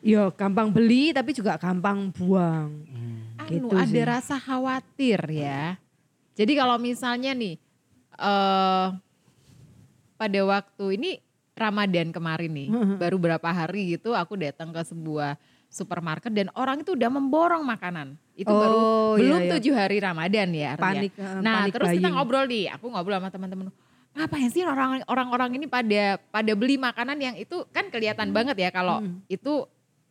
ya 0.00 0.30
gampang 0.32 0.72
beli 0.72 1.12
tapi 1.12 1.36
juga 1.36 1.60
gampang 1.60 2.08
buang. 2.16 2.70
Anu 3.38 3.48
Gitu 3.48 3.74
ada 3.76 3.86
sih. 3.92 4.04
rasa 4.08 4.36
khawatir 4.40 5.20
ya. 5.30 5.76
Jadi 6.32 6.52
kalau 6.56 6.80
misalnya 6.80 7.36
nih 7.36 7.60
eh 8.18 8.86
pada 10.18 10.40
waktu 10.42 10.84
ini 10.98 11.10
Ramadan 11.54 12.10
kemarin 12.10 12.50
nih, 12.54 12.68
baru 12.98 13.16
berapa 13.18 13.48
hari 13.48 13.98
gitu 13.98 14.14
aku 14.14 14.38
datang 14.38 14.70
ke 14.70 14.82
sebuah 14.82 15.34
supermarket 15.66 16.30
dan 16.30 16.48
orang 16.54 16.80
itu 16.82 16.94
udah 16.94 17.10
memborong 17.10 17.62
makanan. 17.62 18.14
Itu 18.34 18.48
baru 18.48 18.74
Oh, 18.78 19.12
iya, 19.14 19.20
belum 19.26 19.40
iya. 19.42 19.50
tujuh 19.58 19.74
hari 19.74 19.98
Ramadan 19.98 20.48
ya. 20.54 20.68
Arya. 20.74 20.80
Panik, 20.80 21.12
eh, 21.18 21.42
Nah 21.42 21.54
panik 21.66 21.72
terus 21.74 21.88
kita 21.92 22.00
buying. 22.02 22.14
ngobrol 22.14 22.44
nih, 22.46 22.64
aku 22.70 22.86
ngobrol 22.88 23.18
sama 23.18 23.28
teman-teman. 23.28 23.66
Ngapain 24.14 24.48
sih 24.50 24.62
orang 24.62 25.02
orang-orang 25.06 25.50
ini 25.58 25.66
pada 25.66 26.18
pada 26.30 26.52
beli 26.54 26.78
makanan 26.78 27.18
yang 27.18 27.34
itu 27.34 27.66
kan 27.70 27.90
kelihatan 27.90 28.30
banget 28.30 28.56
ya 28.58 28.70
kalau 28.70 28.98
itu 29.26 29.66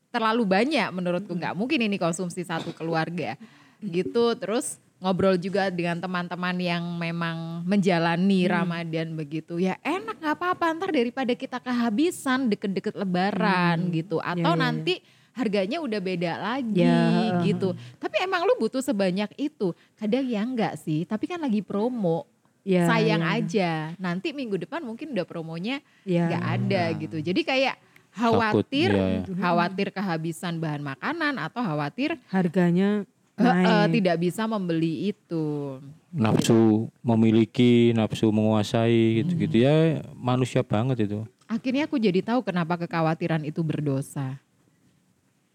terlalu 0.07 0.43
banyak 0.47 0.87
menurutku 0.91 1.31
nggak 1.31 1.51
mungkin 1.55 1.79
ini 1.83 1.99
konsumsi 1.99 2.43
satu 2.43 2.71
keluarga 2.71 3.35
gitu 3.83 4.31
terus 4.39 4.79
ngobrol 4.97 5.37
juga 5.37 5.69
dengan 5.69 6.01
teman-teman 6.01 6.57
yang 6.57 6.83
memang 6.97 7.61
menjalani 7.63 8.49
Ramadan 8.49 9.13
begitu. 9.13 9.61
Ya 9.61 9.77
enak 9.85 10.17
nggak 10.17 10.35
apa-apa. 10.37 10.73
Ntar 10.73 10.89
daripada 10.89 11.33
kita 11.37 11.61
kehabisan 11.61 12.49
deket-deket 12.49 12.97
Lebaran 12.97 13.93
gitu. 13.93 14.17
Atau 14.17 14.53
Ya, 14.53 14.53
ya, 14.53 14.57
ya. 14.57 14.63
nanti 14.63 14.93
harganya 15.37 15.77
udah 15.77 16.01
beda 16.01 16.33
lagi 16.41 16.81
Ya, 16.81 17.45
gitu. 17.45 17.77
Tapi 18.01 18.25
emang 18.25 18.41
lu 18.49 18.57
butuh 18.57 18.81
sebanyak 18.81 19.29
itu. 19.37 19.77
Kadang 20.01 20.25
ya 20.25 20.41
enggak 20.41 20.81
sih 20.81 21.05
tapi 21.05 21.29
kan 21.29 21.37
lagi 21.37 21.61
promo. 21.61 22.25
Ya, 22.67 22.83
sayang 22.83 23.23
ya. 23.23 23.31
aja. 23.39 23.71
Nanti 23.95 24.35
minggu 24.35 24.59
depan 24.59 24.83
mungkin 24.83 25.15
udah 25.15 25.23
promonya 25.23 25.79
ya. 26.03 26.27
nggak 26.27 26.43
ada 26.43 26.83
gitu. 26.99 27.17
Jadi 27.23 27.41
kayak 27.47 27.79
khawatir 28.17 28.89
iya, 28.91 29.07
iya. 29.21 29.35
khawatir 29.37 29.87
kehabisan 29.93 30.57
bahan 30.57 30.81
makanan 30.81 31.37
atau 31.37 31.61
khawatir 31.61 32.17
harganya 32.33 33.05
naik 33.37 33.93
tidak 33.93 34.15
bisa 34.19 34.43
membeli 34.43 35.13
itu. 35.13 35.77
Nafsu 36.09 36.89
memiliki, 36.99 37.93
nafsu 37.93 38.27
menguasai 38.27 39.21
gitu-gitu. 39.21 39.61
Ya 39.61 40.01
manusia 40.11 40.61
banget 40.61 41.05
itu. 41.05 41.21
akhirnya 41.45 41.87
aku 41.87 41.95
jadi 41.95 42.19
tahu 42.19 42.43
kenapa 42.43 42.75
kekhawatiran 42.75 43.39
itu 43.41 43.63
berdosa. 43.63 44.35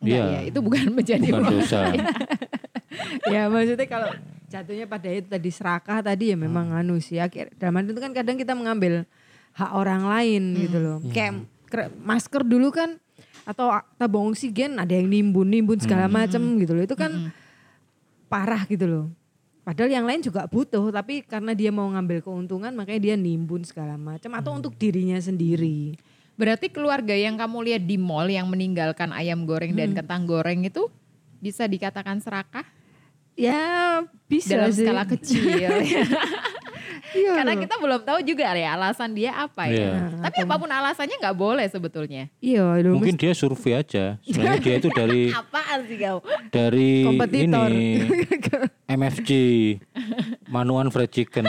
Enggak 0.00 0.08
Iya. 0.08 0.24
ya 0.24 0.40
itu 0.48 0.58
bukan 0.58 0.88
menjadi 0.88 1.28
Bukan 1.28 1.52
dosa. 1.52 1.80
ya 3.32 3.46
maksudnya 3.46 3.84
kalau 3.84 4.08
jatuhnya 4.48 4.86
pada 4.88 5.08
itu 5.08 5.28
tadi 5.28 5.50
serakah 5.52 6.00
tadi 6.00 6.32
ya 6.32 6.36
memang 6.36 6.72
anu 6.72 6.96
sih. 6.96 7.20
Akhir 7.20 7.52
dalam 7.56 7.84
itu 7.84 8.00
kan 8.00 8.16
kadang 8.16 8.36
kita 8.36 8.56
mengambil 8.56 9.04
hak 9.52 9.70
orang 9.70 10.08
lain 10.08 10.42
gitu 10.58 10.78
loh. 10.80 10.96
Kayak 11.12 11.44
kre- 11.68 11.92
masker 12.00 12.40
dulu 12.40 12.72
kan 12.72 12.96
atau 13.44 13.68
tabung 13.96 14.32
oksigen 14.32 14.80
ada 14.80 14.96
yang 14.96 15.12
nimbun 15.12 15.44
nimbun 15.44 15.76
segala 15.76 16.08
macam 16.08 16.40
gitu 16.56 16.72
loh. 16.72 16.84
Itu 16.84 16.96
kan 16.96 17.36
parah 18.32 18.64
gitu 18.64 18.88
loh. 18.88 19.06
Padahal 19.62 19.92
yang 19.92 20.08
lain 20.08 20.24
juga 20.24 20.48
butuh 20.48 20.88
tapi 20.88 21.20
karena 21.22 21.52
dia 21.52 21.68
mau 21.68 21.86
ngambil 21.92 22.24
keuntungan 22.24 22.72
makanya 22.72 23.12
dia 23.12 23.14
nimbun 23.20 23.62
segala 23.62 24.00
macam 24.00 24.32
atau 24.34 24.56
untuk 24.56 24.72
dirinya 24.74 25.20
sendiri. 25.20 26.00
Berarti 26.34 26.72
keluarga 26.72 27.12
yang 27.12 27.36
kamu 27.36 27.70
lihat 27.70 27.82
di 27.84 28.00
mall 28.00 28.26
yang 28.26 28.48
meninggalkan 28.48 29.12
ayam 29.12 29.44
goreng 29.44 29.76
dan 29.76 29.92
kentang 29.92 30.24
goreng 30.24 30.64
itu 30.64 30.88
bisa 31.38 31.68
dikatakan 31.68 32.18
serakah? 32.24 32.64
Ya 33.36 34.00
bisa 34.26 34.56
dalam 34.56 34.72
sih. 34.72 34.84
skala 34.84 35.04
kecil 35.04 35.68
Iya. 37.10 37.32
Karena 37.42 37.54
kita 37.58 37.74
belum 37.82 38.00
tahu 38.06 38.18
juga 38.22 38.54
ya 38.54 38.78
alasan 38.78 39.10
dia 39.10 39.34
apa 39.34 39.66
ya. 39.66 39.74
Iya. 39.74 39.92
tapi 40.22 40.36
apa 40.46 40.54
pun 40.54 40.70
alasannya 40.70 41.16
nggak 41.18 41.36
boleh 41.36 41.66
sebetulnya. 41.66 42.30
Iya 42.38 42.78
Mungkin 42.86 43.18
dia 43.18 43.34
survei 43.34 43.82
aja. 43.82 44.22
Sebenarnya 44.22 44.60
dia 44.62 44.74
itu 44.78 44.88
dari 44.94 45.22
apaan 45.42 45.78
sih 45.90 45.98
kau 45.98 46.18
dari 46.54 47.04
Kompetitor. 47.10 47.68
ini 47.68 47.86
MFC 48.98 49.30
Manuan 50.46 50.94
Fried 50.94 51.10
Chicken. 51.10 51.44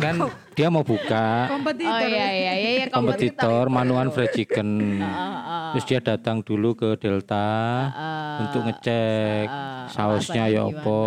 Kan 0.00 0.16
dia 0.56 0.68
mau 0.72 0.82
buka. 0.82 1.52
Kompetitor. 1.52 1.92
Oh 1.92 2.00
iya 2.08 2.28
iya 2.32 2.52
iya, 2.56 2.70
iya 2.80 2.86
kompetitor 2.88 3.68
Manuan 3.68 4.08
Fried 4.08 4.32
Chicken. 4.32 5.02
Terus 5.76 5.84
dia 5.84 6.00
datang 6.00 6.40
dulu 6.40 6.72
ke 6.72 6.96
Delta 6.96 7.52
untuk 8.40 8.64
ngecek 8.64 9.46
sausnya 9.92 10.38
rasanya 10.38 10.44
ya 10.48 10.62
gimana, 10.68 10.80
apa 10.80 11.00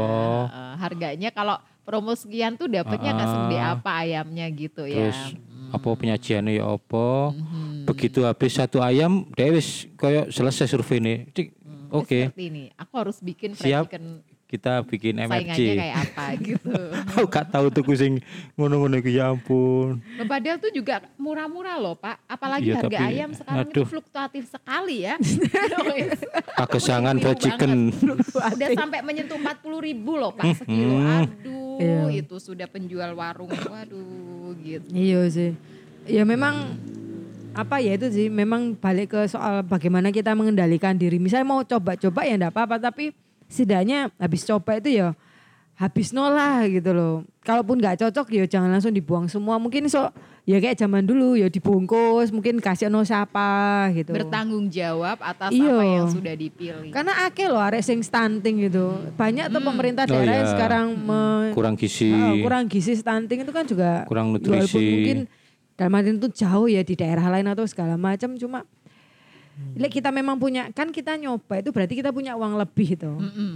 eh, 0.52 0.74
harganya 0.82 1.30
kalau 1.32 1.56
promo 1.92 2.16
sekian 2.16 2.56
tuh 2.56 2.72
dapatnya 2.72 3.12
nggak 3.12 3.30
segede 3.36 3.60
apa 3.60 3.92
ayamnya 4.08 4.48
gitu 4.56 4.88
ya. 4.88 5.12
terus 5.12 5.20
apa 5.72 5.88
penyajiannya 5.88 6.60
ya 6.60 6.66
apa? 6.68 7.32
Begitu 7.88 8.24
habis 8.28 8.56
satu 8.56 8.80
ayam 8.80 9.28
dia 9.36 9.52
wis 9.52 9.88
koyo 10.00 10.28
selesai 10.32 10.68
survei 10.68 11.00
nih 11.00 11.18
Cik, 11.32 11.48
oke. 11.92 12.20
Seperti 12.32 12.46
ini, 12.48 12.64
aku 12.76 12.94
harus 13.00 13.18
bikin 13.20 13.56
fried 13.56 13.72
Siap. 13.72 13.84
chicken 13.88 14.24
kita 14.52 14.84
bikin 14.84 15.16
saingannya 15.16 15.48
MFC 15.48 15.60
kayak 15.74 15.96
apa 16.04 16.26
gitu. 16.38 16.76
aku 17.10 17.24
gak 17.26 17.48
tahu 17.48 17.66
tuh 17.70 17.84
kucing 17.84 18.20
ngono-ngono 18.54 19.00
iki 19.00 19.16
ya 19.16 19.32
ampun 19.32 20.04
Loh, 20.20 20.28
Padahal 20.28 20.60
tuh 20.60 20.70
juga 20.70 21.00
murah-murah 21.16 21.76
loh 21.78 21.96
Pak. 21.96 22.28
Apalagi 22.28 22.68
Iya, 22.68 22.76
harga 22.78 22.92
tapi- 22.92 23.08
ayam 23.10 23.30
sekarang 23.32 23.64
aduh. 23.64 23.72
itu 23.74 23.82
fluktuatif 23.88 24.44
sekali 24.46 24.98
ya. 25.02 25.16
pagesangan 26.60 27.16
Murah 27.16 27.24
fried 27.26 27.40
chicken 27.40 27.72
Ada 28.36 28.66
sampai 28.76 29.00
menyentuh 29.08 29.38
40 29.38 29.48
ribu 29.82 30.12
loh 30.16 30.32
Pak 30.32 30.46
sekilo. 30.58 31.00
Aduh 31.00 31.60
Iya. 31.82 32.22
itu 32.22 32.36
sudah 32.38 32.68
penjual 32.68 33.10
warung. 33.12 33.50
Waduh 33.50 34.54
gitu. 34.60 34.86
Iya 34.92 35.26
sih. 35.28 35.52
Ya 36.04 36.22
memang 36.22 36.78
apa 37.52 37.80
ya 37.80 37.96
itu 37.96 38.08
sih 38.08 38.28
memang 38.28 38.76
balik 38.76 39.12
ke 39.12 39.22
soal 39.26 39.64
bagaimana 39.64 40.10
kita 40.10 40.32
mengendalikan 40.32 40.94
diri. 40.94 41.18
Misalnya 41.18 41.48
mau 41.48 41.62
coba-coba 41.62 42.22
ya 42.22 42.36
enggak 42.36 42.54
apa-apa 42.54 42.78
tapi 42.84 43.16
setidaknya 43.52 44.10
habis 44.16 44.42
coba 44.42 44.80
itu 44.80 44.96
ya 44.96 45.12
habis 45.76 46.14
nolah 46.14 46.62
gitu 46.66 46.94
loh. 46.94 47.16
Kalaupun 47.42 47.82
nggak 47.82 47.98
cocok 48.00 48.30
ya 48.32 48.46
jangan 48.46 48.70
langsung 48.70 48.94
dibuang 48.94 49.26
semua. 49.26 49.58
Mungkin 49.58 49.90
so 49.90 50.14
ya 50.44 50.58
kayak 50.58 50.78
zaman 50.78 51.02
dulu 51.02 51.34
ya 51.34 51.50
dibungkus, 51.50 52.30
mungkin 52.30 52.62
kasih 52.62 52.86
no 52.86 53.02
siapa 53.02 53.90
gitu. 53.92 54.14
Bertanggung 54.14 54.70
jawab 54.70 55.18
atas 55.18 55.50
Iya. 55.50 55.74
apa 55.74 55.84
yang 55.84 56.08
sudah 56.08 56.36
dipilih. 56.38 56.94
Karena 56.94 57.26
akeh 57.26 57.50
loh 57.50 57.58
arek 57.58 57.82
sing 57.82 58.00
stunting 58.00 58.62
gitu. 58.62 58.94
Banyak 59.18 59.50
tuh 59.50 59.58
pemerintah 59.60 60.06
Oh 60.06 60.12
daerah 60.12 60.34
yang 60.36 60.46
iya. 60.46 60.54
sekarang 60.54 60.86
me- 60.94 61.50
kurang 61.52 61.74
gizi 61.74 62.14
Oh, 62.14 62.36
kurang 62.40 62.64
gizi 62.70 62.94
stunting 62.94 63.42
itu 63.42 63.52
kan 63.52 63.66
juga 63.66 64.06
Kurang 64.06 64.32
walaupun 64.32 64.54
nutrisi. 64.54 64.86
mungkin 64.86 65.18
dalam 65.74 65.98
arti 65.98 66.10
itu 66.14 66.30
jauh 66.38 66.70
ya 66.70 66.86
di 66.86 66.94
daerah 66.94 67.26
lain 67.28 67.48
atau 67.50 67.66
segala 67.66 67.98
macam 67.98 68.38
cuma 68.38 68.70
Lek 69.78 70.02
kita 70.02 70.10
memang 70.10 70.36
punya 70.36 70.70
kan 70.74 70.90
kita 70.92 71.16
nyoba 71.16 71.62
itu 71.62 71.70
berarti 71.72 71.94
kita 71.96 72.12
punya 72.12 72.36
uang 72.36 72.60
lebih 72.60 72.98
itu. 72.98 73.12
Mm-mm. 73.12 73.52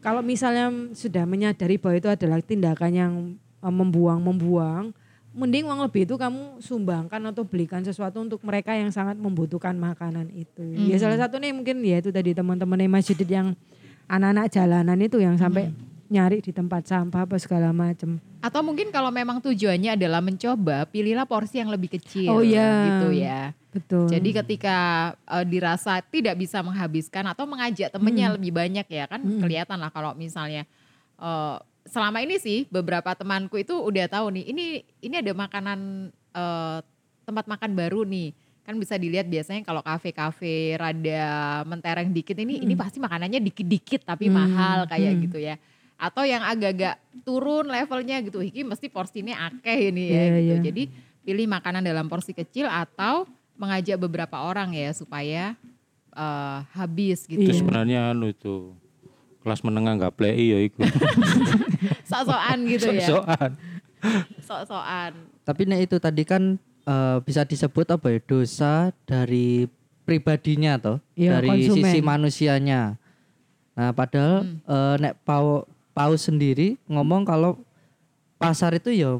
Kalau 0.00 0.24
misalnya 0.24 0.72
sudah 0.96 1.28
menyadari 1.28 1.76
bahwa 1.76 1.96
itu 2.00 2.08
adalah 2.08 2.40
tindakan 2.40 2.92
yang 2.96 3.12
membuang-membuang, 3.60 4.96
mending 5.36 5.68
uang 5.68 5.84
lebih 5.84 6.08
itu 6.08 6.16
kamu 6.16 6.64
sumbangkan 6.64 7.20
atau 7.28 7.44
belikan 7.44 7.84
sesuatu 7.84 8.18
untuk 8.24 8.40
mereka 8.40 8.72
yang 8.72 8.88
sangat 8.88 9.20
membutuhkan 9.20 9.76
makanan 9.76 10.32
itu. 10.32 10.64
Ya 10.88 10.96
salah 10.96 11.20
satu 11.20 11.36
nih 11.36 11.52
mungkin 11.52 11.84
ya 11.84 12.00
itu 12.00 12.08
tadi 12.08 12.32
teman-teman 12.32 12.80
masjid 12.88 13.18
yang 13.28 13.52
anak-anak 14.08 14.50
jalanan 14.50 14.98
itu 14.98 15.20
yang 15.20 15.36
sampai 15.36 15.70
nyari 16.10 16.42
di 16.42 16.50
tempat 16.50 16.90
sampah 16.90 17.22
apa 17.22 17.38
segala 17.38 17.70
macam. 17.70 18.18
Atau 18.42 18.66
mungkin 18.66 18.90
kalau 18.90 19.14
memang 19.14 19.38
tujuannya 19.38 19.94
adalah 19.94 20.18
mencoba, 20.18 20.90
pilihlah 20.90 21.24
porsi 21.24 21.62
yang 21.62 21.70
lebih 21.70 21.94
kecil. 21.94 22.34
Oh, 22.34 22.42
iya. 22.42 22.98
Gitu 22.98 23.08
ya. 23.14 23.54
Betul. 23.70 24.10
Jadi 24.10 24.30
ketika 24.34 24.76
eh, 25.14 25.46
dirasa 25.46 26.02
tidak 26.02 26.34
bisa 26.34 26.58
menghabiskan 26.66 27.22
atau 27.30 27.46
mengajak 27.46 27.94
temennya 27.94 28.34
lebih 28.34 28.50
banyak 28.50 28.82
ya 28.90 29.06
kan 29.06 29.22
kelihatan 29.22 29.78
lah 29.78 29.94
kalau 29.94 30.10
misalnya 30.18 30.66
eh, 31.22 31.56
selama 31.86 32.18
ini 32.18 32.42
sih 32.42 32.66
beberapa 32.66 33.14
temanku 33.14 33.62
itu 33.62 33.78
udah 33.78 34.10
tahu 34.10 34.34
nih 34.34 34.44
ini 34.50 34.66
ini 35.06 35.14
ada 35.22 35.30
makanan 35.30 36.10
eh, 36.34 36.78
tempat 37.22 37.46
makan 37.46 37.70
baru 37.78 38.02
nih 38.02 38.34
kan 38.66 38.74
bisa 38.74 38.98
dilihat 38.98 39.30
biasanya 39.30 39.62
kalau 39.62 39.86
kafe-kafe 39.86 40.74
rada 40.74 41.62
mentereng 41.62 42.10
dikit 42.10 42.38
ini 42.42 42.62
ini 42.66 42.74
pasti 42.74 42.98
makanannya 42.98 43.38
dikit-dikit 43.38 44.02
tapi 44.02 44.26
mahal 44.30 44.84
kayak 44.90 45.14
gitu 45.30 45.38
ya 45.38 45.54
atau 46.00 46.24
yang 46.24 46.40
agak-agak 46.40 46.96
turun 47.22 47.68
levelnya 47.68 48.18
gitu 48.20 48.40
iki 48.40 48.64
mesti 48.64 48.88
porsinya 48.88 49.36
akeh 49.46 49.92
ini 49.92 50.04
ya 50.06 50.16
Iya, 50.16 50.24
gitu 50.24 50.40
iya. 50.40 50.56
jadi 50.64 50.82
pilih 51.20 51.46
makanan 51.46 51.84
dalam 51.84 52.08
porsi 52.08 52.32
kecil 52.32 52.64
atau 52.64 53.28
mengajak 53.54 54.00
beberapa 54.00 54.40
orang 54.40 54.72
ya 54.72 54.88
supaya 54.90 55.52
eh, 56.10 56.58
habis 56.72 57.24
itu 57.24 57.36
gitu. 57.36 57.44
Iya. 57.46 57.54
sebenarnya 57.54 57.98
anu 58.10 58.28
itu 58.28 58.72
kelas 59.40 59.60
menengah 59.60 59.92
nggak 59.96 60.14
play 60.14 60.36
ya 60.48 60.58
iku 60.62 60.80
Sok-sokan 62.10 62.58
gitu 62.66 62.88
ya. 62.90 63.06
soal 63.06 63.48
Sok-sokan. 64.40 65.12
Tapi 65.42 65.62
nek 65.64 65.80
itu 65.82 65.96
tadi 65.96 66.22
kan 66.22 66.56
eh, 66.82 67.18
bisa 67.20 67.44
disebut 67.44 67.86
apa 67.90 68.06
ya 68.08 68.18
dosa 68.20 68.72
dari 69.04 69.68
pribadinya 70.02 70.74
toh, 70.74 70.98
Iya, 71.14 71.38
dari 71.38 71.48
konsumen. 71.68 71.76
sisi 71.86 71.98
manusianya. 72.00 72.96
Nah, 73.72 73.92
padahal 73.92 74.42
eh, 74.58 74.94
nek 74.98 75.14
pau 75.22 75.62
pau 75.90 76.14
sendiri 76.14 76.78
ngomong 76.86 77.22
kalau 77.22 77.58
pasar 78.36 78.72
itu 78.72 78.90
ya 78.90 79.18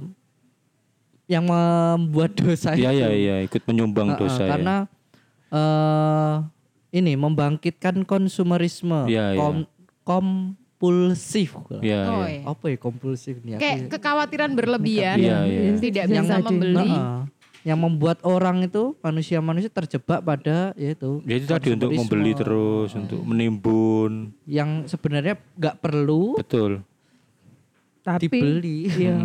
yang 1.27 1.45
membuat 1.45 2.35
dosa 2.41 2.73
iya 2.73 2.91
itu. 2.91 2.99
iya 2.99 3.09
iya 3.13 3.37
ikut 3.43 3.63
menyumbang 3.65 4.11
Heeh, 4.11 4.21
dosa 4.21 4.43
ya 4.43 4.51
karena 4.51 4.77
eh 5.49 6.35
ini 6.91 7.15
membangkitkan 7.15 8.03
konsumerisme, 8.03 9.07
Iya, 9.07 9.31
iya. 9.31 9.39
kom- 9.39 9.71
kompulsif. 10.03 11.55
iya 11.79 12.03
Oh, 12.05 12.27
iya. 12.27 12.43
iya. 12.43 12.43
Apa 12.45 12.65
ya 12.67 12.77
kompulsif 12.77 13.39
nih? 13.41 13.55
Kayak 13.57 13.79
ya- 13.79 13.89
kekhawatiran 13.95 14.51
berlebihan, 14.53 15.17
Iya, 15.17 15.39
iya. 15.45 15.61
tidak 15.79 16.05
Yang 16.05 16.27
bisa 16.27 16.35
membeli. 16.41 16.91
Heeh. 16.91 17.19
Yang 17.61 17.77
membuat 17.77 18.25
orang 18.25 18.65
itu 18.65 18.97
manusia-manusia 19.05 19.69
terjebak 19.69 20.25
pada 20.25 20.73
yaitu 20.75 21.21
Jadi 21.29 21.45
tadi 21.45 21.69
untuk 21.77 21.91
membeli 21.93 22.33
terus, 22.33 22.97
untuk 22.97 23.21
menimbun, 23.21 24.33
yang 24.49 24.89
sebenarnya 24.89 25.37
nggak 25.57 25.77
perlu 25.81 26.41
betul. 26.41 26.81
Tapi 28.01 28.27
dibeli. 28.27 28.89
iya. 28.89 29.17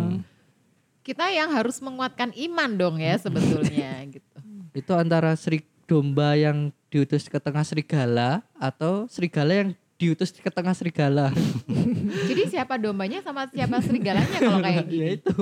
Kita 1.00 1.30
yang 1.30 1.54
harus 1.54 1.80
menguatkan 1.80 2.34
iman 2.34 2.70
dong 2.76 2.96
ya 2.98 3.16
sebetulnya 3.16 4.02
gitu. 4.14 4.36
itu 4.76 4.92
antara 4.92 5.32
seri 5.38 5.64
domba 5.86 6.34
yang 6.34 6.74
diutus 6.90 7.30
ke 7.30 7.38
tengah 7.38 7.62
serigala 7.62 8.42
atau 8.58 9.06
serigala 9.06 9.54
yang 9.54 9.70
diutus 9.96 10.28
ke 10.30 10.46
tengah 10.46 10.72
serigala. 10.72 11.32
Jadi 12.28 12.42
siapa 12.48 12.76
dombanya 12.76 13.20
sama 13.20 13.48
siapa 13.48 13.80
serigalanya 13.80 14.36
kalau 14.36 14.60
kayak 14.60 14.76
ya 14.82 14.82
gini? 14.86 15.08
itu. 15.16 15.34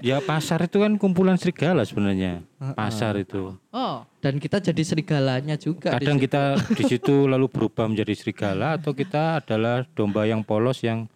Ya 0.00 0.16
pasar 0.18 0.58
itu 0.62 0.76
kan 0.76 0.96
kumpulan 0.96 1.36
serigala 1.36 1.82
sebenarnya. 1.82 2.42
Pasar 2.72 3.14
itu. 3.16 3.54
Oh, 3.68 4.02
Dan 4.18 4.36
kita 4.36 4.56
jadi 4.56 4.80
serigalanya 4.80 5.54
juga. 5.54 5.92
di 5.92 6.00
Kadang 6.00 6.16
situ. 6.16 6.24
kita 6.26 6.42
di 6.72 6.84
situ 6.86 7.14
lalu 7.32 7.46
berubah 7.46 7.86
menjadi 7.86 8.10
serigala 8.12 8.74
atau 8.74 8.90
kita 8.92 9.38
adalah 9.38 9.84
domba 9.88 10.24
yang 10.24 10.40
polos 10.40 10.80
yang 10.80 11.06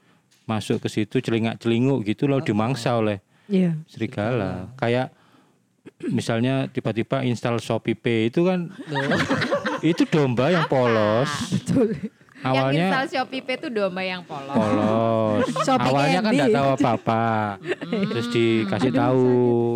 masuk 0.44 0.78
ke 0.78 0.88
situ 0.88 1.18
celingak-celinguk 1.18 2.06
gitu 2.06 2.26
lalu 2.26 2.44
dimangsa 2.44 2.94
oleh 2.94 3.18
Iya. 3.46 3.74
serigala. 3.86 4.70
Kayak 4.76 5.10
misalnya 6.12 6.68
tiba-tiba 6.68 7.22
install 7.22 7.58
Shopee 7.58 7.94
Pay 7.94 8.28
itu 8.28 8.44
kan 8.44 8.70
itu 9.80 10.04
domba 10.04 10.50
yang 10.50 10.66
polos. 10.66 11.30
Betul. 11.50 11.96
Yang 12.36 12.52
Awalnya 12.52 12.84
install 12.86 13.06
Shopee 13.08 13.40
Pay 13.40 13.56
itu 13.56 13.68
domba 13.68 14.00
yang 14.00 14.22
polos. 14.22 14.52
polos. 14.52 15.46
Shopee 15.66 15.88
Awalnya 15.88 16.20
kan 16.20 16.24
Candy. 16.26 16.38
nggak 16.38 16.52
tahu 16.52 16.68
apa-apa. 16.76 17.24
Terus 17.86 18.26
dikasih 18.28 18.92
tahu, 18.92 19.26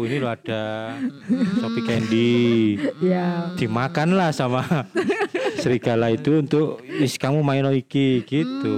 ini 0.04 0.16
loh 0.16 0.30
ada 0.30 0.64
Shopee 1.56 1.84
Candy. 1.84 2.40
Ya. 3.00 3.48
Dimakanlah 3.54 4.30
sama 4.30 4.62
serigala 5.60 6.08
itu 6.10 6.40
untuk 6.40 6.80
is 6.84 7.14
kamu 7.20 7.44
main 7.44 7.64
iki 7.70 8.24
gitu. 8.24 8.76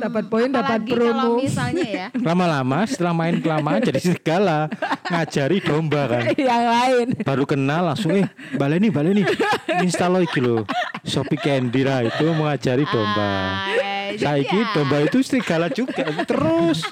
Dapat 0.00 0.24
poin, 0.28 0.48
dapat 0.52 0.84
promo. 0.86 1.40
misalnya 1.40 1.84
ya, 1.84 2.06
Lama-lama 2.28 2.84
setelah 2.84 3.16
main 3.16 3.40
kelamaan 3.40 3.80
jadi 3.80 4.00
serigala, 4.00 4.68
ngajari 5.08 5.58
domba 5.64 6.02
kan. 6.06 6.24
yang 6.36 6.66
lain. 6.68 7.06
Baru 7.24 7.48
kenal 7.48 7.90
langsung 7.92 8.12
eh 8.16 8.28
baleni 8.54 8.92
baleni 8.92 9.24
install 9.82 10.12
lo 10.12 10.20
iki 10.20 10.40
lho. 10.40 10.68
Shopee 11.04 11.40
Candy 11.40 11.82
lah 11.82 12.04
itu 12.04 12.26
mengajari 12.36 12.84
domba. 12.84 13.24
Ah, 13.24 14.12
jadi 14.14 14.44
Saiki 14.44 14.58
ya. 14.60 14.72
domba 14.76 14.96
itu 15.00 15.18
serigala 15.24 15.72
juga 15.72 16.04
terus. 16.28 16.84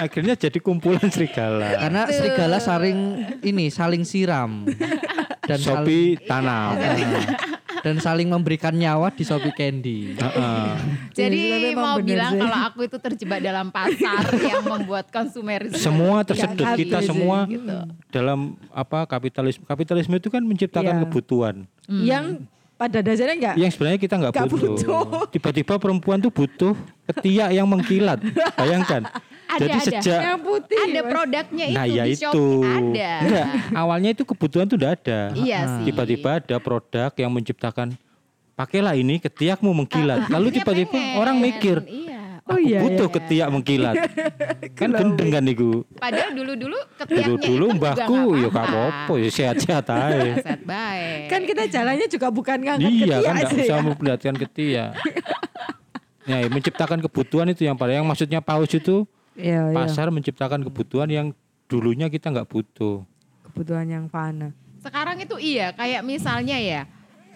Akhirnya 0.00 0.34
jadi 0.34 0.58
kumpulan 0.58 1.06
serigala. 1.12 1.76
Karena 1.76 2.02
serigala 2.08 2.56
saling 2.58 2.98
ini 3.44 3.68
saling 3.68 4.02
siram 4.02 4.64
dan 5.44 5.58
Shopee 5.60 6.16
tanam. 6.24 6.74
saling, 6.80 7.12
dan 7.84 8.00
saling 8.00 8.26
memberikan 8.26 8.72
nyawa 8.72 9.12
di 9.12 9.20
Shopee 9.20 9.52
Candy. 9.52 10.16
Heeh. 10.16 10.68
Jadi 11.14 11.42
Jadi 11.44 11.66
memang 11.70 11.84
mau 11.84 11.96
bilang 12.00 12.32
sih. 12.32 12.40
kalau 12.40 12.58
aku 12.64 12.78
itu 12.82 12.96
terjebak 12.98 13.38
dalam 13.38 13.68
pasar 13.68 14.24
yang 14.50 14.64
membuat 14.64 15.12
konsumerisme. 15.12 15.76
Semua 15.76 16.24
tersedot 16.24 16.64
kita 16.72 16.98
sih, 16.98 17.06
semua 17.06 17.44
gitu. 17.44 17.76
dalam 18.08 18.56
apa 18.72 19.04
kapitalisme. 19.04 19.62
Kapitalisme 19.62 20.16
itu 20.16 20.28
kan 20.28 20.40
menciptakan 20.40 20.94
Iya. 20.94 21.02
kebutuhan. 21.04 21.54
Yang 21.86 22.24
pada 22.74 22.98
dasarnya 22.98 23.36
enggak. 23.36 23.54
yang 23.54 23.70
sebenarnya 23.70 24.00
kita 24.00 24.14
nggak 24.16 24.32
Nggak 24.32 24.48
butuh. 24.48 24.70
butuh. 24.74 25.04
Tiba-tiba 25.30 25.74
perempuan 25.76 26.18
tuh 26.18 26.32
butuh 26.32 26.74
ketiak 27.06 27.52
yang 27.52 27.68
mengkilat. 27.68 28.18
Bayangkan. 28.58 29.04
Ada, 29.44 29.60
Jadi 29.60 29.72
ada. 29.76 29.84
sejak 29.84 30.20
Yang 30.24 30.40
putih. 30.40 30.78
ada 30.80 31.00
Mas. 31.00 31.10
produknya 31.12 31.64
itu 31.68 31.76
nah 31.76 31.86
ya 31.86 32.02
di 32.04 32.12
itu. 32.12 32.24
Shopee 32.24 32.64
ada. 32.64 33.10
Enggak, 33.20 33.46
awalnya 33.76 34.10
itu 34.12 34.22
kebutuhan 34.24 34.64
tuh 34.66 34.76
udah 34.80 34.90
ada. 34.92 35.20
Iya 35.32 35.58
sih. 35.68 35.82
Tiba-tiba 35.88 36.30
ada 36.40 36.56
produk 36.58 37.10
yang 37.14 37.30
menciptakan 37.30 37.88
pakailah 38.54 38.94
ini 38.94 39.20
ketiakmu 39.20 39.70
mengkilat. 39.70 40.26
Lalu 40.26 40.48
Akhirnya 40.48 40.56
tiba-tiba 40.62 40.90
pengen. 40.96 41.16
orang 41.20 41.36
mikir, 41.38 41.76
Iya. 41.84 42.12
Oh 42.44 42.60
aku 42.60 42.68
iya, 42.68 42.80
butuh 42.84 43.08
iya. 43.08 43.14
ketiak 43.16 43.48
mengkilat. 43.48 43.94
kan 44.78 44.88
gendeng 44.92 45.28
kan 45.32 45.40
niku. 45.40 45.80
Padahal 45.96 46.30
dulu-dulu 46.36 46.76
ketiaknya 47.00 47.24
Dulu-dulu 47.24 47.66
mbahku 47.80 48.20
ya 48.36 48.48
gak 48.52 48.66
apa-apa, 48.68 49.12
ya 49.16 49.28
sehat-sehat 49.32 49.84
aja. 49.88 50.32
Sehat 50.44 50.60
baik. 50.60 51.22
Kan 51.32 51.40
kita 51.48 51.62
jalannya 51.72 52.04
juga 52.04 52.28
bukan 52.28 52.58
ngangkat 52.60 52.84
Iya 52.84 53.00
ketiak 53.00 53.20
kan 53.24 53.32
nggak 53.32 53.48
aja 53.48 53.56
usah 53.64 53.78
ya. 53.80 53.84
memperlihatkan 53.84 54.34
ketiak. 54.36 54.90
Ya, 56.24 56.40
menciptakan 56.48 57.04
kebutuhan 57.04 57.52
itu 57.52 57.68
yang 57.68 57.76
paling 57.76 58.00
yang 58.00 58.08
maksudnya 58.08 58.40
paus 58.40 58.72
itu 58.72 59.04
Iya, 59.34 59.70
iya. 59.70 59.76
pasar 59.76 60.08
menciptakan 60.14 60.62
kebutuhan 60.62 61.10
yang 61.10 61.26
dulunya 61.66 62.06
kita 62.06 62.30
nggak 62.30 62.46
butuh. 62.46 63.02
Kebutuhan 63.50 63.86
yang 63.90 64.06
fana. 64.06 64.54
Sekarang 64.78 65.18
itu 65.18 65.34
iya, 65.40 65.72
kayak 65.74 66.04
misalnya 66.06 66.56
ya, 66.60 66.82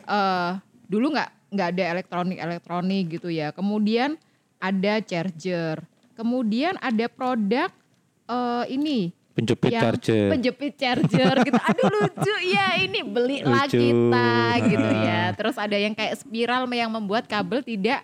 eh 0.06 0.50
dulu 0.86 1.14
nggak 1.14 1.30
nggak 1.48 1.68
ada 1.74 1.84
elektronik 1.96 2.38
elektronik 2.38 3.04
gitu 3.18 3.28
ya. 3.32 3.50
Kemudian 3.50 4.14
ada 4.58 5.00
charger, 5.02 5.82
kemudian 6.14 6.78
ada 6.78 7.06
produk 7.10 7.70
eh 8.28 8.64
ini 8.70 9.10
Penjepit 9.38 9.70
yang 9.70 9.82
charger. 9.86 10.26
penjepit 10.34 10.74
charger 10.74 11.34
gitu. 11.46 11.58
Aduh 11.62 11.86
lucu 12.02 12.34
ya 12.50 12.74
ini 12.82 13.06
belilah 13.06 13.70
Lucu. 13.70 13.78
kita 13.78 14.30
gitu 14.66 14.90
ya. 14.98 15.22
Terus 15.38 15.54
ada 15.54 15.78
yang 15.78 15.94
kayak 15.94 16.18
spiral 16.18 16.66
yang 16.74 16.90
membuat 16.90 17.30
kabel 17.30 17.62
tidak 17.62 18.02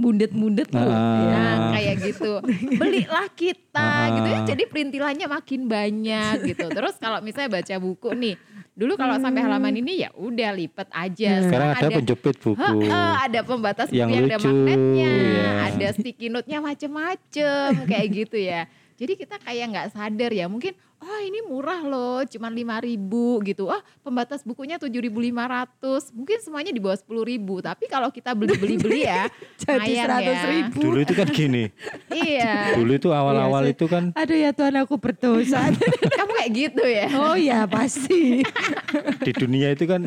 mundet-mundet 0.00 0.72
tuh. 0.72 0.80
Ah. 0.80 1.28
Nah, 1.28 1.56
kayak 1.76 1.96
gitu. 2.00 2.40
Belilah 2.80 3.28
kita 3.36 3.76
Ah. 3.84 4.08
gitu 4.16 4.28
ya. 4.32 4.38
Jadi 4.48 4.62
perintilannya 4.64 5.26
makin 5.28 5.68
banyak 5.68 6.34
gitu. 6.48 6.66
Terus 6.72 6.96
kalau 6.96 7.20
misalnya 7.20 7.60
baca 7.60 7.74
buku 7.76 8.16
nih, 8.16 8.34
dulu 8.72 8.96
kalau 8.96 9.20
sampai 9.20 9.44
halaman 9.44 9.76
ini 9.76 10.08
ya 10.08 10.10
udah 10.16 10.50
lipet 10.56 10.88
aja. 10.88 11.44
Sekarang 11.44 11.68
ada 11.76 11.88
penjepit 11.92 12.36
buku. 12.40 12.56
Heeh, 12.56 13.12
ada 13.28 13.40
pembatas 13.44 13.92
buku 13.92 14.00
Yang 14.00 14.10
yang, 14.10 14.24
ada 14.24 14.36
lucu, 14.40 14.48
magnetnya, 14.48 15.12
ya. 15.12 15.50
ada 15.68 15.86
sticky 15.92 16.26
note-nya 16.32 16.58
macem-macem 16.64 17.70
kayak 17.84 18.06
gitu 18.08 18.36
ya. 18.40 18.64
Jadi 18.96 19.12
kita 19.16 19.36
kayak 19.40 19.64
nggak 19.72 19.88
sadar 19.92 20.32
ya, 20.32 20.44
mungkin 20.48 20.72
oh 21.00 21.20
ini 21.24 21.40
murah 21.48 21.80
loh, 21.80 22.20
cuma 22.28 22.52
lima 22.52 22.76
ribu 22.78 23.40
gitu. 23.42 23.72
Oh 23.72 23.80
pembatas 24.04 24.44
bukunya 24.44 24.76
7.500, 24.76 26.12
mungkin 26.12 26.38
semuanya 26.44 26.72
di 26.72 26.80
bawah 26.80 26.96
10.000. 26.96 27.66
Tapi 27.66 27.84
kalau 27.88 28.08
kita 28.12 28.36
beli-beli-beli 28.36 29.04
ya, 29.10 29.32
Jadi 29.56 29.96
lumayan 29.96 30.04
seratus 30.04 30.38
ya. 30.38 30.48
ribu. 30.52 30.78
Dulu 30.80 30.98
itu 31.00 31.14
kan 31.16 31.28
gini. 31.32 31.64
Iya, 32.12 32.76
Dulu 32.76 32.92
itu 32.94 33.08
awal-awal 33.10 33.62
Iya, 33.64 33.72
itu 33.74 33.84
kan 33.88 34.04
Aduh 34.12 34.36
ya 34.36 34.50
Tuhan 34.52 34.74
aku 34.76 34.94
berdosa. 35.00 35.72
kamu 36.20 36.32
kayak 36.36 36.50
gitu 36.52 36.84
ya. 36.84 37.06
oh 37.16 37.36
ya 37.36 37.64
pasti. 37.64 38.44
di 39.26 39.32
dunia 39.32 39.72
itu 39.72 39.88
kan 39.88 40.06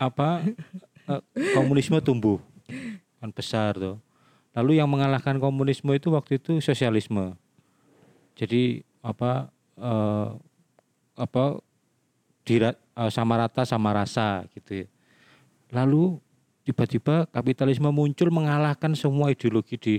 apa 0.00 0.40
eh, 1.10 1.22
komunisme 1.52 2.00
tumbuh 2.00 2.40
kan 3.20 3.30
besar 3.30 3.76
tuh. 3.76 4.00
Lalu 4.54 4.78
yang 4.78 4.86
mengalahkan 4.86 5.36
komunisme 5.42 5.90
itu 5.92 6.14
waktu 6.14 6.38
itu 6.38 6.62
sosialisme. 6.62 7.34
Jadi 8.38 8.86
apa 9.04 9.52
eh, 9.76 10.28
apa 11.20 11.44
dira, 12.48 12.72
eh, 12.72 13.10
sama 13.12 13.36
rata 13.36 13.68
sama 13.68 13.92
rasa 13.92 14.48
gitu 14.56 14.84
ya. 14.84 14.86
Lalu 15.76 16.16
tiba-tiba 16.64 17.28
kapitalisme 17.28 17.92
muncul 17.92 18.32
mengalahkan 18.32 18.96
semua 18.96 19.28
ideologi 19.28 19.76
di 19.76 19.94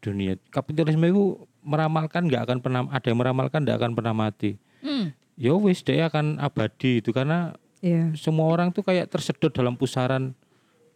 dunia. 0.00 0.40
Kapitalisme 0.48 1.04
itu 1.04 1.24
meramalkan 1.60 2.24
nggak 2.28 2.42
akan 2.48 2.58
pernah 2.64 2.80
ada 2.88 3.06
yang 3.08 3.20
meramalkan 3.20 3.60
nggak 3.64 3.78
akan 3.78 3.92
pernah 3.92 4.14
mati. 4.16 4.56
Hmm. 4.80 5.12
Ya 5.36 5.52
wis 5.52 5.84
dia 5.84 6.08
akan 6.08 6.40
abadi 6.40 7.04
itu 7.04 7.12
karena 7.12 7.52
Iya. 7.84 8.16
semua 8.16 8.48
orang 8.48 8.72
tuh 8.72 8.80
kayak 8.80 9.12
tersedot 9.12 9.52
dalam 9.52 9.76
pusaran 9.76 10.32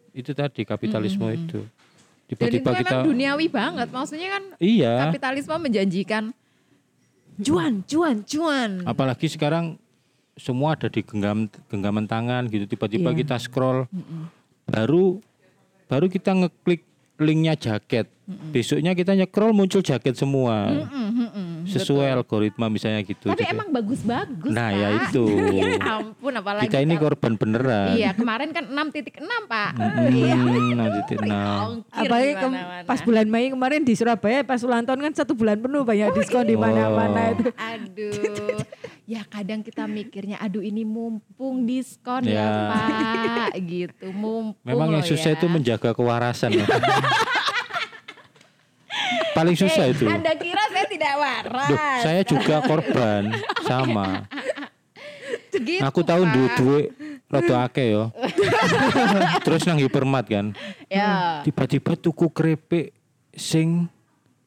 itu 0.09 0.33
tadi 0.33 0.65
kapitalisme 0.65 1.21
itu. 1.29 1.61
Dan 1.61 2.49
itu 2.49 2.61
Tiba-tiba 2.61 2.69
memang 2.73 2.81
kita 2.81 2.95
duniawi 3.05 3.47
banget. 3.49 3.87
Maksudnya 3.93 4.29
kan 4.33 4.43
iya, 4.57 5.05
kapitalisme 5.05 5.53
menjanjikan 5.53 6.33
cuan, 7.39 7.73
cuan, 7.83 8.17
cuan. 8.23 8.71
apalagi 8.83 9.27
sekarang 9.27 9.79
semua 10.35 10.79
ada 10.79 10.87
di 10.87 11.03
genggam 11.03 11.51
genggaman 11.67 12.07
tangan 12.07 12.47
gitu. 12.47 12.63
Tiba-tiba 12.65 13.11
Iya. 13.11 13.17
kita 13.21 13.35
scroll 13.35 13.91
baru 14.63 15.19
baru 15.91 16.05
kita 16.07 16.31
ngeklik 16.31 16.87
linknya 17.19 17.59
jaket. 17.59 18.07
Besoknya 18.53 18.93
kita 18.93 19.17
nyekrol 19.17 19.51
muncul 19.51 19.81
jaket 19.81 20.15
semua. 20.15 20.69
Mm-mm, 20.71 21.07
mm-mm, 21.11 21.48
Sesuai 21.71 22.07
algoritma 22.11 22.65
misalnya 22.65 23.01
gitu. 23.01 23.27
Tapi 23.27 23.39
Jadi- 23.39 23.51
emang 23.51 23.69
bagus-bagus 23.69 24.49
Nah, 24.49 24.67
Pak. 24.67 24.75
ya 24.75 24.87
itu. 24.99 25.23
ya 25.59 25.69
ampun 25.79 26.33
apalagi 26.33 26.65
kita 26.65 26.79
ini 26.79 26.91
kalau- 26.91 27.03
korban 27.07 27.31
beneran. 27.35 27.87
Iya 27.93 28.09
kemarin 28.11 28.49
kan 28.49 28.63
6.6 28.65 29.21
Pak 29.45 29.69
Hmm, 29.71 30.71
nanti 30.75 30.99
tenang. 31.07 31.59
Ongkir 31.79 32.01
Apalagi 32.01 32.27
di 32.27 32.35
kem- 32.35 32.53
mana-mana. 32.53 32.83
pas 32.83 32.99
bulan 32.99 33.25
Mei 33.25 33.47
kemarin 33.47 33.81
di 33.81 33.93
Surabaya 33.93 34.39
pas 34.41 34.59
ulang 34.59 34.83
tahun 34.83 34.99
kan 35.01 35.13
satu 35.15 35.33
bulan 35.33 35.57
penuh 35.57 35.81
banyak 35.81 36.09
diskon 36.13 36.43
di 36.43 36.55
mana-mana 36.55 37.21
itu. 37.31 37.43
Aduh 37.71 38.59
Ya 39.05 39.25
kadang 39.25 39.59
kita 39.59 39.85
mikirnya 39.85 40.37
Aduh 40.37 40.61
ini 40.61 40.81
mumpung 40.83 41.65
diskon 41.65 42.23
ya, 42.23 42.37
Ya. 42.39 42.49
Pak 42.69 43.57
Gitu 43.59 44.07
mumpung 44.11 44.61
Memang 44.63 44.89
yang 44.91 45.01
susah 45.01 45.33
ya. 45.33 45.35
itu 45.35 45.45
menjaga 45.45 45.91
kewarasan. 45.91 46.53
Paling 49.39 49.55
susah 49.55 49.83
Eh, 49.85 49.93
itu. 49.93 50.03
Anda 50.05 50.33
kira 50.35 50.63
saya 50.67 50.85
tidak 50.85 51.13
waras 51.15 51.69
Duh, 51.69 51.79
saya 52.01 52.21
juga 52.23 52.55
korban 52.61 53.23
sama. 53.63 54.27
gitu, 55.49 55.81
Aku 55.81 56.01
tahu 56.01 56.21
duit 56.25 56.51
duit 56.55 56.85
rada 57.25 57.55
akeh 57.63 57.87
yo. 57.91 58.03
Terus 59.45 59.63
nang 59.63 59.77
hipermat 59.77 60.25
kan. 60.25 60.45
Ya 60.85 61.39
Tiba-tiba 61.41 61.95
tuku 61.95 62.27
keripik 62.27 62.91
sing 63.31 63.87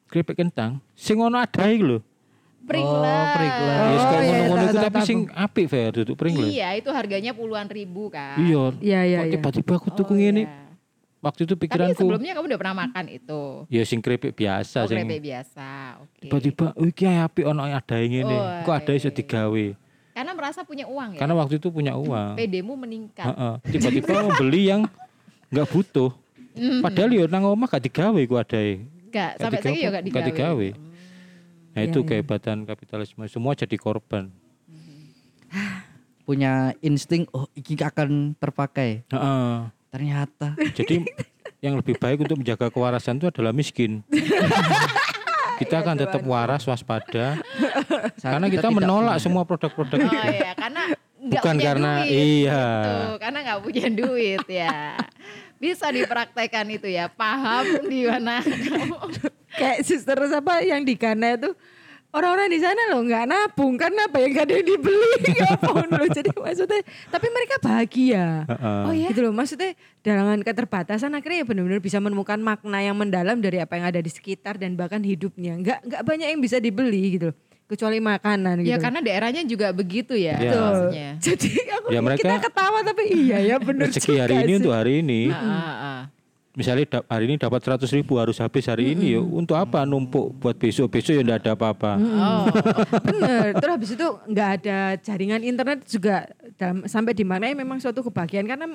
keripik 0.06 0.36
kentang 0.36 0.76
sing 0.92 1.16
ono 1.16 1.36
adahe 1.36 1.72
iku 1.74 1.86
lho. 1.86 1.98
Pringles 2.62 2.94
Oh, 3.02 3.26
Pringles. 3.34 3.74
Ya 3.74 3.82
Oh, 3.82 4.06
kayak 4.06 4.22
iya, 4.22 4.30
ngono-ngono 4.38 4.62
iku 4.62 4.70
tahu, 4.72 4.86
tapi 4.86 4.98
sing 5.02 5.18
apik 5.28 5.66
fair 5.66 5.90
duduk 5.92 6.14
Pringles. 6.14 6.46
Iya 6.48 6.68
itu 6.76 6.90
harganya 6.90 7.32
puluhan 7.32 7.66
ribu 7.66 8.06
kan 8.06 8.38
Iya. 8.38 8.64
Iya, 8.78 9.00
iya, 9.02 9.18
iya. 9.24 9.32
Tiba-tiba 9.32 9.72
aku 9.74 9.88
tuku 9.90 10.12
Oh, 10.12 10.16
ngene. 10.16 10.42
iya. 10.42 10.61
Waktu 11.22 11.46
itu 11.46 11.54
Tapi 11.54 11.62
pikiranku 11.70 12.02
sebelumnya 12.02 12.34
kamu 12.34 12.46
udah 12.50 12.58
pernah 12.58 12.76
makan 12.82 13.04
itu 13.06 13.42
ya 13.70 13.86
sing 13.86 14.02
keripik 14.02 14.34
biasa 14.34 14.82
Oh 14.82 14.90
sing 14.90 15.06
keripik 15.06 15.22
biasa 15.22 15.66
Oke 16.02 16.18
tiba-tiba 16.26 16.66
oh 16.74 16.82
iki 16.84 17.06
apik 17.06 17.44
ono 17.46 17.62
adahe 17.62 18.04
ngene. 18.10 18.34
Oh, 18.34 18.46
Kok 18.66 18.74
ada 18.74 18.92
iso 18.92 19.06
digawe. 19.06 19.66
Karena 20.12 20.32
merasa 20.34 20.60
punya 20.66 20.84
uang 20.84 21.16
ya 21.16 21.20
Karena 21.22 21.34
waktu 21.38 21.62
itu 21.62 21.70
punya 21.70 21.94
uang. 21.94 22.34
PD-mu 22.34 22.74
meningkat 22.74 23.22
Heeh. 23.22 23.54
Tiba-tiba 23.70 24.10
mau 24.26 24.34
beli 24.34 24.62
yang 24.66 24.82
nggak 25.48 25.68
butuh. 25.70 26.10
Padahal 26.82 27.10
yo 27.14 27.24
nang 27.24 27.46
omah 27.46 27.64
gak 27.64 27.86
digawe 27.86 28.20
ku 28.26 28.36
adae. 28.36 28.84
Gak, 29.08 29.38
Gak 29.38 29.40
sampai 29.40 29.60
saya 29.62 29.72
gak 29.72 29.92
gak 29.94 30.04
digawe. 30.04 30.26
digawe. 30.28 30.68
Nah 31.72 31.80
Iya, 31.80 31.88
itu 31.88 31.98
iya. 32.02 32.08
kehebatan 32.08 32.66
kapitalisme. 32.66 33.24
Semua 33.24 33.54
jadi 33.54 33.76
korban. 33.78 34.28
punya 36.22 36.70
insting 36.80 37.26
oh 37.30 37.46
iki 37.52 37.74
akan 37.76 38.34
terpakai. 38.36 39.04
Heeh. 39.06 39.52
Ternyata 39.92 40.56
Jadi 40.72 41.04
yang 41.60 41.76
lebih 41.76 42.00
baik 42.00 42.24
untuk 42.24 42.40
menjaga 42.40 42.72
kewarasan 42.72 43.20
itu 43.20 43.28
adalah 43.28 43.52
miskin. 43.52 44.00
kita 45.62 45.84
akan 45.84 45.94
tetap 46.00 46.24
waras, 46.26 46.66
waspada. 46.66 47.38
Karena 48.18 48.50
kita 48.50 48.72
menolak 48.72 49.20
punya. 49.20 49.22
semua 49.22 49.42
produk-produk 49.46 49.98
Oh 50.00 50.08
itu. 50.10 50.16
iya, 50.32 50.52
karena 50.58 50.82
Bukan 51.22 51.54
punya 51.54 51.66
karena 51.70 51.92
duit, 52.02 52.10
iya. 52.10 52.66
gitu. 52.66 52.98
karena 53.22 53.38
nggak 53.46 53.60
punya 53.62 53.86
duit 53.94 54.44
ya. 54.50 54.98
Bisa 55.62 55.86
dipraktekkan 55.94 56.66
itu 56.66 56.90
ya, 56.90 57.06
paham 57.06 57.86
di 57.86 58.10
mana 58.10 58.42
kamu. 58.42 58.98
Kayak 59.62 59.78
suster 59.86 60.18
apa 60.18 60.66
yang 60.66 60.82
di 60.82 60.98
Ghana 60.98 61.38
itu 61.38 61.54
orang-orang 62.12 62.48
di 62.52 62.60
sana 62.60 62.82
loh 62.92 63.00
nggak 63.02 63.24
nabung 63.24 63.74
karena 63.74 64.04
apa 64.04 64.20
yang 64.20 64.30
gak 64.32 64.44
ada 64.44 64.54
yang 64.60 64.68
dibeli 64.68 65.12
ngapun 65.40 65.88
loh 65.88 66.08
jadi 66.12 66.30
maksudnya 66.30 66.80
tapi 67.08 67.26
mereka 67.32 67.54
bahagia 67.58 68.44
Heeh. 68.44 68.82
Oh 68.84 68.92
ya, 68.92 69.08
gitu 69.08 69.20
loh 69.24 69.32
maksudnya 69.32 69.72
dengan 70.04 70.38
keterbatasan 70.44 71.16
akhirnya 71.16 71.42
ya 71.42 71.46
benar-benar 71.48 71.80
bisa 71.80 71.98
menemukan 71.98 72.36
makna 72.36 72.84
yang 72.84 72.94
mendalam 72.94 73.40
dari 73.40 73.58
apa 73.58 73.80
yang 73.80 73.86
ada 73.88 74.00
di 74.00 74.12
sekitar 74.12 74.60
dan 74.60 74.76
bahkan 74.76 75.00
hidupnya 75.00 75.56
nggak 75.56 75.78
nggak 75.88 76.02
banyak 76.04 76.28
yang 76.36 76.40
bisa 76.44 76.60
dibeli 76.60 77.16
gitu 77.16 77.32
loh 77.32 77.36
kecuali 77.64 78.04
makanan 78.04 78.60
gitu 78.60 78.68
ya 78.68 78.76
karena 78.76 79.00
daerahnya 79.00 79.42
juga 79.48 79.72
begitu 79.72 80.12
ya. 80.12 80.36
Ya. 80.36 80.40
Betul. 80.44 80.60
maksudnya. 80.60 81.08
jadi 81.24 81.50
aku 81.80 81.86
Ya, 81.88 82.00
mereka- 82.04 82.20
kita 82.28 82.36
ketawa 82.44 82.78
tapi 82.84 83.02
iya 83.08 83.38
ya 83.40 83.56
benar 83.56 83.88
Rezeki 83.88 84.14
hari 84.20 84.34
ini 84.44 84.52
untuk 84.60 84.74
hari 84.76 84.92
ini. 85.00 85.20
Ah, 85.32 85.40
ah, 85.40 85.72
ah. 85.80 86.00
Misalnya 86.52 86.84
hari 87.08 87.24
ini 87.26 87.36
dapat 87.36 87.64
100 87.64 87.88
ribu 87.90 88.20
harus 88.20 88.36
habis 88.36 88.68
hari 88.68 88.92
ini 88.92 89.16
ya. 89.16 89.20
Untuk 89.20 89.56
apa 89.56 89.82
numpuk 89.82 90.36
buat 90.36 90.52
besok? 90.52 90.92
Besok 90.92 91.16
ya 91.16 91.22
enggak 91.22 91.40
ada 91.40 91.52
apa-apa. 91.54 91.92
Oh, 91.96 92.44
bener 93.08 93.56
terus 93.56 93.72
habis 93.72 93.90
itu 93.90 94.06
nggak 94.28 94.48
ada 94.60 94.78
jaringan 95.00 95.40
internet 95.40 95.78
juga 95.84 96.28
dalam 96.54 96.84
sampai 96.84 97.12
dimaknai 97.12 97.54
memang 97.54 97.80
suatu 97.80 98.04
kebahagiaan 98.04 98.44
karena 98.44 98.66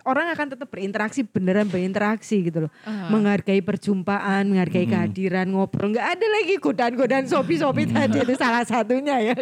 orang 0.00 0.26
akan 0.28 0.46
tetap 0.50 0.66
berinteraksi 0.66 1.20
beneran 1.22 1.68
berinteraksi 1.68 2.40
gitu 2.42 2.66
loh 2.66 2.72
Ah. 2.82 3.12
menghargai 3.12 3.60
perjumpaan 3.60 4.48
menghargai 4.48 4.82
Hmm. 4.82 4.92
kehadiran 4.96 5.46
ngobrol 5.46 5.92
nggak 5.92 6.08
ada 6.10 6.26
lagi 6.26 6.56
godaan-godaan 6.56 7.28
sopi-sopi 7.28 7.84
tadi 7.86 8.16
itu 8.18 8.34
salah 8.34 8.64
satunya 8.64 9.20
ya 9.22 9.36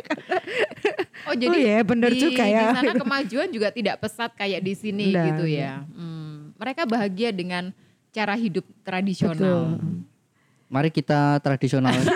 Oh 1.24 1.34
jadi 1.34 1.51
Oh 1.51 1.55
iya, 1.55 1.78
bener 1.82 2.11
di, 2.11 2.20
juga 2.20 2.43
ya. 2.43 2.72
Di 2.72 2.76
sana 2.80 2.95
kemajuan 2.97 3.49
juga 3.49 3.68
tidak 3.70 3.97
pesat 3.99 4.30
kayak 4.32 4.61
di 4.61 4.72
sini 4.72 5.11
Nggak, 5.11 5.24
gitu 5.28 5.45
ya. 5.47 5.82
Hmm, 5.84 6.27
mereka 6.59 6.82
bahagia 6.84 7.30
dengan 7.30 7.70
cara 8.11 8.34
hidup 8.34 8.66
tradisional. 8.82 9.78
Mari 10.68 10.90
kita 10.90 11.38
tradisional. 11.40 11.94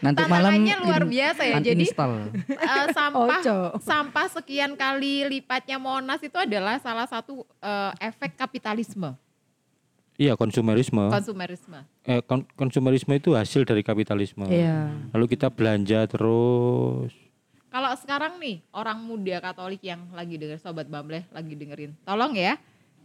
Nanti 0.00 0.24
malam 0.32 0.64
luar 0.80 1.04
biasa 1.04 1.44
ya. 1.44 1.60
Jadi 1.60 1.84
eh, 1.92 2.86
sampah 2.96 3.40
Ojo. 3.40 3.56
sampah 3.84 4.26
sekian 4.32 4.72
kali 4.72 5.28
lipatnya 5.28 5.76
Monas 5.76 6.24
itu 6.24 6.36
adalah 6.40 6.80
salah 6.80 7.04
satu 7.04 7.44
eh, 7.60 7.92
efek 8.08 8.32
kapitalisme, 8.32 9.12
Iya 10.16 10.36
konsumerisme. 10.40 11.08
konsumerisme. 11.12 11.84
Eh, 12.08 12.24
kon- 12.24 12.48
konsumerisme 12.56 13.12
itu 13.12 13.36
hasil 13.36 13.68
dari 13.68 13.84
kapitalisme. 13.84 14.48
Iya. 14.48 14.88
Lalu 15.12 15.36
kita 15.36 15.52
belanja 15.52 16.08
terus. 16.08 17.12
Kalau 17.70 17.92
sekarang 17.94 18.40
nih 18.40 18.64
orang 18.72 18.98
muda 19.04 19.38
Katolik 19.38 19.84
yang 19.84 20.08
lagi 20.16 20.40
denger 20.40 20.58
sobat 20.58 20.88
Bambleh 20.90 21.28
lagi 21.30 21.54
dengerin, 21.54 21.94
tolong 22.02 22.34
ya 22.34 22.56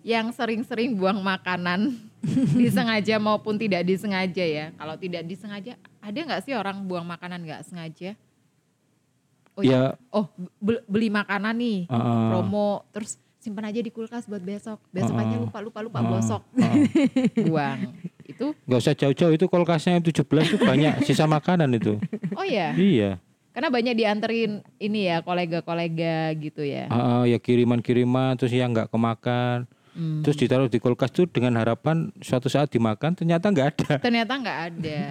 yang 0.05 0.29
sering-sering 0.29 0.93
buang 0.93 1.17
makanan 1.17 1.97
disengaja 2.61 3.17
maupun 3.17 3.57
tidak 3.57 3.81
disengaja 3.81 4.45
ya. 4.45 4.65
Kalau 4.71 4.93
tidak 4.95 5.25
disengaja, 5.25 5.73
ada 5.97 6.13
nggak 6.15 6.45
sih 6.45 6.53
orang 6.53 6.85
buang 6.85 7.01
makanan 7.03 7.41
nggak 7.41 7.65
sengaja? 7.65 8.13
Oh 9.51 9.63
Ya, 9.63 9.71
ya, 9.71 9.83
oh 10.11 10.29
be- 10.59 10.83
beli 10.85 11.07
makanan 11.07 11.55
nih 11.55 11.79
Heeh. 11.87 12.27
promo 12.27 12.83
terus 12.91 13.15
simpan 13.39 13.65
aja 13.65 13.79
di 13.79 13.89
kulkas 13.89 14.27
buat 14.27 14.43
besok. 14.43 14.77
Besok 14.89 15.15
aja 15.15 15.25
Heeh. 15.31 15.41
lupa 15.41 15.57
lupa 15.59 15.79
lupa 15.81 15.99
Heeh. 15.99 16.11
gosok 16.11 16.41
Heeh. 16.53 16.85
buang. 17.49 17.79
Itu 18.21 18.53
Nggak 18.61 18.79
usah 18.79 18.93
jauh-jauh 18.93 19.33
itu 19.33 19.45
kulkasnya 19.47 19.97
yang 19.97 20.05
17 20.05 20.21
itu 20.21 20.57
banyak 20.59 20.93
sisa 21.07 21.25
makanan 21.25 21.71
itu. 21.71 21.97
oh 22.35 22.43
ya, 22.43 22.75
Iya. 22.75 23.17
karena 23.55 23.71
banyak 23.71 23.95
dianterin 23.95 24.51
ini 24.75 25.07
ya 25.07 25.23
kolega-kolega 25.23 26.29
gitu 26.35 26.61
ya. 26.61 26.91
Ah, 26.91 27.23
ya 27.23 27.39
kiriman-kiriman 27.39 28.35
terus 28.35 28.51
yang 28.51 28.69
nggak 28.69 28.91
kemakan. 28.91 29.65
Hmm. 29.95 30.21
Terus 30.27 30.35
ditaruh 30.35 30.67
di 30.67 30.77
kulkas 30.83 31.07
tuh 31.15 31.23
dengan 31.25 31.55
harapan 31.55 32.11
suatu 32.19 32.51
saat 32.51 32.67
dimakan 32.67 33.15
ternyata 33.15 33.47
nggak 33.47 33.67
ada. 33.71 33.91
Ternyata 34.05 34.33
nggak 34.35 34.59
ada. 34.69 35.03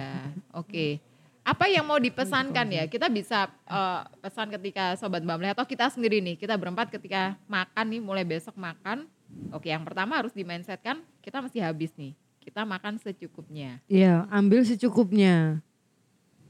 Oke. 0.53 1.01
Apa 1.45 1.69
yang 1.69 1.85
mau 1.85 1.97
dipesankan 1.97 2.65
ya? 2.69 2.83
Kita 2.85 3.09
bisa 3.09 3.49
eh, 3.65 4.01
pesan 4.21 4.53
ketika 4.53 4.93
sobat 4.97 5.25
Bamble 5.25 5.53
atau 5.53 5.65
kita 5.65 5.89
sendiri 5.89 6.21
nih, 6.21 6.37
kita 6.37 6.53
berempat 6.57 6.93
ketika 6.93 7.37
makan 7.49 7.85
nih, 7.97 8.01
mulai 8.01 8.25
besok 8.25 8.53
makan. 8.57 9.09
Oke, 9.49 9.73
yang 9.73 9.81
pertama 9.81 10.21
harus 10.21 10.33
di 10.33 10.45
mindset 10.45 10.81
kan 10.85 11.01
kita 11.25 11.41
mesti 11.41 11.59
habis 11.61 11.93
nih. 11.97 12.13
Kita 12.45 12.61
makan 12.61 13.01
secukupnya. 13.01 13.81
Iya, 13.89 14.29
ambil 14.29 14.61
secukupnya. 14.61 15.64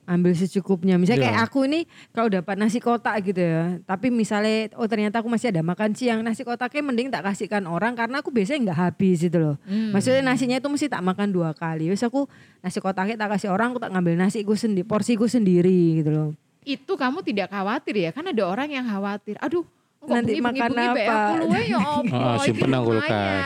Ambil 0.05 0.31
secukupnya. 0.31 0.95
Misalnya 0.95 1.25
kayak 1.25 1.37
Iya. 1.37 1.45
aku 1.45 1.59
ini 1.65 1.79
kalau 2.09 2.29
dapat 2.29 2.55
nasi 2.55 2.77
kotak 2.77 3.25
gitu 3.25 3.41
ya. 3.41 3.81
Tapi 3.81 4.07
misalnya 4.07 4.69
oh 4.75 4.85
ternyata 4.85 5.19
aku 5.19 5.27
masih 5.27 5.49
ada 5.49 5.59
makan 5.59 5.91
siang. 5.91 6.21
Nasi 6.21 6.41
kotaknya 6.41 6.81
mending 6.81 7.09
tak 7.09 7.25
kasihkan 7.25 7.65
orang 7.65 7.93
karena 7.93 8.21
aku 8.21 8.29
biasanya 8.29 8.69
nggak 8.69 8.79
habis 8.79 9.17
gitu 9.19 9.37
loh. 9.37 9.55
Hmm. 9.63 9.89
Maksudnya 9.91 10.21
nasinya 10.21 10.55
itu 10.55 10.69
mesti 10.69 10.85
tak 10.85 11.01
makan 11.01 11.29
dua 11.29 11.51
kali. 11.51 11.89
Terus 11.89 12.01
aku 12.01 12.29
nasi 12.59 12.77
kotaknya 12.77 13.17
tak 13.17 13.33
kasih 13.33 13.49
orang, 13.49 13.73
aku 13.73 13.81
tak 13.81 13.91
ngambil 13.91 14.13
nasi 14.15 14.45
sendiri, 14.45 14.85
porsiku 14.85 15.25
sendiri 15.25 15.99
gitu 15.99 16.09
loh. 16.09 16.29
Itu 16.61 16.93
kamu 16.93 17.21
tidak 17.21 17.49
khawatir 17.49 17.95
ya? 17.95 18.09
Kan 18.09 18.25
ada 18.25 18.41
orang 18.41 18.69
yang 18.69 18.85
khawatir. 18.85 19.37
Aduh, 19.37 19.65
kok 19.97 20.05
Nanti 20.07 20.37
bengi-bengi 20.37 20.45
makan 20.53 20.69
bengi 20.71 20.89
be 20.91 21.03
apa? 21.03 21.13
aku 21.15 21.33
luwe 21.41 21.61
ya 21.63 21.77
apa? 21.81 22.13
Ah, 22.13 22.35
iki 22.35 22.45
simpen 22.47 22.69
nang 22.69 22.83
kulkas. 22.83 23.45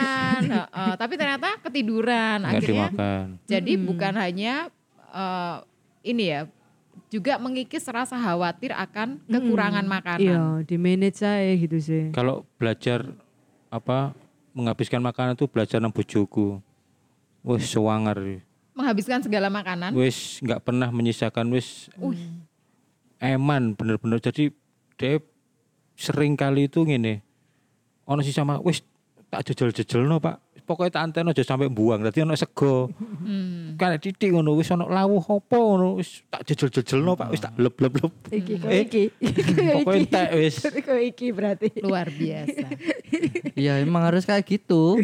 tapi 0.96 1.14
ternyata 1.16 1.48
ketiduran. 1.60 2.36
Nggak 2.38 2.52
Akhirnya 2.54 2.68
dimakan. 2.88 3.24
Jadi 3.44 3.72
Hmm. 3.76 3.84
bukan 3.86 4.12
hanya 4.14 4.54
eh, 5.10 5.56
ini 6.00 6.32
ya, 6.32 6.40
juga 7.10 7.36
mengikis 7.36 7.86
rasa 7.90 8.16
khawatir 8.16 8.72
akan 8.74 9.20
kekurangan 9.26 9.86
makanan. 9.86 10.20
Iya, 10.20 10.42
di 10.66 10.76
manage 10.76 11.20
saya 11.20 11.52
gitu 11.56 11.78
sih. 11.80 12.14
Kalau 12.14 12.46
belajar 12.56 13.06
apa 13.70 14.14
menghabiskan 14.54 14.98
makanan 15.02 15.38
itu 15.38 15.46
belajar 15.46 15.78
nang 15.78 15.94
bojoku. 15.94 16.58
Wis 17.40 17.72
sewangar. 17.72 18.20
Menghabiskan 18.76 19.24
segala 19.24 19.48
makanan. 19.48 19.96
Wis 19.96 20.44
nggak 20.44 20.60
pernah 20.60 20.92
menyisakan 20.92 21.48
wis 21.56 21.88
eman 23.16 23.72
bener-bener. 23.72 24.20
Jadi 24.20 24.52
dia 25.00 25.20
sering 25.96 26.36
kali 26.36 26.68
itu 26.68 26.84
ngene. 26.84 27.24
Ono 28.04 28.20
sisa 28.20 28.44
mak 28.44 28.60
wis 28.60 28.84
tak 29.32 29.48
jejel-jejel 29.48 30.04
no 30.04 30.20
pak. 30.20 30.42
Pokoknya 30.70 30.94
tak 30.94 31.02
anteno 31.02 31.34
aja 31.34 31.42
sampai 31.42 31.66
buang. 31.66 31.98
Dadi 31.98 32.22
ono 32.22 32.38
sego. 32.38 32.94
Hmm. 32.94 33.74
Kan 33.74 33.98
titik 33.98 34.30
ngono 34.30 34.54
wis 34.54 34.70
ono 34.70 34.86
lawuh 34.86 35.18
apa 35.18 35.58
ngono 35.58 35.98
wis 35.98 36.22
tak 36.30 36.46
jejel-jejel 36.46 37.02
no 37.02 37.18
pak. 37.18 37.34
Wis 37.34 37.42
tak 37.42 37.58
leb-leb-leb. 37.58 38.14
Iki 38.30 38.52
kok 38.56 38.70
Eh, 38.70 38.82
iki. 38.86 39.04
Pokoknya 39.82 39.98
entek 39.98 40.28
wis. 40.38 40.54
Kok 40.86 41.00
iki 41.02 41.26
berarti. 41.30 41.68
Luar 41.82 42.06
biasa. 42.06 42.68
Iya 43.58 43.82
emang 43.82 44.06
harus 44.06 44.22
kayak 44.22 44.46
gitu. 44.46 44.96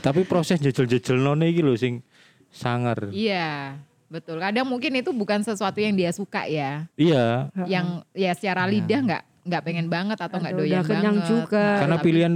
Tapi 0.00 0.20
proses 0.24 0.58
jejel-jejel 0.58 1.16
none 1.16 1.44
iki 1.44 1.60
lho 1.60 1.74
sing 1.74 2.00
sangar. 2.48 3.10
iya, 3.10 3.76
betul. 4.06 4.38
Kadang 4.38 4.64
mungkin 4.64 4.94
itu 4.94 5.10
bukan 5.10 5.42
sesuatu 5.42 5.76
yang 5.76 5.92
dia 5.92 6.10
suka 6.10 6.46
ya. 6.46 6.86
Iya, 6.94 7.50
Yang 7.66 7.86
ya 8.12 8.32
secara 8.32 8.64
lidah 8.64 9.00
nggak 9.02 9.22
nggak 9.44 9.62
pengen 9.62 9.86
banget 9.86 10.16
atau 10.16 10.40
nggak 10.40 10.54
doyan 10.56 10.80
udah 10.80 10.88
kenyang 10.88 11.16
banget. 11.20 11.28
juga. 11.28 11.64
karena 11.76 11.96
pilihan 12.00 12.34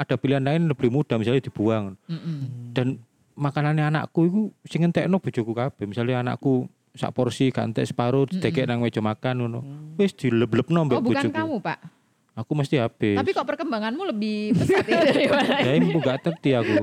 ada 0.00 0.16
pilihan 0.16 0.40
lain 0.40 0.64
lebih 0.64 0.88
mudah 0.88 1.20
misalnya 1.20 1.44
dibuang. 1.44 1.92
Mm-mm. 2.08 2.36
Dan 2.72 3.04
makanannya 3.36 3.84
anakku 3.86 4.20
itu 4.24 4.40
sing 4.64 4.80
entekno 4.82 5.20
bojoku 5.20 5.52
kabeh. 5.52 5.84
Misalnya 5.84 6.24
anakku 6.24 6.64
sak 6.90 7.12
porsi 7.12 7.52
gak 7.52 7.70
entek 7.70 7.84
separuh 7.84 8.24
didekek 8.26 8.64
nang 8.64 8.80
meja 8.80 8.98
makan 8.98 9.34
ngono. 9.38 9.60
Wis 9.94 10.10
dileb-lebno 10.12 10.82
mbek 10.82 10.96
Oh 10.96 11.04
bukan 11.04 11.24
bojoku. 11.28 11.36
kamu 11.36 11.56
pak. 11.60 11.78
Aku 12.32 12.56
mesti 12.56 12.80
habis. 12.80 13.14
Tapi 13.14 13.30
kok 13.30 13.44
perkembanganmu 13.44 14.00
lebih 14.08 14.56
pesat 14.56 14.86
ya 14.86 15.04
daripada 15.04 15.60
ya 15.66 15.72
ibu 15.76 15.98
gak 16.00 16.16
ngerti 16.22 16.50
aku. 16.54 16.74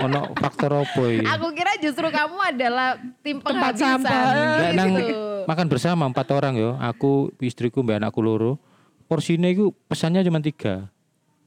Ono 0.00 0.20
faktor 0.34 0.70
apa 0.80 1.02
iki? 1.06 1.26
Aku 1.28 1.46
kira 1.52 1.76
justru 1.76 2.08
kamu 2.08 2.38
adalah 2.48 2.96
tim 3.20 3.36
Tempat 3.38 3.76
penghabisan. 3.76 4.00
sampah. 4.00 4.22
Nggak, 4.56 4.70
nang 4.72 4.90
gitu. 4.96 5.14
makan 5.44 5.66
bersama 5.68 6.02
empat 6.06 6.26
orang 6.30 6.54
yo. 6.56 6.70
Aku, 6.80 7.12
istriku, 7.38 7.84
mbak 7.84 8.00
anakku 8.00 8.18
loro. 8.18 8.56
Porsinya 9.04 9.46
itu 9.46 9.74
pesannya 9.84 10.22
cuma 10.22 10.40
tiga. 10.40 10.88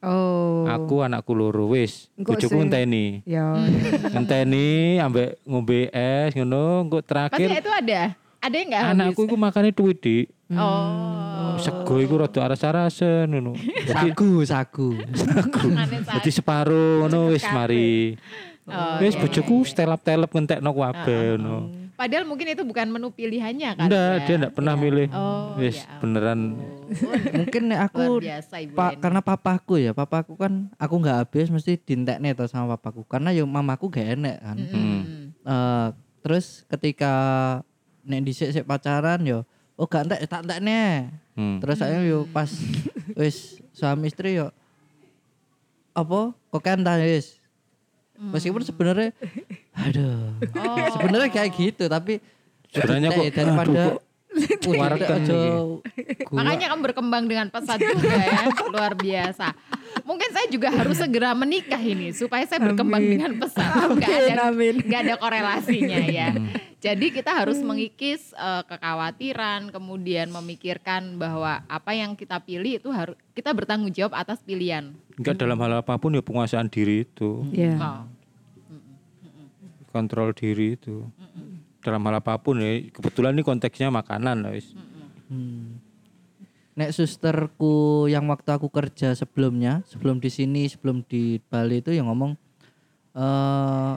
Oh. 0.04 0.68
Aku 0.68 1.00
anakku 1.00 1.32
loro 1.32 1.72
wis. 1.72 2.12
Bojoku 2.20 2.60
ngenteni. 2.60 3.24
Ya. 3.24 3.56
Ngenteni 4.14 5.00
ambek 5.00 5.40
ngombe 5.48 5.88
es 5.96 6.36
ngono, 6.36 6.84
engko 6.84 7.00
Pasti 7.00 7.08
terakhir 7.08 7.50
itu 7.64 7.72
ada. 7.72 8.02
Ada 8.44 8.56
yang 8.60 8.68
nggak 8.76 8.84
habis? 8.84 8.94
anakku 9.00 9.22
iku 9.24 9.36
makane 9.40 9.72
duit 9.72 9.98
Dik. 10.04 10.26
Oh. 10.52 11.56
Sego 11.56 11.96
iku 12.04 12.20
rada 12.20 12.40
aras-arasen 12.44 13.32
ngono. 13.32 13.56
Sagu, 13.88 14.44
sagu. 14.44 14.90
Aneh 15.00 16.04
Jadi 16.04 16.30
separuh 16.30 17.08
ngono 17.08 17.32
wis 17.32 17.48
mari. 17.56 18.20
Oh, 18.64 18.96
Wis 19.04 19.20
iya, 19.20 19.20
bojoku 19.20 19.68
iya. 19.68 19.70
stelap-telep 19.76 20.32
ngentekno 20.32 20.72
kabeh 20.72 21.36
ngono. 21.36 21.83
Padahal 22.04 22.28
mungkin 22.28 22.52
itu 22.52 22.68
bukan 22.68 22.92
menu 22.92 23.16
pilihannya 23.16 23.80
kan? 23.80 23.88
Enggak, 23.88 24.12
ya? 24.12 24.26
dia 24.28 24.36
enggak 24.36 24.54
pernah 24.60 24.76
milih. 24.76 25.08
Oh, 25.16 25.56
Wis 25.56 25.80
ya 25.80 26.04
beneran 26.04 26.60
Mungkin 27.40 27.64
aku 27.72 28.20
biasa 28.20 28.60
Eni. 28.60 28.76
karena 29.00 29.24
papaku 29.24 29.80
ya, 29.80 29.96
papaku 29.96 30.36
kan 30.36 30.68
aku 30.76 31.00
nggak 31.00 31.24
habis 31.24 31.48
mesti 31.48 31.80
dintekne 31.80 32.36
to 32.36 32.44
sama 32.52 32.76
papaku 32.76 33.08
karena 33.08 33.32
yo 33.32 33.48
mamaku 33.48 33.88
gak 33.88 34.20
enek 34.20 34.36
kan. 34.36 34.58
Mm-mm. 34.60 35.00
Eh, 35.48 35.88
terus 36.20 36.68
ketika 36.68 37.14
nek 38.04 38.20
dhisik 38.28 38.52
sik 38.52 38.68
pacaran 38.68 39.24
yo 39.24 39.48
oh 39.80 39.88
gak 39.88 40.04
entek 40.04 40.28
tak 40.28 40.44
entekne. 40.44 41.08
Hmm. 41.40 41.64
Terus 41.64 41.80
saya 41.80 42.04
yo 42.04 42.28
pas 42.36 42.52
wis 43.16 43.64
suami 43.72 44.12
istri 44.12 44.44
yo 44.44 44.52
apa 45.96 46.36
kokan 46.52 46.84
ta 46.84 47.00
wis. 47.00 47.40
Meskipun 48.14 48.62
sebenarnya 48.62 49.10
aduh. 49.74 50.38
Oh. 50.54 50.88
Sebenarnya 50.94 51.30
kayak 51.34 51.50
gitu 51.58 51.90
tapi 51.90 52.22
Sebenarnya 52.74 53.10
kok 53.14 53.26
daripada 53.38 53.84
wareken 54.66 55.08
aja 55.16 55.32
iki. 55.32 55.50
gua- 55.52 55.82
Makanya 56.34 56.66
kamu 56.68 56.82
berkembang 56.84 57.24
dengan 57.26 57.48
pesat 57.48 57.78
juga 57.78 58.14
ya, 58.14 58.42
luar 58.74 58.94
biasa. 58.94 59.48
Mungkin 60.04 60.30
saya 60.30 60.48
juga 60.48 60.70
harus 60.70 60.98
segera 60.98 61.32
menikah 61.32 61.78
ini 61.78 62.10
supaya 62.12 62.44
saya 62.44 62.60
berkembang 62.60 63.00
Amin. 63.00 63.12
dengan 63.14 63.32
pesat. 63.38 63.70
Gak 63.96 64.10
ada, 64.10 64.50
Amin, 64.50 64.74
amin. 64.74 64.76
nggak 64.82 65.02
ada 65.02 65.16
korelasinya 65.16 66.00
ya. 66.04 66.30
Hmm. 66.32 66.50
Jadi 66.78 67.08
kita 67.12 67.32
harus 67.32 67.58
mengikis 67.60 68.34
eh, 68.34 68.64
kekhawatiran, 68.66 69.70
kemudian 69.70 70.28
memikirkan 70.30 71.16
bahwa 71.16 71.64
apa 71.64 71.92
yang 71.92 72.12
kita 72.14 72.38
pilih 72.38 72.76
itu 72.76 72.90
harus 72.90 73.16
kita 73.32 73.52
bertanggung 73.52 73.88
jawab 73.90 74.12
atas 74.14 74.42
pilihan. 74.42 74.92
Enggak 75.14 75.38
dalam 75.38 75.56
hal 75.56 75.80
apa 75.80 75.96
pun 75.96 76.12
ya 76.12 76.20
penguasaan 76.20 76.68
diri 76.68 77.04
itu, 77.04 77.46
Ya. 77.50 77.78
Oh. 77.78 78.04
kontrol 79.90 80.34
diri 80.34 80.74
itu. 80.74 81.06
Dalam 81.84 82.02
hal 82.08 82.24
apa 82.24 82.40
pun 82.40 82.64
ya, 82.64 82.80
kebetulan 82.90 83.36
ini 83.36 83.44
konteksnya 83.44 83.92
makanan 83.92 84.48
lah 84.48 84.52
wis. 84.56 84.72
Hmm. 85.28 85.82
nek 86.74 86.90
susterku 86.90 88.06
yang 88.10 88.26
waktu 88.34 88.50
aku 88.50 88.66
kerja 88.74 89.14
sebelumnya, 89.14 89.86
sebelum 89.86 90.18
di 90.18 90.34
sini, 90.34 90.66
sebelum 90.66 91.06
di 91.06 91.38
Bali 91.38 91.86
itu 91.86 91.94
yang 91.94 92.10
ngomong 92.10 92.34
eh 93.14 93.94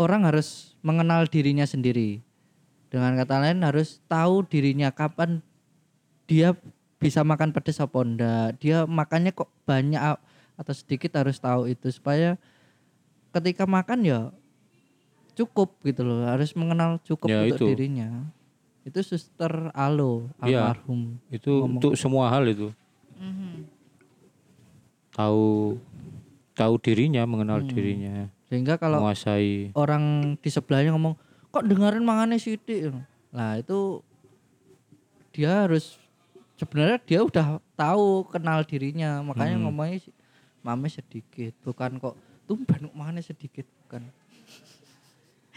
orang 0.00 0.24
harus 0.24 0.74
mengenal 0.80 1.28
dirinya 1.28 1.68
sendiri. 1.68 2.24
Dengan 2.90 3.14
kata 3.14 3.38
lain 3.38 3.62
harus 3.62 4.02
tahu 4.10 4.42
dirinya 4.48 4.90
kapan 4.90 5.44
dia 6.24 6.56
bisa 6.98 7.20
makan 7.22 7.52
pedas 7.52 7.78
apa 7.78 8.00
enggak. 8.00 8.48
Dia 8.58 8.88
makannya 8.88 9.36
kok 9.36 9.52
banyak 9.68 10.00
atau 10.56 10.74
sedikit 10.74 11.20
harus 11.20 11.38
tahu 11.38 11.68
itu 11.68 11.86
supaya 11.92 12.40
ketika 13.30 13.68
makan 13.68 14.02
ya 14.02 14.20
cukup 15.32 15.78
gitu 15.80 16.02
loh. 16.02 16.24
Harus 16.24 16.52
mengenal 16.52 16.98
cukup 17.00 17.26
Ya, 17.26 17.44
untuk 17.44 17.56
itu. 17.58 17.66
dirinya. 17.70 18.30
Itu 18.80 19.00
suster 19.00 19.70
Alo 19.70 20.28
Iya. 20.40 20.64
almarhum. 20.64 21.20
Itu 21.28 21.60
ngomong. 21.60 21.78
untuk 21.78 21.92
semua 21.94 22.28
hal 22.28 22.44
itu. 22.44 22.72
Mhm. 23.14 23.68
Tahu 25.10 25.76
tahu 26.52 26.74
dirinya, 26.78 27.24
mengenal 27.24 27.60
Hmm. 27.60 27.68
dirinya, 27.68 28.16
Sehingga 28.46 28.76
kalau 28.76 29.00
menguasai. 29.00 29.72
orang 29.74 30.04
di 30.36 30.48
sebelahnya 30.48 30.92
ngomong 30.92 31.16
kok 31.48 31.64
dengerin 31.64 32.04
mangannya 32.04 32.36
sidik 32.36 32.92
lah 33.30 33.56
itu 33.56 34.04
dia 35.30 35.64
harus 35.64 35.98
sebenarnya 36.54 36.98
dia 37.00 37.20
udah 37.20 37.46
tahu 37.74 38.22
kenal 38.26 38.62
dirinya 38.62 39.18
makanya 39.20 39.56
Hmm. 39.56 39.64
ngomongnya 39.66 39.98
mame 40.60 40.86
sedikit 40.86 41.54
bukan 41.60 41.96
kok 41.96 42.14
tumben 42.44 42.80
kok 42.84 42.94
mangannya 42.94 43.24
sedikit 43.24 43.66
bukan 43.80 44.10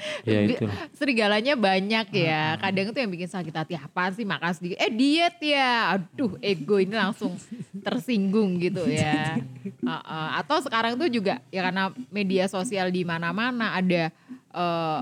Ya 0.30 0.40
itu. 0.44 0.66
Serigalanya 0.94 1.54
banyak 1.54 2.08
ya. 2.12 2.56
Kadang 2.58 2.92
tuh 2.92 3.00
yang 3.00 3.12
bikin 3.12 3.28
sakit 3.28 3.54
hati 3.54 3.74
apa 3.76 4.12
sih 4.12 4.24
makan 4.24 4.52
sedikit. 4.52 4.78
Eh 4.80 4.92
diet 4.92 5.38
ya. 5.40 5.96
Aduh 5.96 6.36
ego 6.40 6.80
ini 6.80 6.94
langsung 6.94 7.36
tersinggung 7.80 8.58
gitu 8.58 8.84
ya. 8.96 9.40
Uh-uh. 9.80 10.28
Atau 10.38 10.60
sekarang 10.60 10.96
tuh 10.96 11.08
juga 11.08 11.44
ya 11.50 11.64
karena 11.64 11.92
media 12.08 12.48
sosial 12.48 12.88
di 12.88 13.04
mana-mana 13.04 13.76
ada 13.76 14.12
eh, 14.52 15.00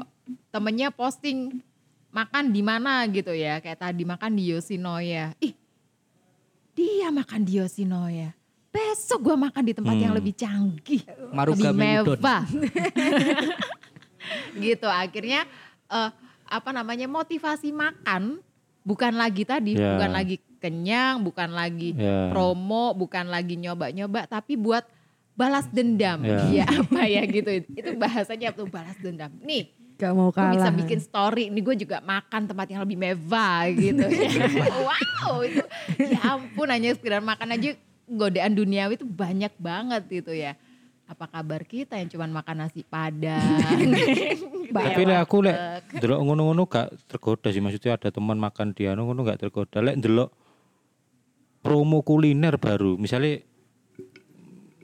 temennya 0.49 0.89
posting 0.89 1.61
makan 2.09 2.49
di 2.49 2.61
mana 2.61 3.05
gitu 3.07 3.31
ya. 3.31 3.57
Kayak 3.59 3.81
tadi 3.81 4.03
makan 4.03 4.31
di 4.33 4.51
Yoshinoya. 4.51 5.33
Ih 5.39 5.53
dia 6.71 7.11
makan 7.11 7.43
di 7.43 7.59
Yoshinoya. 7.59 8.31
Besok 8.71 9.27
gua 9.27 9.35
makan 9.35 9.63
di 9.67 9.73
tempat 9.75 9.95
yang 9.99 10.15
Hmm. 10.15 10.19
lebih 10.23 10.31
canggih. 10.31 11.03
Maruga 11.35 11.75
lebih 11.75 12.15
mewah. 12.15 12.43
gitu 14.55 14.85
akhirnya 14.85 15.45
eh, 15.87 16.09
apa 16.45 16.69
namanya 16.69 17.05
motivasi 17.05 17.71
makan 17.71 18.39
bukan 18.81 19.13
lagi 19.13 19.43
tadi 19.43 19.73
Ya. 19.73 19.95
bukan 19.95 20.11
lagi 20.11 20.35
kenyang 20.57 21.21
bukan 21.21 21.49
lagi 21.51 21.93
Ya. 21.93 22.29
promo 22.29 22.93
bukan 22.93 23.25
lagi 23.25 23.55
nyoba-nyoba 23.55 24.25
tapi 24.25 24.55
buat 24.55 24.83
balas 25.31 25.65
dendam 25.67 26.21
Ya. 26.21 26.37
ya 26.57 26.65
apa 26.67 27.01
ya 27.03 27.23
gitu 27.23 27.49
itu 27.67 27.89
bahasanya 27.95 28.51
tuh 28.51 28.65
balas 28.65 28.97
dendam 28.97 29.31
nih 29.39 29.71
Gak 29.95 30.17
mau 30.17 30.27
gue 30.27 30.41
bisa 30.49 30.65
kalah. 30.65 30.73
bikin 30.75 30.99
story 30.99 31.43
nih 31.47 31.61
gue 31.61 31.75
juga 31.79 32.01
makan 32.01 32.49
tempat 32.49 32.65
yang 32.67 32.81
lebih 32.81 32.97
mewah 32.97 33.69
gitu 33.69 34.01
wow 34.81 35.39
itu 35.41 35.61
ya 36.03 36.19
ampun 36.31 36.67
hanya 36.67 36.89
sekedar 36.91 37.21
makan 37.21 37.53
aja 37.53 37.77
godaan 38.07 38.51
duniawi 38.51 38.97
itu 38.97 39.05
banyak 39.05 39.53
banget 39.55 40.01
gitu 40.09 40.33
ya 40.33 40.57
apa 41.11 41.27
kabar 41.27 41.67
kita 41.67 41.99
yang 41.99 42.07
cuman 42.07 42.31
makan 42.31 42.63
nasi 42.63 42.87
padang? 42.87 43.43
Tapi 44.71 45.01
lek 45.03 45.19
aku 45.19 45.43
lek 45.43 45.57
delok 45.99 46.23
ngono-ngono 46.23 46.63
gak 46.71 46.95
tergoda 47.11 47.51
sih. 47.51 47.59
Maksudnya 47.59 47.99
ada 47.99 48.07
teman 48.15 48.39
makan 48.39 48.71
dia 48.71 48.95
ngono 48.95 49.27
gak 49.27 49.43
tergoda. 49.43 49.83
Lek 49.83 49.99
delok 49.99 50.31
promo 51.59 51.99
kuliner 52.01 52.55
baru, 52.55 52.95
misalnya 52.95 53.43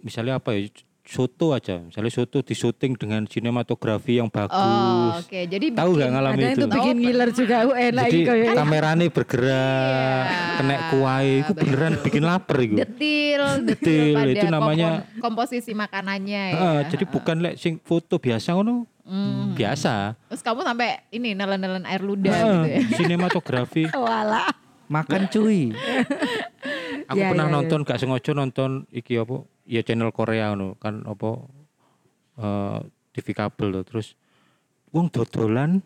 misalnya 0.03 0.37
apa 0.37 0.53
ya 0.53 0.67
soto 1.07 1.55
aja, 1.55 1.79
misalnya 1.79 2.11
soto 2.11 2.39
di 2.39 2.51
syuting 2.51 2.93
dengan 2.93 3.23
sinematografi 3.23 4.19
yang 4.19 4.27
Oh, 4.27 4.35
bagus. 4.37 5.23
oke. 5.23 5.39
Jadi 5.41 5.65
Tahu 5.71 5.87
bikin- 5.89 5.97
gak 5.97 6.09
ngalamin 6.11 6.35
Kadang 6.37 6.51
itu? 6.51 6.59
itu 6.59 6.67
bikin 6.69 6.95
ngiler 6.99 7.29
juga 7.31 7.55
uh, 7.63 7.71
enak 7.73 8.03
Jadi 8.03 8.11
iki 8.13 8.27
kayak 8.27 8.53
kameranya 8.59 9.05
bergerak, 9.07 10.23
Iya, 10.27 10.41
kena 10.53 10.75
kuai, 10.89 11.29
itu 11.39 11.53
beneran 11.53 11.93
bikin 11.97 12.23
lapar 12.23 12.57
itu. 12.59 12.75
detil, 12.83 13.41
detil, 13.63 14.19
itu 14.27 14.45
namanya- 14.47 15.07
komposisi 15.17 15.71
makanannya 15.71 16.43
ya. 16.45 16.57
Heeh, 16.57 16.79
jadi 16.89 17.05
bukan 17.05 17.39
lek 17.39 17.55
sing 17.55 17.79
foto 17.79 18.19
biasa 18.19 18.51
ngono, 18.53 18.83
Hmm. 19.01 19.55
biasa. 19.55 20.19
Terus 20.27 20.43
kamu 20.43 20.61
sampai 20.61 21.07
ini 21.09 21.31
nelen-nelen 21.31 21.87
air 21.87 22.03
ludah 22.03 22.27
Heeh, 22.29 22.43
gitu 22.43 22.67
ya. 22.67 22.79
sinematografi. 22.93 23.83
Makan 24.87 25.27
cuy 25.27 25.71
Aku 27.07 27.17
Ya, 27.17 27.31
pernah 27.31 27.47
ya, 27.47 27.51
ya. 27.51 27.55
nonton 27.55 27.79
gak 27.87 27.99
sengaja 27.99 28.31
nonton 28.31 28.83
iki 28.91 29.15
apa? 29.15 29.47
Ya 29.63 29.79
channel 29.79 30.11
Korea 30.11 30.51
ngono 30.51 30.75
kan 30.79 31.03
apa 31.07 31.29
eh 32.37 32.79
TV 33.15 33.27
kabel 33.33 33.81
tuh 33.81 33.83
terus 33.83 34.07
wong 34.91 35.07
dodolan 35.09 35.79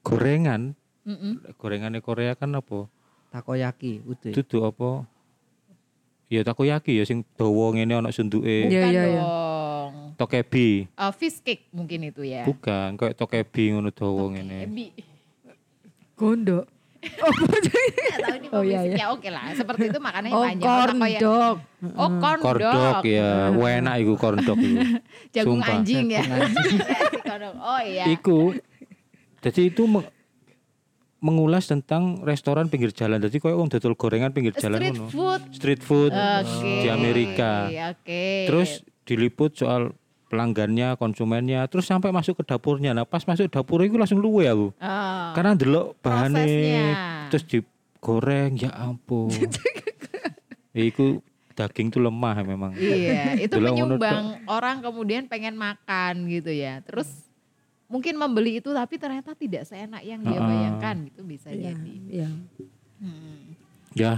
gorengan 0.00 0.74
Mm-mm. 1.04 1.42
gorengannya 1.58 2.00
Korea 2.00 2.34
kan 2.34 2.54
apa? 2.54 2.86
takoyaki 3.30 4.02
udah 4.02 4.32
Dudu 4.34 4.58
apa? 4.66 4.90
Ya 6.26 6.42
takoyaki 6.42 6.98
ya 6.98 7.04
sing 7.06 7.26
dawa 7.34 7.74
ngene 7.74 7.98
ana 7.98 8.10
sunduke. 8.10 8.70
Iya, 8.70 8.90
iya, 8.90 9.02
iya. 9.06 9.24
Tokebi. 10.14 10.86
Uh, 10.94 11.10
fish 11.10 11.42
cake 11.42 11.66
mungkin 11.70 12.06
itu 12.06 12.22
ya. 12.22 12.46
Bukan, 12.46 12.94
kayak 12.94 13.18
tokebi 13.18 13.74
ngono 13.74 13.90
dawa 13.90 14.30
ngene. 14.34 14.66
Ebi. 14.66 14.94
Gondok. 16.14 16.66
Nggak 17.00 18.18
tahu 18.20 18.34
ini 18.36 18.46
Oh, 18.50 18.60
iya, 18.60 18.78
pemisiknya 18.82 19.06
oke 19.08 19.28
lah. 19.28 19.44
Seperti 19.52 19.82
itu 19.88 19.98
makanannya 19.98 20.34
Oh, 20.34 20.44
panjang. 20.44 20.60
corn 20.60 20.94
Apa 20.94 21.06
ya? 21.06 21.18
dog. 21.18 21.56
Oh, 21.96 22.10
corn 22.18 22.40
Kordok 22.40 22.74
dog. 22.74 23.02
ya, 23.04 23.30
enak 23.50 23.94
iku 23.98 24.14
kordok 24.14 24.58
iku. 24.58 24.78
Jagung 25.34 25.60
Sumpah. 25.60 25.74
anjing 25.76 26.06
ya. 26.10 26.22
Jagung 26.26 27.22
Corn 27.22 27.40
dog. 27.42 27.54
oh 27.56 27.80
iya. 27.80 28.04
Iku. 28.06 28.38
Jadi 29.40 29.60
itu 29.66 29.82
meng- 29.84 30.10
mengulas 31.18 31.64
tentang 31.64 32.20
restoran 32.20 32.68
pinggir 32.68 32.90
jalan. 32.90 33.16
Jadi 33.16 33.36
kayak 33.38 33.54
wong 33.54 33.68
dodol 33.68 33.94
gorengan 33.94 34.32
pinggir 34.32 34.52
jalan 34.54 34.80
Street 34.80 34.96
ngono. 34.96 35.08
food. 35.08 35.42
Street 35.52 35.80
food 35.80 36.12
Oke. 36.12 36.84
di 36.84 36.88
Amerika. 36.88 37.68
Oke. 37.90 38.44
Terus 38.44 38.70
diliput 39.04 39.52
soal 39.52 39.92
pelanggannya, 40.30 40.94
konsumennya, 40.94 41.66
terus 41.66 41.90
sampai 41.90 42.14
masuk 42.14 42.38
ke 42.38 42.44
dapurnya. 42.46 42.94
Nah, 42.94 43.02
pas 43.02 43.26
masuk 43.26 43.50
dapur 43.50 43.82
itu 43.82 43.98
langsung 43.98 44.22
luwe 44.22 44.46
aku. 44.46 44.70
Oh. 44.70 45.30
Karena 45.34 45.58
delok 45.58 45.98
bahannya 45.98 46.94
terus 47.28 47.42
digoreng, 47.50 48.54
ya 48.54 48.70
ampun. 48.78 49.34
Iku 50.70 51.18
daging 51.58 51.90
tuh 51.90 52.00
lemah 52.00 52.46
memang. 52.46 52.72
Iya, 52.78 53.36
itu 53.42 53.58
Delok 53.58 53.74
ngono 53.74 53.98
menyumbang 53.98 54.24
orang 54.46 54.80
kemudian 54.80 55.26
pengen 55.26 55.58
makan 55.58 56.30
gitu 56.30 56.54
ya. 56.54 56.78
Terus 56.86 57.10
mungkin 57.90 58.14
membeli 58.14 58.62
itu 58.62 58.70
tapi 58.70 58.96
ternyata 58.96 59.34
tidak 59.34 59.66
seenak 59.66 60.00
yang 60.06 60.22
dia 60.22 60.38
bayangkan 60.38 61.10
gitu 61.10 61.26
bisa 61.26 61.50
Iya, 61.50 61.74
jadi. 61.74 61.94
iya. 62.06 62.28
Hmm. 63.02 63.58
Ya, 63.98 64.12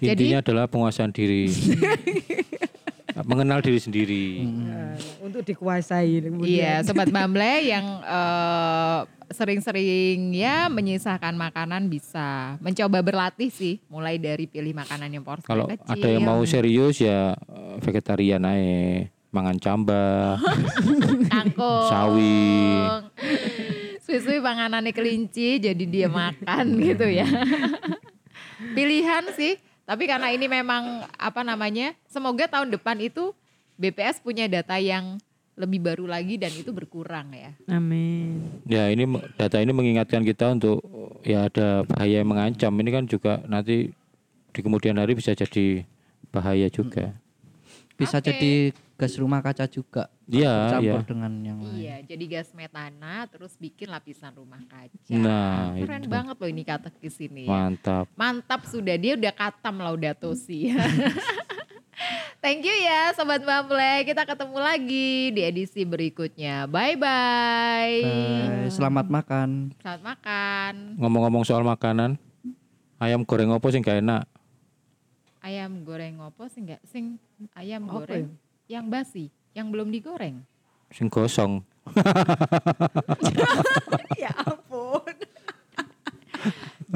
Jadi- 0.00 0.32
intinya 0.32 0.38
adalah 0.40 0.64
penguasaan 0.64 1.12
diri. 1.12 1.52
Mengenal 3.24 3.64
diri 3.64 3.80
sendiri. 3.80 4.24
Eh, 4.44 5.24
untuk 5.24 5.40
dikuasai 5.40 6.20
Iya, 6.44 6.84
sobat 6.84 7.08
Bamble 7.08 7.64
yang 7.64 8.04
eh, 8.04 9.00
sering-sering 9.32 10.36
ya 10.36 10.68
menyisakan 10.68 11.32
makanan 11.34 11.88
bisa 11.88 12.60
mencoba 12.60 13.00
berlatih 13.00 13.48
sih, 13.48 13.80
mulai 13.88 14.20
dari 14.20 14.44
pilih 14.44 14.76
makanan 14.76 15.08
yang 15.08 15.24
porsi 15.24 15.48
Kalau 15.48 15.64
kecil. 15.64 15.96
ada 15.96 16.08
yang 16.12 16.28
mau 16.28 16.44
serius 16.44 17.00
ya 17.00 17.32
eh, 17.32 17.76
vegetarian 17.80 18.44
aja. 18.44 19.08
Mangan 19.26 19.58
cambah, 19.60 20.40
kangkung, 21.32 21.88
sawi. 21.92 22.88
suwi-suwi 24.00 24.38
panganannya 24.40 24.96
kelinci 24.96 25.60
jadi 25.60 25.84
dia 25.84 26.08
makan 26.08 26.64
gitu 26.88 27.04
ya. 27.04 27.26
Pilihan 28.72 29.24
sih, 29.36 29.60
tapi 29.86 30.10
karena 30.10 30.34
ini 30.34 30.50
memang 30.50 31.06
apa 31.14 31.46
namanya, 31.46 31.94
semoga 32.10 32.50
tahun 32.50 32.74
depan 32.74 32.98
itu 32.98 33.30
BPS 33.78 34.18
punya 34.18 34.50
data 34.50 34.74
yang 34.82 35.22
lebih 35.56 35.80
baru 35.80 36.04
lagi 36.04 36.36
dan 36.36 36.52
itu 36.52 36.68
berkurang 36.68 37.32
ya. 37.32 37.56
Amin. 37.72 38.44
Ya 38.68 38.92
ini 38.92 39.08
data 39.40 39.56
ini 39.56 39.72
mengingatkan 39.72 40.20
kita 40.20 40.52
untuk 40.52 40.84
ya 41.24 41.48
ada 41.48 41.86
bahaya 41.88 42.20
yang 42.20 42.28
mengancam. 42.28 42.74
Ini 42.76 42.90
kan 42.92 43.04
juga 43.08 43.40
nanti 43.48 43.88
di 44.52 44.60
kemudian 44.60 45.00
hari 45.00 45.16
bisa 45.16 45.32
jadi 45.32 45.86
bahaya 46.28 46.68
juga. 46.68 47.16
bisa 47.96 48.20
Oke. 48.20 48.28
jadi 48.28 48.52
gas 48.96 49.12
rumah 49.16 49.44
kaca 49.44 49.68
juga 49.68 50.08
Iya, 50.26 50.72
campur 50.72 51.04
iya. 51.04 51.06
dengan 51.06 51.32
yang 51.38 51.58
lain 51.62 51.76
Iya, 51.78 51.96
jadi 52.02 52.24
gas 52.26 52.50
metana 52.50 53.28
terus 53.28 53.54
bikin 53.54 53.86
lapisan 53.86 54.34
rumah 54.34 54.58
kaca. 54.66 55.12
Nah, 55.12 55.76
Keren 55.76 56.02
itu. 56.02 56.10
banget 56.10 56.36
loh 56.36 56.50
ini 56.50 56.62
katekis 56.64 57.16
ini 57.22 57.46
ya. 57.46 57.52
Mantap. 57.52 58.04
Mantap 58.16 58.60
sudah 58.66 58.96
dia 58.96 59.14
udah 59.14 59.30
katam 59.30 59.78
laudato 59.78 60.32
si. 60.44 60.72
Thank 62.36 62.62
you 62.62 62.74
ya 62.74 63.12
sobat 63.12 63.42
Bamble. 63.42 64.04
Kita 64.04 64.24
ketemu 64.24 64.58
lagi 64.58 65.30
di 65.30 65.40
edisi 65.40 65.82
berikutnya. 65.82 66.66
Bye 66.66 66.96
bye. 66.96 67.96
Bye. 68.02 68.68
selamat 68.68 69.06
makan 69.08 69.48
Selamat 69.78 70.02
makan. 70.02 70.74
Ngomong-ngomong 70.98 71.42
soal 71.46 71.62
makanan, 71.62 72.18
Ayam 72.96 73.22
goreng 73.22 73.52
apa 73.52 73.66
sing 73.68 73.84
gak 73.84 74.00
enak? 74.00 74.24
Ayam 75.38 75.84
goreng 75.84 76.16
apa 76.18 76.48
sih 76.48 76.64
enggak? 76.64 76.80
Sing 76.82 77.20
ayam 77.54 77.84
Apa 77.86 78.02
goreng 78.02 78.26
yang 78.66 78.90
basi, 78.90 79.30
yang 79.54 79.70
belum 79.70 79.90
digoreng. 79.90 80.42
Sing 80.90 81.10
gosong. 81.10 81.62
ya 84.22 84.30
ampun. 84.42 85.14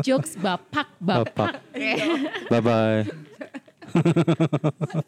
Jokes 0.02 0.34
bapak 0.38 0.90
bapak. 0.98 1.62
Bapak. 1.62 1.62
Bye 2.50 2.62
bye. 2.62 3.02